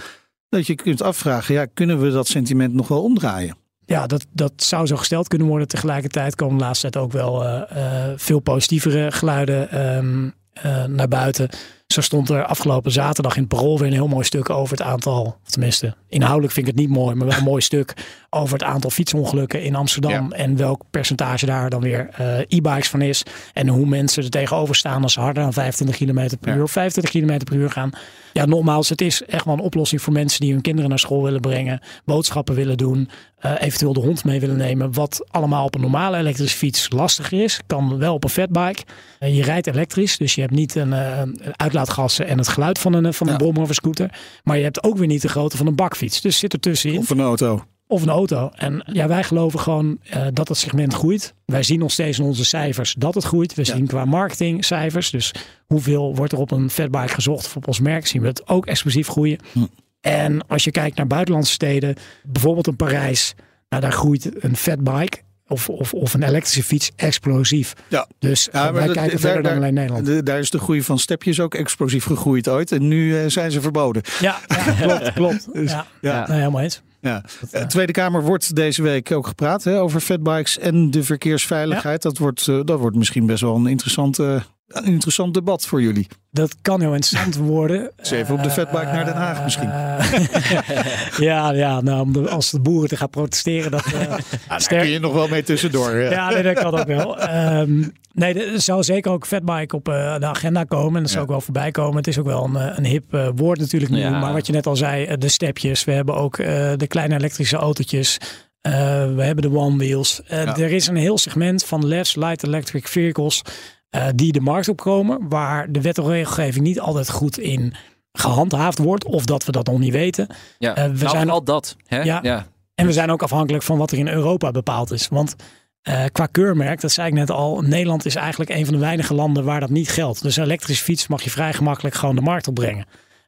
dat 0.50 0.68
je 0.68 0.76
kunt 0.76 1.02
afvragen, 1.02 1.54
ja, 1.54 1.66
kunnen 1.66 2.00
we 2.00 2.12
dat 2.12 2.28
sentiment 2.28 2.74
nog 2.74 2.88
wel 2.88 3.04
omdraaien? 3.04 3.56
Ja, 3.86 4.08
dat, 4.08 4.26
dat 4.32 4.54
zou 4.56 4.86
zo 4.86 4.96
gesteld 4.96 5.28
kunnen 5.28 5.48
worden. 5.48 5.68
Tegelijkertijd 5.68 6.36
komen 6.36 6.58
de 6.58 6.64
laatste 6.64 6.90
tijd 6.90 7.04
ook 7.04 7.12
wel 7.12 7.46
eh, 7.46 7.62
eh, 7.70 8.14
veel 8.16 8.40
positievere 8.40 9.12
geluiden 9.12 9.72
ehm, 9.72 10.30
eh, 10.54 10.86
naar 10.86 11.08
buiten. 11.08 11.50
Zo 11.88 12.02
stond 12.02 12.30
er 12.30 12.46
afgelopen 12.46 12.92
zaterdag 12.92 13.36
in 13.36 13.40
het 13.42 13.50
Parool 13.50 13.78
weer 13.78 13.88
een 13.88 13.94
heel 13.94 14.08
mooi 14.08 14.24
stuk 14.26 14.50
over 14.50 14.78
het 14.78 14.86
aantal, 14.88 15.38
tenminste, 15.46 15.96
inhoudelijk 16.10 16.54
vind 16.54 16.68
ik 16.68 16.74
het 16.76 16.82
niet 16.82 16.96
mooi, 16.98 17.16
maar 17.16 17.28
wel 17.28 17.38
een 17.38 17.44
mooi 17.44 17.62
stuk 17.62 17.94
over 18.30 18.54
het 18.54 18.64
aantal 18.64 18.90
fietsongelukken 18.90 19.64
in 19.64 19.76
Amsterdam 19.76 20.32
en 20.32 20.56
welk 20.58 20.82
percentage 20.92 21.46
daar 21.46 21.70
dan 21.70 21.82
weer 21.82 22.10
eh, 22.12 22.40
e-bikes 22.48 22.90
van 22.90 23.02
is 23.02 23.24
en 23.54 23.68
hoe 23.68 23.86
mensen 23.86 24.24
er 24.24 24.30
tegenover 24.30 24.76
staan 24.76 25.04
als 25.04 25.14
ze 25.14 25.20
harder 25.20 25.44
dan 25.44 25.54
25 25.54 25.98
km 25.98 26.30
per 26.40 26.50
uur 26.52 26.58
Ja. 26.58 26.64
of 26.64 26.72
25 26.72 27.12
km 27.22 27.44
per 27.44 27.56
uur 27.56 27.72
gaan. 27.72 27.90
Ja, 28.34 28.46
nogmaals, 28.46 28.90
het 28.90 29.02
is 29.02 29.24
echt 29.26 29.46
wel 29.46 29.54
een 29.54 29.60
oplossing 29.60 30.02
voor 30.02 30.14
mensen 30.14 30.40
die 30.42 30.52
hun 30.52 30.62
kinderen 30.62 30.90
naar 30.90 31.00
school 31.00 31.24
willen 31.24 31.42
brengen, 31.42 31.80
boodschappen 32.06 32.56
willen 32.56 32.78
doen, 32.78 33.10
eh, 33.38 33.52
eventueel 33.60 33.94
de 33.94 34.00
hond 34.00 34.24
mee 34.24 34.40
willen 34.40 34.58
nemen. 34.58 34.94
Wat 34.94 35.26
allemaal 35.32 35.66
op 35.66 35.76
een 35.76 35.82
normale 35.82 36.18
elektrische 36.18 36.58
fiets 36.58 36.90
lastiger 36.92 37.44
is, 37.44 37.60
kan 37.68 37.98
wel 37.98 38.14
op 38.14 38.24
een 38.24 38.30
fatbike. 38.30 38.84
Eh, 39.20 39.36
je 39.36 39.44
rijdt 39.44 39.68
elektrisch, 39.68 40.18
dus 40.18 40.36
je 40.36 40.42
hebt 40.42 40.54
niet 40.54 40.76
een, 40.76 40.92
een 40.92 41.40
uitlaatgassen 41.78 42.28
en 42.28 42.38
het 42.38 42.48
geluid 42.48 42.80
van 42.80 42.94
een, 42.94 43.06
eh, 43.06 43.12
van 43.14 43.28
een 43.28 43.34
Ja. 43.34 43.40
brommer 43.40 43.62
of 43.62 43.70
een 43.70 43.76
scooter. 43.76 44.20
Maar 44.44 44.58
je 44.58 44.64
hebt 44.64 44.84
ook 44.84 44.98
weer 44.98 45.08
niet 45.08 45.22
de 45.22 45.30
grootte 45.30 45.58
van 45.58 45.68
een 45.68 45.76
bakfiets. 45.76 46.22
Dus 46.22 46.40
zit 46.40 46.54
er 46.54 46.60
tussenin 46.60 46.98
Of 46.98 47.10
een 47.10 47.20
auto? 47.22 47.64
of 47.88 48.02
een 48.02 48.10
auto. 48.10 48.50
En 48.56 48.84
ja, 48.86 49.08
wij 49.08 49.24
geloven 49.24 49.60
gewoon 49.60 49.98
eh, 50.10 50.26
dat 50.34 50.48
het 50.48 50.58
segment 50.58 50.94
groeit. 50.94 51.34
Wij 51.46 51.64
zien 51.64 51.80
nog 51.80 51.92
steeds 51.92 52.20
in 52.20 52.26
onze 52.26 52.46
cijfers 52.46 52.96
dat 52.98 53.14
het 53.16 53.24
groeit. 53.24 53.54
We 53.54 53.62
Ja. 53.66 53.76
zien 53.76 53.88
qua 53.88 54.06
marketingcijfers, 54.06 55.10
dus 55.10 55.32
hoeveel 55.66 56.16
wordt 56.16 56.32
er 56.34 56.40
op 56.40 56.52
een 56.52 56.70
fatbike 56.70 57.14
gezocht 57.14 57.46
of 57.46 57.56
op 57.56 57.68
ons 57.68 57.80
merk, 57.80 58.08
zien 58.08 58.22
we 58.22 58.28
het 58.28 58.48
ook 58.48 58.66
explosief 58.66 59.08
groeien. 59.08 59.38
Hm. 59.54 59.60
En 60.02 60.48
als 60.48 60.64
je 60.64 60.72
kijkt 60.72 60.98
naar 60.98 61.08
buitenlandse 61.08 61.52
steden, 61.54 61.96
bijvoorbeeld 62.24 62.68
een 62.68 62.76
Parijs, 62.76 63.34
nou, 63.70 63.82
daar 63.82 63.92
groeit 63.92 64.44
een 64.44 64.56
fatbike 64.58 65.18
of, 65.48 65.70
of, 65.70 65.94
of 65.94 66.14
een 66.14 66.24
elektrische 66.24 66.64
fiets 66.64 66.92
explosief. 66.96 67.74
Ja. 67.88 68.08
Dus 68.20 68.50
Ja, 68.52 68.68
eh, 68.68 68.74
wij 68.74 68.86
dat- 68.86 68.96
kijken 68.96 69.12
daar- 69.12 69.20
verder 69.34 69.44
dan 69.44 69.54
alleen 69.58 69.74
Nederland. 69.74 70.06
de- 70.06 70.24
daar 70.24 70.40
is 70.40 70.50
de 70.50 70.60
groei 70.60 70.82
van 70.84 71.00
stepjes 71.00 71.40
ook 71.40 71.56
explosief 71.56 72.04
gegroeid 72.06 72.48
ooit. 72.48 72.72
En 72.72 72.88
nu 72.88 73.18
eh, 73.20 73.24
zijn 73.30 73.52
ze 73.52 73.62
verboden. 73.62 74.02
Ja, 74.20 74.40
ja 74.48 74.74
klopt, 74.82 75.14
klopt. 75.14 75.54
Dus, 75.54 75.72
ja, 75.72 75.86
ja. 76.02 76.28
Nee, 76.28 76.38
helemaal 76.38 76.62
eens. 76.62 76.82
Ja. 77.02 77.24
De 77.52 77.58
eh, 77.58 77.66
Tweede 77.66 77.92
Kamer 77.92 78.24
wordt 78.24 78.56
deze 78.56 78.82
week 78.82 79.12
ook 79.12 79.28
gepraat 79.28 79.64
hè, 79.64 79.80
over 79.82 80.00
fatbikes 80.00 80.60
en 80.60 80.92
de 80.92 81.04
verkeersveiligheid. 81.04 82.02
Dat, 82.02 82.18
wordt, 82.18 82.46
dat 82.46 82.80
wordt 82.80 82.96
misschien 82.96 83.26
best 83.26 83.42
wel 83.42 83.56
een 83.56 83.68
interessant, 83.68 84.20
eh, 84.20 84.42
een 84.68 84.84
interessant 84.86 85.34
debat 85.34 85.66
voor 85.66 85.82
jullie. 85.82 86.08
Dat 86.32 86.56
kan 86.62 86.82
heel 86.82 86.94
interessant 86.94 87.36
worden. 87.56 87.92
Eens 87.98 88.12
even 88.12 88.36
op 88.36 88.44
de 88.44 88.50
fatbike 88.50 88.86
naar 88.86 89.06
Den 89.06 89.14
Haag 89.16 89.44
misschien. 89.44 89.70
Eh, 89.70 91.18
ja, 91.28 91.52
ja 91.52 91.82
nou, 91.82 92.02
om 92.02 92.14
de- 92.14 92.30
als 92.30 92.52
de 92.52 92.60
boeren 92.60 92.90
te 92.90 92.98
gaan 92.98 93.10
protesteren. 93.10 93.72
Dat, 93.72 93.86
eh, 93.94 94.10
Daar 94.48 94.62
sterk- 94.62 94.82
kun 94.82 94.90
je 94.92 95.00
nog 95.00 95.14
wel 95.14 95.28
mee 95.28 95.44
tussendoor. 95.44 95.96
Ja. 95.96 96.10
ja, 96.12 96.30
nee, 96.30 96.44
dat 96.44 96.60
kan 96.60 96.80
ook 96.80 96.88
wel. 96.88 97.20
Ehm, 97.20 97.84
nee, 98.14 98.46
er 98.52 98.62
zal 98.62 98.84
zeker 98.84 99.12
ook 99.12 99.26
fatbike 99.28 99.76
op 99.76 99.88
eh, 99.90 100.16
de 100.20 100.26
agenda 100.26 100.64
komen. 100.64 100.96
En 100.96 101.02
dat 101.02 101.10
zal 101.12 101.18
Ja. 101.20 101.24
ook 101.26 101.32
wel 101.32 101.42
voorbij 101.42 101.72
komen. 101.72 101.98
Het 101.98 102.08
is 102.08 102.18
ook 102.18 102.26
wel 102.26 102.44
een, 102.44 102.56
eh, 102.56 102.78
een 102.78 102.86
hip 102.86 103.14
eh, 103.14 103.28
woord 103.36 103.60
natuurlijk 103.60 103.92
nu. 103.92 104.00
Ja. 104.00 104.20
Maar 104.20 104.34
wat 104.34 104.48
je 104.48 104.54
net 104.54 104.68
al 104.68 104.76
zei, 104.76 105.06
eh, 105.06 105.18
de 105.18 105.28
stepjes. 105.30 105.84
We 105.84 105.92
hebben 105.92 106.16
ook 106.16 106.38
eh, 106.38 106.72
de 106.76 106.88
kleine 106.88 107.16
elektrische 107.16 107.58
autootjes. 107.58 108.18
Eh, 108.62 108.72
we 109.16 109.24
hebben 109.24 109.52
de 109.52 109.58
one 109.58 109.78
wheels. 109.78 110.22
Eh, 110.28 110.44
Ja. 110.44 110.58
Er 110.58 110.72
is 110.72 110.88
een 110.88 110.96
heel 110.96 111.18
segment 111.18 111.66
van 111.66 111.86
LEVs, 111.88 112.16
light 112.16 112.44
electric 112.44 112.88
vehicles, 112.88 113.42
eh, 113.90 114.08
die 114.16 114.32
de 114.32 114.42
markt 114.42 114.70
opkomen. 114.70 115.30
Waar 115.30 115.72
de 115.72 115.82
wet 115.82 115.98
en 115.98 116.06
regelgeving 116.08 116.64
niet 116.66 116.80
altijd 116.80 117.10
goed 117.10 117.40
in 117.40 117.74
gehandhaafd 118.12 118.78
wordt. 118.78 119.06
Of 119.06 119.26
dat 119.26 119.46
we 119.46 119.52
dat 119.52 119.68
nog 119.68 119.80
niet 119.80 119.92
weten. 119.94 120.28
Ja, 120.58 120.76
Eh, 120.76 120.84
we 120.84 120.90
nou, 120.98 121.10
zijn- 121.10 121.30
al 121.30 121.44
dat. 121.44 121.76
Hè? 121.86 122.02
Ja. 122.02 122.20
ja. 122.22 122.46
En 122.76 122.86
we 122.86 122.94
zijn 122.94 123.12
ook 123.12 123.22
afhankelijk 123.24 123.64
van 123.64 123.78
wat 123.78 123.92
er 123.92 123.98
in 123.98 124.08
Europa 124.08 124.52
bepaald 124.52 124.92
is. 124.92 125.08
Want 125.08 125.36
eh, 125.82 126.04
qua 126.12 126.26
keurmerk, 126.26 126.82
dat 126.82 126.92
zei 126.92 127.08
ik 127.08 127.14
net 127.14 127.32
al, 127.32 127.62
Nederland 127.62 128.06
is 128.06 128.16
eigenlijk 128.16 128.50
een 128.50 128.66
van 128.66 128.74
de 128.74 128.80
weinige 128.80 129.14
landen 129.14 129.44
waar 129.44 129.60
dat 129.60 129.70
niet 129.70 129.90
geldt. 129.90 130.22
Dus 130.22 130.36
een 130.38 130.44
elektrische 130.44 130.84
fiets 130.84 131.08
mag 131.08 131.22
je 131.24 131.30
vrij 131.30 131.54
gemakkelijk 131.54 131.96
gewoon 131.96 132.16
de 132.16 132.22
markt 132.22 132.48
opbrengen. 132.48 132.86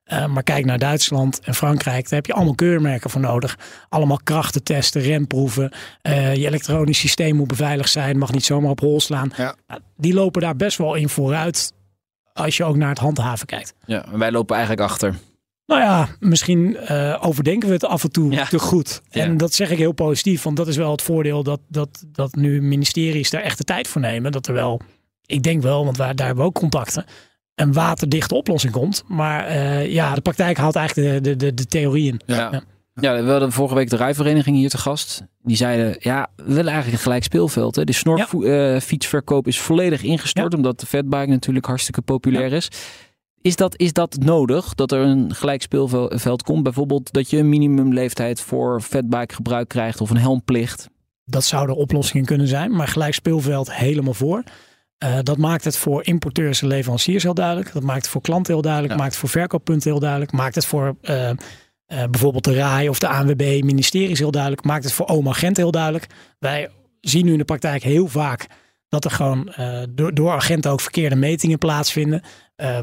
Eh, 0.09 0.25
maar 0.25 0.43
kijk 0.43 0.65
naar 0.65 0.79
Duitsland 0.79 1.39
en 1.39 1.53
Frankrijk, 1.55 2.03
daar 2.03 2.13
heb 2.19 2.25
je 2.25 2.33
allemaal 2.33 2.55
keurmerken 2.55 3.09
voor 3.09 3.21
nodig. 3.21 3.57
Allemaal 3.89 4.19
krachtentesten, 4.23 5.01
remproeven. 5.01 5.71
Eh, 6.01 6.35
je 6.35 6.45
elektronisch 6.47 6.99
systeem 6.99 7.35
moet 7.35 7.47
beveiligd 7.47 7.91
zijn, 7.91 8.17
mag 8.17 8.31
niet 8.31 8.45
zomaar 8.45 8.71
op 8.71 8.79
hol 8.79 8.99
slaan. 8.99 9.31
Ja. 9.37 9.55
Nou, 9.67 9.81
die 9.97 10.13
lopen 10.13 10.41
daar 10.41 10.55
best 10.55 10.77
wel 10.77 10.95
in 10.95 11.09
vooruit 11.09 11.73
als 12.33 12.57
je 12.57 12.63
ook 12.63 12.75
naar 12.75 12.89
het 12.89 12.97
handhaven 12.97 13.45
kijkt. 13.45 13.73
ja. 13.85 14.05
en 14.11 14.19
Wij 14.19 14.31
lopen 14.31 14.55
eigenlijk 14.55 14.89
achter. 14.89 15.15
Nou 15.65 15.81
ja, 15.81 16.07
misschien 16.19 16.77
eh, 16.77 17.17
overdenken 17.21 17.67
we 17.67 17.73
het 17.73 17.85
af 17.85 18.03
en 18.03 18.11
toe 18.11 18.31
Ja. 18.31 18.45
te 18.45 18.59
goed. 18.59 19.01
Ja. 19.09 19.23
En 19.23 19.37
dat 19.37 19.53
zeg 19.53 19.69
ik 19.71 19.77
heel 19.77 19.91
positief, 19.91 20.43
want 20.43 20.57
dat 20.57 20.67
is 20.67 20.77
wel 20.77 20.91
het 20.91 21.01
voordeel 21.01 21.43
dat, 21.43 21.59
dat, 21.67 22.03
dat 22.07 22.35
nu 22.35 22.61
ministeries 22.61 23.29
daar 23.29 23.41
echt 23.41 23.57
de 23.57 23.63
tijd 23.63 23.87
voor 23.87 24.01
nemen. 24.01 24.31
Dat 24.31 24.47
er 24.47 24.53
wel, 24.53 24.81
ik 25.25 25.43
denk 25.43 25.61
wel, 25.61 25.85
want 25.85 25.97
wij, 25.97 26.13
daar 26.13 26.25
hebben 26.25 26.43
we 26.43 26.49
ook 26.49 26.59
contacten, 26.59 27.05
een 27.59 27.73
waterdichte 27.73 28.35
oplossing 28.35 28.73
komt. 28.73 29.03
Maar 29.07 29.45
eh, 29.45 29.91
ja, 29.91 30.15
de 30.15 30.21
praktijk 30.21 30.57
haalt 30.57 30.75
eigenlijk 30.75 31.23
de, 31.23 31.29
de, 31.29 31.35
de, 31.35 31.53
de 31.53 31.65
theorie 31.65 32.07
in. 32.07 32.21
Ja. 32.25 32.49
Ja. 32.51 32.61
Ja. 32.93 33.23
we 33.23 33.31
hadden 33.31 33.51
vorige 33.51 33.75
week 33.75 33.89
de 33.89 33.95
rijvereniging 33.95 34.57
hier 34.57 34.69
te 34.69 34.77
gast. 34.77 35.23
Die 35.43 35.55
zeiden, 35.55 35.95
ja, 35.99 36.27
we 36.35 36.43
willen 36.43 36.65
eigenlijk 36.65 36.93
een 36.93 37.03
gelijk 37.03 37.23
speelveld. 37.23 37.75
Hè. 37.75 37.83
De 37.83 37.91
snorfietsverkoop 37.91 39.47
is 39.47 39.59
volledig 39.59 40.03
ingestort, 40.03 40.53
omdat 40.53 40.79
de 40.79 40.85
fatbike 40.85 41.25
natuurlijk 41.25 41.65
hartstikke 41.65 42.01
populair 42.01 42.53
is. 42.53 42.69
Is 43.41 43.55
dat, 43.55 43.77
is 43.77 43.93
dat 43.93 44.17
nodig, 44.19 44.75
dat 44.75 44.91
er 44.91 44.99
een 44.99 45.35
gelijk 45.35 45.61
speelveld 45.61 46.43
komt? 46.43 46.63
Bijvoorbeeld 46.63 47.11
dat 47.11 47.29
je 47.29 47.37
een 47.37 47.49
minimumleeftijd 47.49 48.41
voor 48.41 48.81
fatbike 48.81 49.35
gebruik 49.35 49.67
krijgt 49.67 50.01
of 50.01 50.09
een 50.09 50.17
helmplicht? 50.17 50.89
Dat 51.25 51.43
zouden 51.43 51.75
oplossingen 51.75 52.25
kunnen 52.25 52.47
zijn, 52.47 52.71
maar 52.71 52.87
gelijk 52.87 53.13
speelveld 53.13 53.73
helemaal 53.73 54.13
voor. 54.13 54.43
Eh, 54.99 55.17
dat 55.23 55.37
maakt 55.37 55.63
het 55.63 55.77
voor 55.77 56.05
importeurs 56.05 56.61
en 56.61 56.67
leveranciers 56.67 57.23
heel 57.23 57.33
duidelijk. 57.33 57.73
Dat 57.73 57.83
maakt 57.83 58.01
het 58.01 58.09
voor 58.09 58.21
klanten 58.21 58.53
heel 58.53 58.61
duidelijk. 58.61 58.93
Ja. 58.93 58.99
Maakt 58.99 59.11
het 59.11 59.19
voor 59.19 59.29
verkooppunten 59.29 59.91
heel 59.91 59.99
duidelijk. 59.99 60.31
Maakt 60.31 60.55
het 60.55 60.65
voor 60.65 60.95
eh, 61.01 61.29
eh, 61.29 61.35
bijvoorbeeld 61.85 62.43
de 62.43 62.53
RAI 62.53 62.89
of 62.89 62.99
de 62.99 63.07
ANWB 63.07 63.61
ministeries 63.63 64.19
heel 64.19 64.31
duidelijk. 64.31 64.63
Maakt 64.63 64.83
het 64.83 64.93
voor 64.93 65.07
oma 65.07 65.29
agenten 65.29 65.63
heel 65.63 65.71
duidelijk. 65.71 66.07
Wij 66.39 66.69
zien 67.01 67.25
nu 67.25 67.31
in 67.31 67.37
de 67.37 67.43
praktijk 67.43 67.83
heel 67.83 68.07
vaak 68.07 68.47
dat 68.89 69.05
er 69.05 69.11
gewoon 69.11 69.53
door, 69.89 70.13
door 70.13 70.31
agenten 70.31 70.71
ook 70.71 70.81
verkeerde 70.81 71.15
metingen 71.15 71.57
plaatsvinden. 71.57 72.21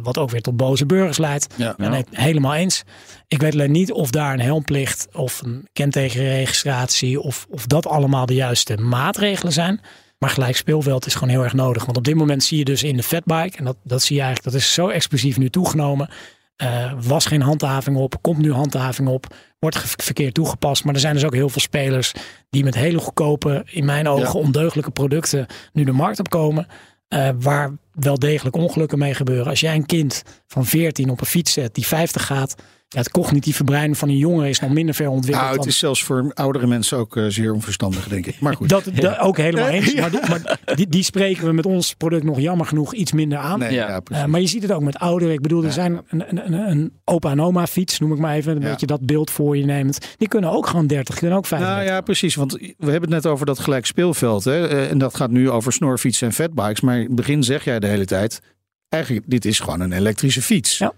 Wat 0.02 0.18
ook 0.18 0.30
weer 0.30 0.42
tot 0.42 0.56
boze 0.56 0.86
burgers 0.86 1.18
leidt. 1.18 1.54
Ja. 1.56 1.74
Ja, 1.76 1.88
nee, 1.88 2.04
helemaal 2.10 2.54
eens. 2.54 2.82
Ik 3.28 3.40
weet 3.40 3.52
alleen 3.52 3.70
niet 3.70 3.92
of 3.92 4.10
daar 4.10 4.32
een 4.32 4.40
helmplicht 4.40 5.08
of 5.12 5.42
een 5.42 5.68
kentekenregistratie 5.72 7.20
of, 7.20 7.46
of 7.50 7.66
dat 7.66 7.86
allemaal 7.86 8.26
de 8.26 8.34
juiste 8.34 8.76
maatregelen 8.76 9.52
zijn. 9.52 9.80
Maar 10.18 10.30
gelijk 10.30 10.56
speelveld 10.56 11.06
is 11.06 11.14
gewoon 11.14 11.28
heel 11.28 11.42
erg 11.44 11.52
nodig. 11.52 11.84
Want 11.84 11.96
op 11.96 12.04
dit 12.04 12.14
moment 12.14 12.44
zie 12.44 12.58
je 12.58 12.64
dus 12.64 12.82
in 12.82 12.96
de 12.96 13.02
fatbike, 13.02 13.58
en 13.58 13.64
dat, 13.64 13.76
dat 13.82 14.02
zie 14.02 14.16
je 14.16 14.22
eigenlijk, 14.22 14.52
dat 14.52 14.62
is 14.62 14.72
zo 14.72 14.88
explosief 14.88 15.38
nu 15.38 15.50
toegenomen. 15.50 16.08
eh, 16.56 16.92
was 17.00 17.26
geen 17.26 17.42
handhaving 17.42 17.96
op, 17.96 18.22
komt 18.22 18.38
nu 18.38 18.52
handhaving 18.52 19.08
op, 19.08 19.26
wordt 19.58 19.78
verkeerd 19.96 20.34
toegepast. 20.34 20.84
Maar 20.84 20.94
er 20.94 21.00
zijn 21.00 21.14
dus 21.14 21.24
ook 21.24 21.34
heel 21.34 21.48
veel 21.48 21.60
spelers 21.60 22.12
die 22.50 22.64
met 22.64 22.74
hele 22.74 22.98
goedkope, 22.98 23.62
in 23.70 23.84
mijn 23.84 24.08
ogen 24.08 24.40
ondeugelijke 24.40 24.90
producten 24.90 25.46
nu 25.72 25.84
de 25.84 25.92
markt 25.92 26.18
opkomen. 26.18 26.66
eh, 27.08 27.28
waar 27.38 27.76
wel 27.92 28.18
degelijk 28.18 28.56
ongelukken 28.56 28.98
mee 28.98 29.14
gebeuren. 29.14 29.46
Als 29.46 29.60
jij 29.60 29.74
een 29.74 29.86
kind 29.86 30.22
van 30.46 30.66
14 30.66 31.10
op 31.10 31.20
een 31.20 31.26
fiets 31.26 31.52
zet 31.52 31.74
die 31.74 31.86
50 31.86 32.26
gaat. 32.26 32.54
Ja, 32.88 32.98
het 32.98 33.10
cognitieve 33.10 33.64
brein 33.64 33.96
van 33.96 34.08
een 34.08 34.16
jongen 34.16 34.48
is 34.48 34.60
nog 34.60 34.70
minder 34.72 34.94
ver 34.94 35.08
ontwikkeld. 35.08 35.36
Nou, 35.44 35.48
het 35.54 35.58
dan- 35.62 35.68
is 35.72 35.78
zelfs 35.78 36.02
voor 36.04 36.30
oudere 36.34 36.66
mensen 36.66 36.98
ook 36.98 37.16
eh, 37.16 37.24
zeer 37.28 37.52
onverstandig, 37.52 38.08
denk 38.08 38.26
ik. 38.26 38.40
Maar 38.40 38.54
goed. 38.56 38.68
dat, 38.68 38.84
dat 38.94 39.18
ook 39.18 39.36
helemaal 39.36 39.68
eens. 39.68 39.94
Maar, 39.94 40.10
die, 40.10 40.20
maar 40.28 40.58
die, 40.74 40.88
die 40.88 41.02
spreken 41.02 41.44
we 41.46 41.52
met 41.52 41.66
ons 41.66 41.94
product 41.94 42.24
nog 42.24 42.40
jammer 42.40 42.66
genoeg 42.66 42.94
iets 42.94 43.12
minder 43.12 43.38
aan. 43.38 43.58
Nee, 43.58 43.72
Ja. 43.72 44.00
Eh, 44.10 44.24
maar 44.24 44.40
je 44.40 44.46
ziet 44.46 44.62
het 44.62 44.72
ook 44.72 44.82
met 44.82 44.98
ouderen. 44.98 45.34
Ik 45.34 45.40
bedoel, 45.40 45.60
er 45.60 45.66
Ja. 45.66 45.72
zijn 45.72 46.00
een, 46.08 46.24
een, 46.46 46.52
een, 46.70 46.92
opa 47.04 47.30
en 47.30 47.40
oma 47.40 47.66
fiets, 47.66 47.98
noem 47.98 48.12
ik 48.12 48.18
maar 48.18 48.34
even. 48.34 48.56
Een 48.56 48.62
Ja. 48.62 48.70
beetje 48.70 48.86
dat 48.86 49.06
beeld 49.06 49.30
voor 49.30 49.56
je 49.56 49.64
neemt. 49.64 50.14
Die 50.16 50.28
kunnen 50.28 50.50
ook 50.50 50.66
gewoon 50.66 50.86
30, 50.86 51.08
die 51.08 51.18
kunnen 51.18 51.38
ook 51.38 51.46
35. 51.46 51.84
Nou 51.84 51.96
ja, 51.96 52.00
precies. 52.04 52.34
Want 52.34 52.52
we 52.52 52.66
hebben 52.90 53.00
het 53.12 53.22
net 53.22 53.26
over 53.26 53.46
dat 53.46 53.58
gelijk 53.58 53.86
speelveld. 53.86 54.44
Hè? 54.44 54.68
Eh, 54.68 54.90
En 54.90 54.98
dat 54.98 55.14
gaat 55.16 55.30
nu 55.30 55.50
over 55.50 55.72
snorfietsen 55.72 56.26
en 56.26 56.32
fatbikes. 56.32 56.80
Maar 56.80 56.96
in 56.96 57.04
het 57.06 57.14
begin 57.14 57.42
zeg 57.42 57.64
jij 57.64 57.78
de 57.80 57.86
hele 57.86 58.04
tijd... 58.04 58.40
Eigenlijk, 58.88 59.24
dit 59.30 59.44
is 59.44 59.60
gewoon 59.60 59.80
een 59.80 59.92
elektrische 59.92 60.42
fiets. 60.42 60.78
Ja. 60.78 60.92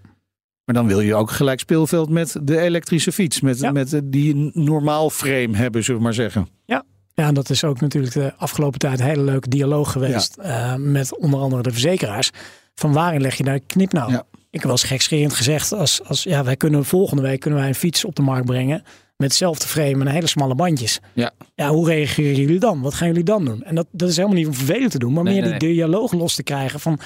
Maar 0.69 0.77
dan 0.77 0.87
wil 0.87 1.01
je 1.01 1.15
ook 1.15 1.31
gelijk 1.31 1.61
speelveld 1.61 2.09
met 2.11 2.37
de 2.43 2.59
elektrische 2.61 3.13
fiets. 3.13 3.41
Met, 3.41 3.59
Ja. 3.59 3.71
met 3.73 4.01
die 4.05 4.35
een 4.35 4.51
normaal 4.55 5.11
frame 5.11 5.57
hebben, 5.57 5.85
zullen 5.85 6.01
we 6.01 6.07
maar 6.07 6.15
zeggen. 6.15 6.49
Ja, 6.65 6.85
en 7.15 7.35
dat 7.35 7.51
is 7.51 7.65
ook 7.65 7.81
natuurlijk 7.81 8.13
de 8.15 8.33
afgelopen 8.37 8.79
tijd 8.79 9.01
een 9.01 9.07
hele 9.07 9.23
leuke 9.23 9.49
dialoog 9.49 9.93
geweest. 9.93 10.37
eh, 10.37 10.75
met 10.75 11.19
onder 11.19 11.41
andere 11.41 11.63
de 11.63 11.71
verzekeraars. 11.71 12.31
Van 12.75 12.93
waarin 12.93 13.21
leg 13.21 13.35
je 13.35 13.45
daar 13.45 13.61
knip 13.61 13.93
nou? 13.93 14.11
Ja. 14.13 14.19
Ik 14.33 14.47
heb 14.51 14.63
wel 14.63 14.71
eens 14.71 14.83
gekscherend 14.85 15.33
gezegd. 15.35 15.73
Als, 15.73 16.01
als, 16.05 16.23
ja, 16.23 16.45
wij 16.45 16.57
kunnen 16.57 16.85
volgende 16.85 17.23
week 17.23 17.41
kunnen 17.41 17.59
wij 17.59 17.69
een 17.69 17.75
fiets 17.75 18.05
op 18.05 18.15
de 18.17 18.23
markt 18.23 18.47
brengen. 18.47 18.83
Met 19.17 19.29
hetzelfde 19.29 19.67
frame 19.67 20.05
en 20.05 20.07
hele 20.07 20.27
smalle 20.27 20.55
bandjes. 20.55 21.01
Ja. 21.15 21.31
Ja, 21.55 21.69
hoe 21.69 21.87
reageren 21.89 22.35
jullie 22.41 22.59
dan? 22.61 22.81
Wat 22.81 22.95
gaan 22.95 23.07
jullie 23.09 23.25
dan 23.25 23.45
doen? 23.45 23.63
En 23.63 23.75
dat, 23.75 23.87
dat 23.93 24.09
is 24.09 24.17
helemaal 24.17 24.37
niet 24.37 24.47
om 24.47 24.55
vervelend 24.55 24.91
te 24.91 24.99
doen. 24.99 25.13
Maar 25.13 25.25
Nee, 25.25 25.41
meer 25.41 25.51
nee, 25.51 25.59
die 25.59 25.69
dialoog 25.69 26.13
los 26.13 26.35
te 26.35 26.43
krijgen 26.43 26.81
van... 26.81 26.99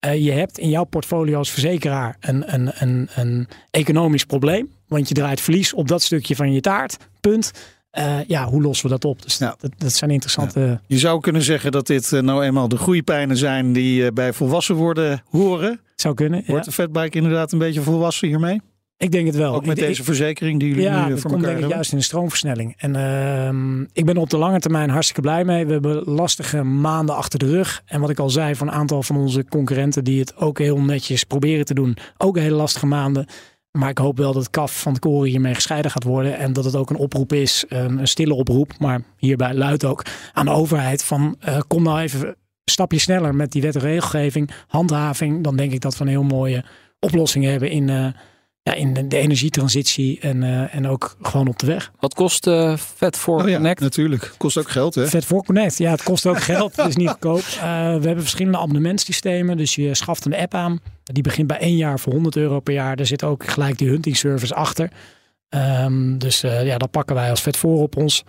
eh, 0.00 0.24
je 0.24 0.30
hebt 0.32 0.58
in 0.58 0.68
jouw 0.68 0.84
portfolio 0.84 1.38
als 1.38 1.50
verzekeraar 1.50 2.16
een, 2.20 2.54
een, 2.54 2.70
een, 2.74 3.08
een 3.14 3.48
economisch 3.70 4.24
probleem. 4.24 4.70
Want 4.88 5.08
je 5.08 5.14
draait 5.14 5.40
verlies 5.40 5.72
op 5.74 5.88
dat 5.88 6.02
stukje 6.02 6.36
van 6.36 6.52
je 6.52 6.60
taart. 6.60 6.96
Punt. 7.20 7.52
Eh, 7.90 8.24
ja, 8.26 8.44
hoe 8.46 8.62
lossen 8.62 8.86
we 8.86 8.92
dat 8.92 9.04
op? 9.04 9.22
Dus 9.22 9.38
Ja. 9.38 9.56
dat, 9.58 9.70
dat 9.76 9.92
zijn 9.92 10.10
interessante... 10.10 10.80
Je 10.86 10.98
zou 10.98 11.20
kunnen 11.20 11.42
zeggen 11.42 11.72
dat 11.72 11.86
dit 11.86 12.12
eh, 12.12 12.20
nou 12.20 12.44
eenmaal 12.44 12.68
de 12.68 12.76
groeipijnen 12.76 13.36
zijn 13.36 13.72
die 13.72 14.12
bij 14.12 14.32
volwassen 14.32 14.74
worden 14.74 15.22
horen. 15.30 15.80
Zou 15.94 16.14
kunnen. 16.14 16.38
Ja. 16.38 16.44
Wordt 16.46 16.64
de 16.64 16.72
fatbike 16.72 17.16
inderdaad 17.16 17.52
een 17.52 17.58
beetje 17.58 17.80
volwassen 17.82 18.28
hiermee? 18.28 18.60
Ik 18.98 19.10
denk 19.12 19.26
het 19.26 19.36
wel. 19.36 19.54
Ook 19.54 19.66
met 19.66 19.78
Ik- 19.78 19.86
deze 19.86 20.04
verzekering 20.04 20.60
die 20.60 20.68
jullie 20.68 20.84
ja, 20.84 21.08
nu 21.08 21.18
voor 21.18 21.30
elkaar 21.30 21.44
denk 21.46 21.58
hebben? 21.58 21.68
juist 21.74 21.92
in 21.92 21.98
de 21.98 22.04
stroomversnelling. 22.04 22.74
En 22.76 22.96
ehm, 22.96 23.80
ik 23.82 24.04
ben 24.04 24.14
er 24.14 24.20
op 24.20 24.30
de 24.30 24.38
lange 24.38 24.58
termijn 24.58 24.90
hartstikke 24.90 25.20
blij 25.20 25.44
mee. 25.44 25.66
We 25.66 25.72
hebben 25.72 26.02
lastige 26.04 26.62
maanden 26.62 27.16
achter 27.16 27.38
de 27.38 27.46
rug. 27.50 27.82
En 27.86 28.00
wat 28.00 28.10
ik 28.10 28.18
al 28.18 28.30
zei, 28.30 28.54
van 28.54 28.66
een 28.68 28.72
aantal 28.74 29.02
van 29.02 29.16
onze 29.16 29.44
concurrenten 29.48 30.04
die 30.04 30.20
het 30.20 30.36
ook 30.36 30.58
heel 30.58 30.80
netjes 30.80 31.24
proberen 31.24 31.64
te 31.64 31.74
doen. 31.74 31.96
Ook 32.16 32.38
hele 32.38 32.54
lastige 32.56 32.86
maanden. 32.86 33.26
Maar 33.70 33.88
ik 33.90 33.98
hoop 33.98 34.16
wel 34.16 34.32
dat 34.32 34.42
het 34.42 34.50
kaf 34.50 34.80
van 34.80 34.92
het 34.92 35.00
koren 35.00 35.30
hiermee 35.30 35.54
gescheiden 35.54 35.90
gaat 35.90 36.04
worden. 36.04 36.38
En 36.38 36.52
dat 36.52 36.64
het 36.64 36.76
ook 36.76 36.90
een 36.90 36.96
oproep 36.96 37.32
is, 37.32 37.64
een, 37.68 37.98
een 37.98 38.08
stille 38.08 38.34
oproep. 38.34 38.72
Maar 38.78 39.00
hierbij 39.16 39.54
luidt 39.54 39.84
ook 39.84 40.04
aan 40.32 40.44
de 40.44 40.52
overheid 40.52 41.04
van 41.04 41.36
eh, 41.40 41.60
kom 41.66 41.82
nou 41.82 42.00
even 42.00 42.26
een 42.28 42.34
stapje 42.64 42.98
sneller 42.98 43.34
met 43.34 43.52
die 43.52 43.62
wet 43.62 43.74
en 43.74 43.80
regelgeving, 43.80 44.50
handhaving. 44.66 45.44
Dan 45.44 45.56
denk 45.56 45.72
ik 45.72 45.80
dat 45.80 45.96
we 45.96 46.04
een 46.04 46.10
heel 46.10 46.22
mooie 46.22 46.64
oplossing 47.00 47.44
hebben 47.44 47.70
in, 47.70 47.88
eh, 47.88 48.06
ja, 48.68 48.74
in 48.74 48.94
de, 48.94 49.06
de 49.06 49.16
energietransitie 49.16 50.20
en, 50.20 50.42
eh, 50.42 50.74
en 50.74 50.88
ook 50.88 51.16
gewoon 51.22 51.48
op 51.48 51.58
de 51.58 51.66
weg. 51.66 51.92
Wat 52.00 52.14
kost 52.14 52.46
eh 52.46 52.76
Vet 52.76 53.16
voor 53.16 53.42
Oh 53.42 53.48
ja, 53.48 53.54
Connect? 53.54 53.80
natuurlijk. 53.80 54.34
Kost 54.36 54.56
ook 54.58 54.68
geld, 54.70 54.94
hè? 54.94 55.06
Vet 55.06 55.24
voor 55.24 55.44
Connect. 55.44 55.78
Ja, 55.78 55.90
het 55.90 56.02
kost 56.02 56.26
ook 56.26 56.40
geld. 56.40 56.76
Het 56.76 56.88
is 56.88 56.96
niet 56.96 57.08
goedkoop. 57.08 57.38
Eh, 57.38 57.60
we 57.60 58.06
hebben 58.06 58.20
verschillende 58.20 58.58
abonnementssystemen. 58.58 59.56
Dus 59.56 59.74
je 59.74 59.94
schaft 59.94 60.24
een 60.24 60.34
app 60.34 60.54
aan. 60.54 60.80
Die 61.02 61.22
begint 61.22 61.46
bij 61.46 61.58
één 61.58 61.76
jaar 61.76 62.00
voor 62.00 62.12
100 62.12 62.36
euro 62.36 62.60
per 62.60 62.74
jaar. 62.74 62.96
Daar 62.96 63.06
zit 63.06 63.24
ook 63.24 63.46
gelijk 63.46 63.78
die 63.78 63.88
hunting 63.88 64.16
service 64.16 64.54
achter. 64.54 64.90
Ehm, 65.48 66.18
dus 66.18 66.42
eh, 66.42 66.66
ja, 66.66 66.78
dat 66.78 66.90
pakken 66.90 67.14
wij 67.14 67.30
als 67.30 67.42
vet 67.42 67.56
voor 67.56 67.82
op 67.82 67.96
ons. 67.96 68.24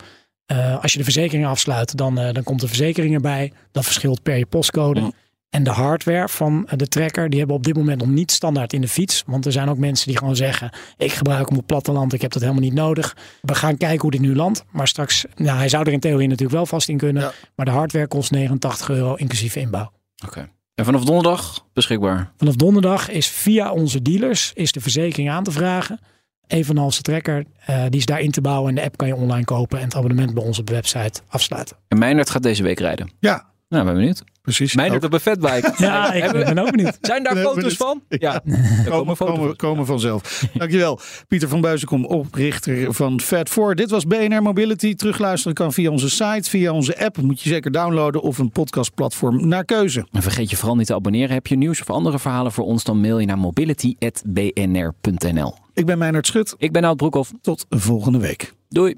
Eh, 0.46 0.82
als 0.82 0.92
je 0.92 0.98
de 0.98 1.04
verzekering 1.04 1.46
afsluit, 1.46 1.96
dan, 1.96 2.18
eh, 2.18 2.32
dan 2.32 2.42
komt 2.42 2.60
de 2.60 2.68
verzekering 2.68 3.14
erbij. 3.14 3.52
Dat 3.72 3.84
verschilt 3.84 4.22
per 4.22 4.36
je 4.36 4.46
postcode. 4.46 5.00
Mm. 5.00 5.12
En 5.50 5.62
de 5.62 5.70
hardware 5.70 6.28
van 6.28 6.66
eh, 6.66 6.78
de 6.78 6.88
trekker, 6.88 7.28
die 7.28 7.38
hebben 7.38 7.56
we 7.56 7.62
op 7.62 7.66
dit 7.66 7.76
moment 7.76 8.00
nog 8.00 8.08
niet 8.08 8.30
standaard 8.30 8.72
in 8.72 8.80
de 8.80 8.88
fiets. 8.88 9.22
Want 9.26 9.46
er 9.46 9.52
zijn 9.52 9.68
ook 9.68 9.78
mensen 9.78 10.08
die 10.08 10.16
gewoon 10.18 10.36
zeggen, 10.36 10.70
ik 10.96 11.12
gebruik 11.12 11.48
hem 11.48 11.58
op 11.58 11.66
platteland, 11.66 12.12
ik 12.12 12.22
heb 12.22 12.32
dat 12.32 12.42
helemaal 12.42 12.62
niet 12.62 12.74
nodig. 12.74 13.16
We 13.42 13.54
gaan 13.54 13.76
kijken 13.76 14.00
hoe 14.00 14.10
dit 14.10 14.20
nu 14.20 14.36
landt. 14.36 14.64
Maar 14.70 14.88
straks, 14.88 15.24
nou, 15.36 15.58
hij 15.58 15.68
zou 15.68 15.86
er 15.86 15.92
in 15.92 16.00
theorie 16.00 16.28
natuurlijk 16.28 16.56
wel 16.56 16.66
vast 16.66 16.88
in 16.88 16.96
kunnen. 16.96 17.22
Ja. 17.22 17.32
Maar 17.54 17.66
de 17.66 17.72
hardware 17.72 18.06
kost 18.06 18.30
89 18.30 18.88
euro 18.90 19.14
inclusief 19.14 19.56
inbouw. 19.56 19.92
Oké. 20.26 20.48
En 20.74 20.84
vanaf 20.84 21.04
donderdag 21.04 21.66
beschikbaar. 21.72 22.32
Vanaf 22.36 22.54
donderdag 22.54 23.10
is 23.10 23.26
via 23.26 23.72
onze 23.72 24.02
dealers 24.02 24.52
is 24.54 24.72
de 24.72 24.80
verzekering 24.80 25.30
aan 25.30 25.44
te 25.44 25.50
vragen. 25.50 26.00
Evenals 26.46 26.96
de 26.96 27.02
trekker, 27.02 27.44
eh, 27.66 27.82
die 27.88 28.00
is 28.00 28.06
daar 28.06 28.20
in 28.20 28.30
te 28.30 28.40
bouwen. 28.40 28.68
En 28.68 28.74
de 28.74 28.82
app 28.82 28.96
kan 28.96 29.08
je 29.08 29.14
online 29.14 29.44
kopen 29.44 29.78
en 29.78 29.84
het 29.84 29.94
abonnement 29.94 30.34
bij 30.34 30.42
ons 30.42 30.58
op 30.58 30.66
de 30.66 30.72
website 30.72 31.20
afsluiten. 31.28 31.76
En 31.88 31.98
Meijnerd 31.98 32.30
gaat 32.30 32.42
deze 32.42 32.62
week 32.62 32.78
rijden. 32.78 33.10
Ja, 33.18 33.48
Nou, 33.68 33.84
ben 33.84 33.94
benieuwd. 33.94 34.24
Precies. 34.56 34.90
Ook 34.92 35.04
op 35.04 35.12
een 35.12 35.20
Fatbike. 35.20 35.72
Ja, 35.90 36.12
ik 36.12 36.32
ben 36.32 36.58
ook 36.58 36.70
benieuwd. 36.70 36.98
Zijn 37.00 37.22
daar 37.22 37.36
foto's 37.36 37.54
benieuwd. 37.54 37.76
van? 37.76 38.02
Ja. 38.08 38.42
komen, 38.88 39.16
komen, 39.16 39.56
komen 39.56 39.86
vanzelf. 39.86 40.44
Dankjewel. 40.54 41.00
Pieter 41.28 41.48
van 41.48 41.60
Buizenkom, 41.60 42.04
oprichter 42.04 42.94
van 42.94 43.20
Fat4. 43.22 43.74
Dit 43.74 43.90
was 43.90 44.06
BNR 44.06 44.42
Mobility. 44.42 44.94
Terugluisteren 44.94 45.54
kan 45.54 45.72
via 45.72 45.90
onze 45.90 46.10
site, 46.10 46.50
via 46.50 46.72
onze 46.72 47.04
app. 47.04 47.16
Moet 47.16 47.40
je 47.40 47.48
zeker 47.48 47.70
downloaden 47.70 48.22
of 48.22 48.38
een 48.38 48.50
podcastplatform 48.50 49.48
naar 49.48 49.64
keuze. 49.64 50.06
En 50.12 50.22
vergeet 50.22 50.50
je 50.50 50.56
vooral 50.56 50.76
niet 50.76 50.86
te 50.86 50.94
abonneren. 50.94 51.34
Heb 51.34 51.46
je 51.46 51.56
nieuws 51.56 51.80
of 51.80 51.90
andere 51.90 52.18
verhalen 52.18 52.52
voor 52.52 52.64
ons? 52.64 52.84
Dan 52.84 53.00
mail 53.00 53.18
je 53.18 53.26
naar 53.26 53.38
mobility.bnr.nl. 53.38 55.54
Ik 55.74 55.86
ben 55.86 55.98
Meijnerd 55.98 56.26
Schut. 56.26 56.54
Ik 56.58 56.72
ben 56.72 56.84
Oud 56.84 56.96
Broekhoff. 56.96 57.32
Tot 57.42 57.66
volgende 57.68 58.18
week. 58.18 58.52
Doei. 58.68 58.96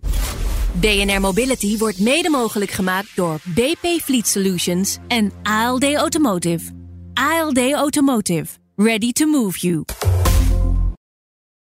BNR 0.72 1.20
Mobility 1.20 1.78
wordt 1.78 1.98
mede 1.98 2.30
mogelijk 2.30 2.70
gemaakt 2.70 3.16
door 3.16 3.38
BP 3.44 3.86
Fleet 4.02 4.26
Solutions 4.26 4.98
en 5.08 5.32
ALD 5.42 5.94
Automotive. 5.94 6.70
ALD 7.14 7.72
Automotive. 7.72 8.46
Ready 8.76 9.12
to 9.12 9.26
move 9.26 9.58
you. 9.58 9.84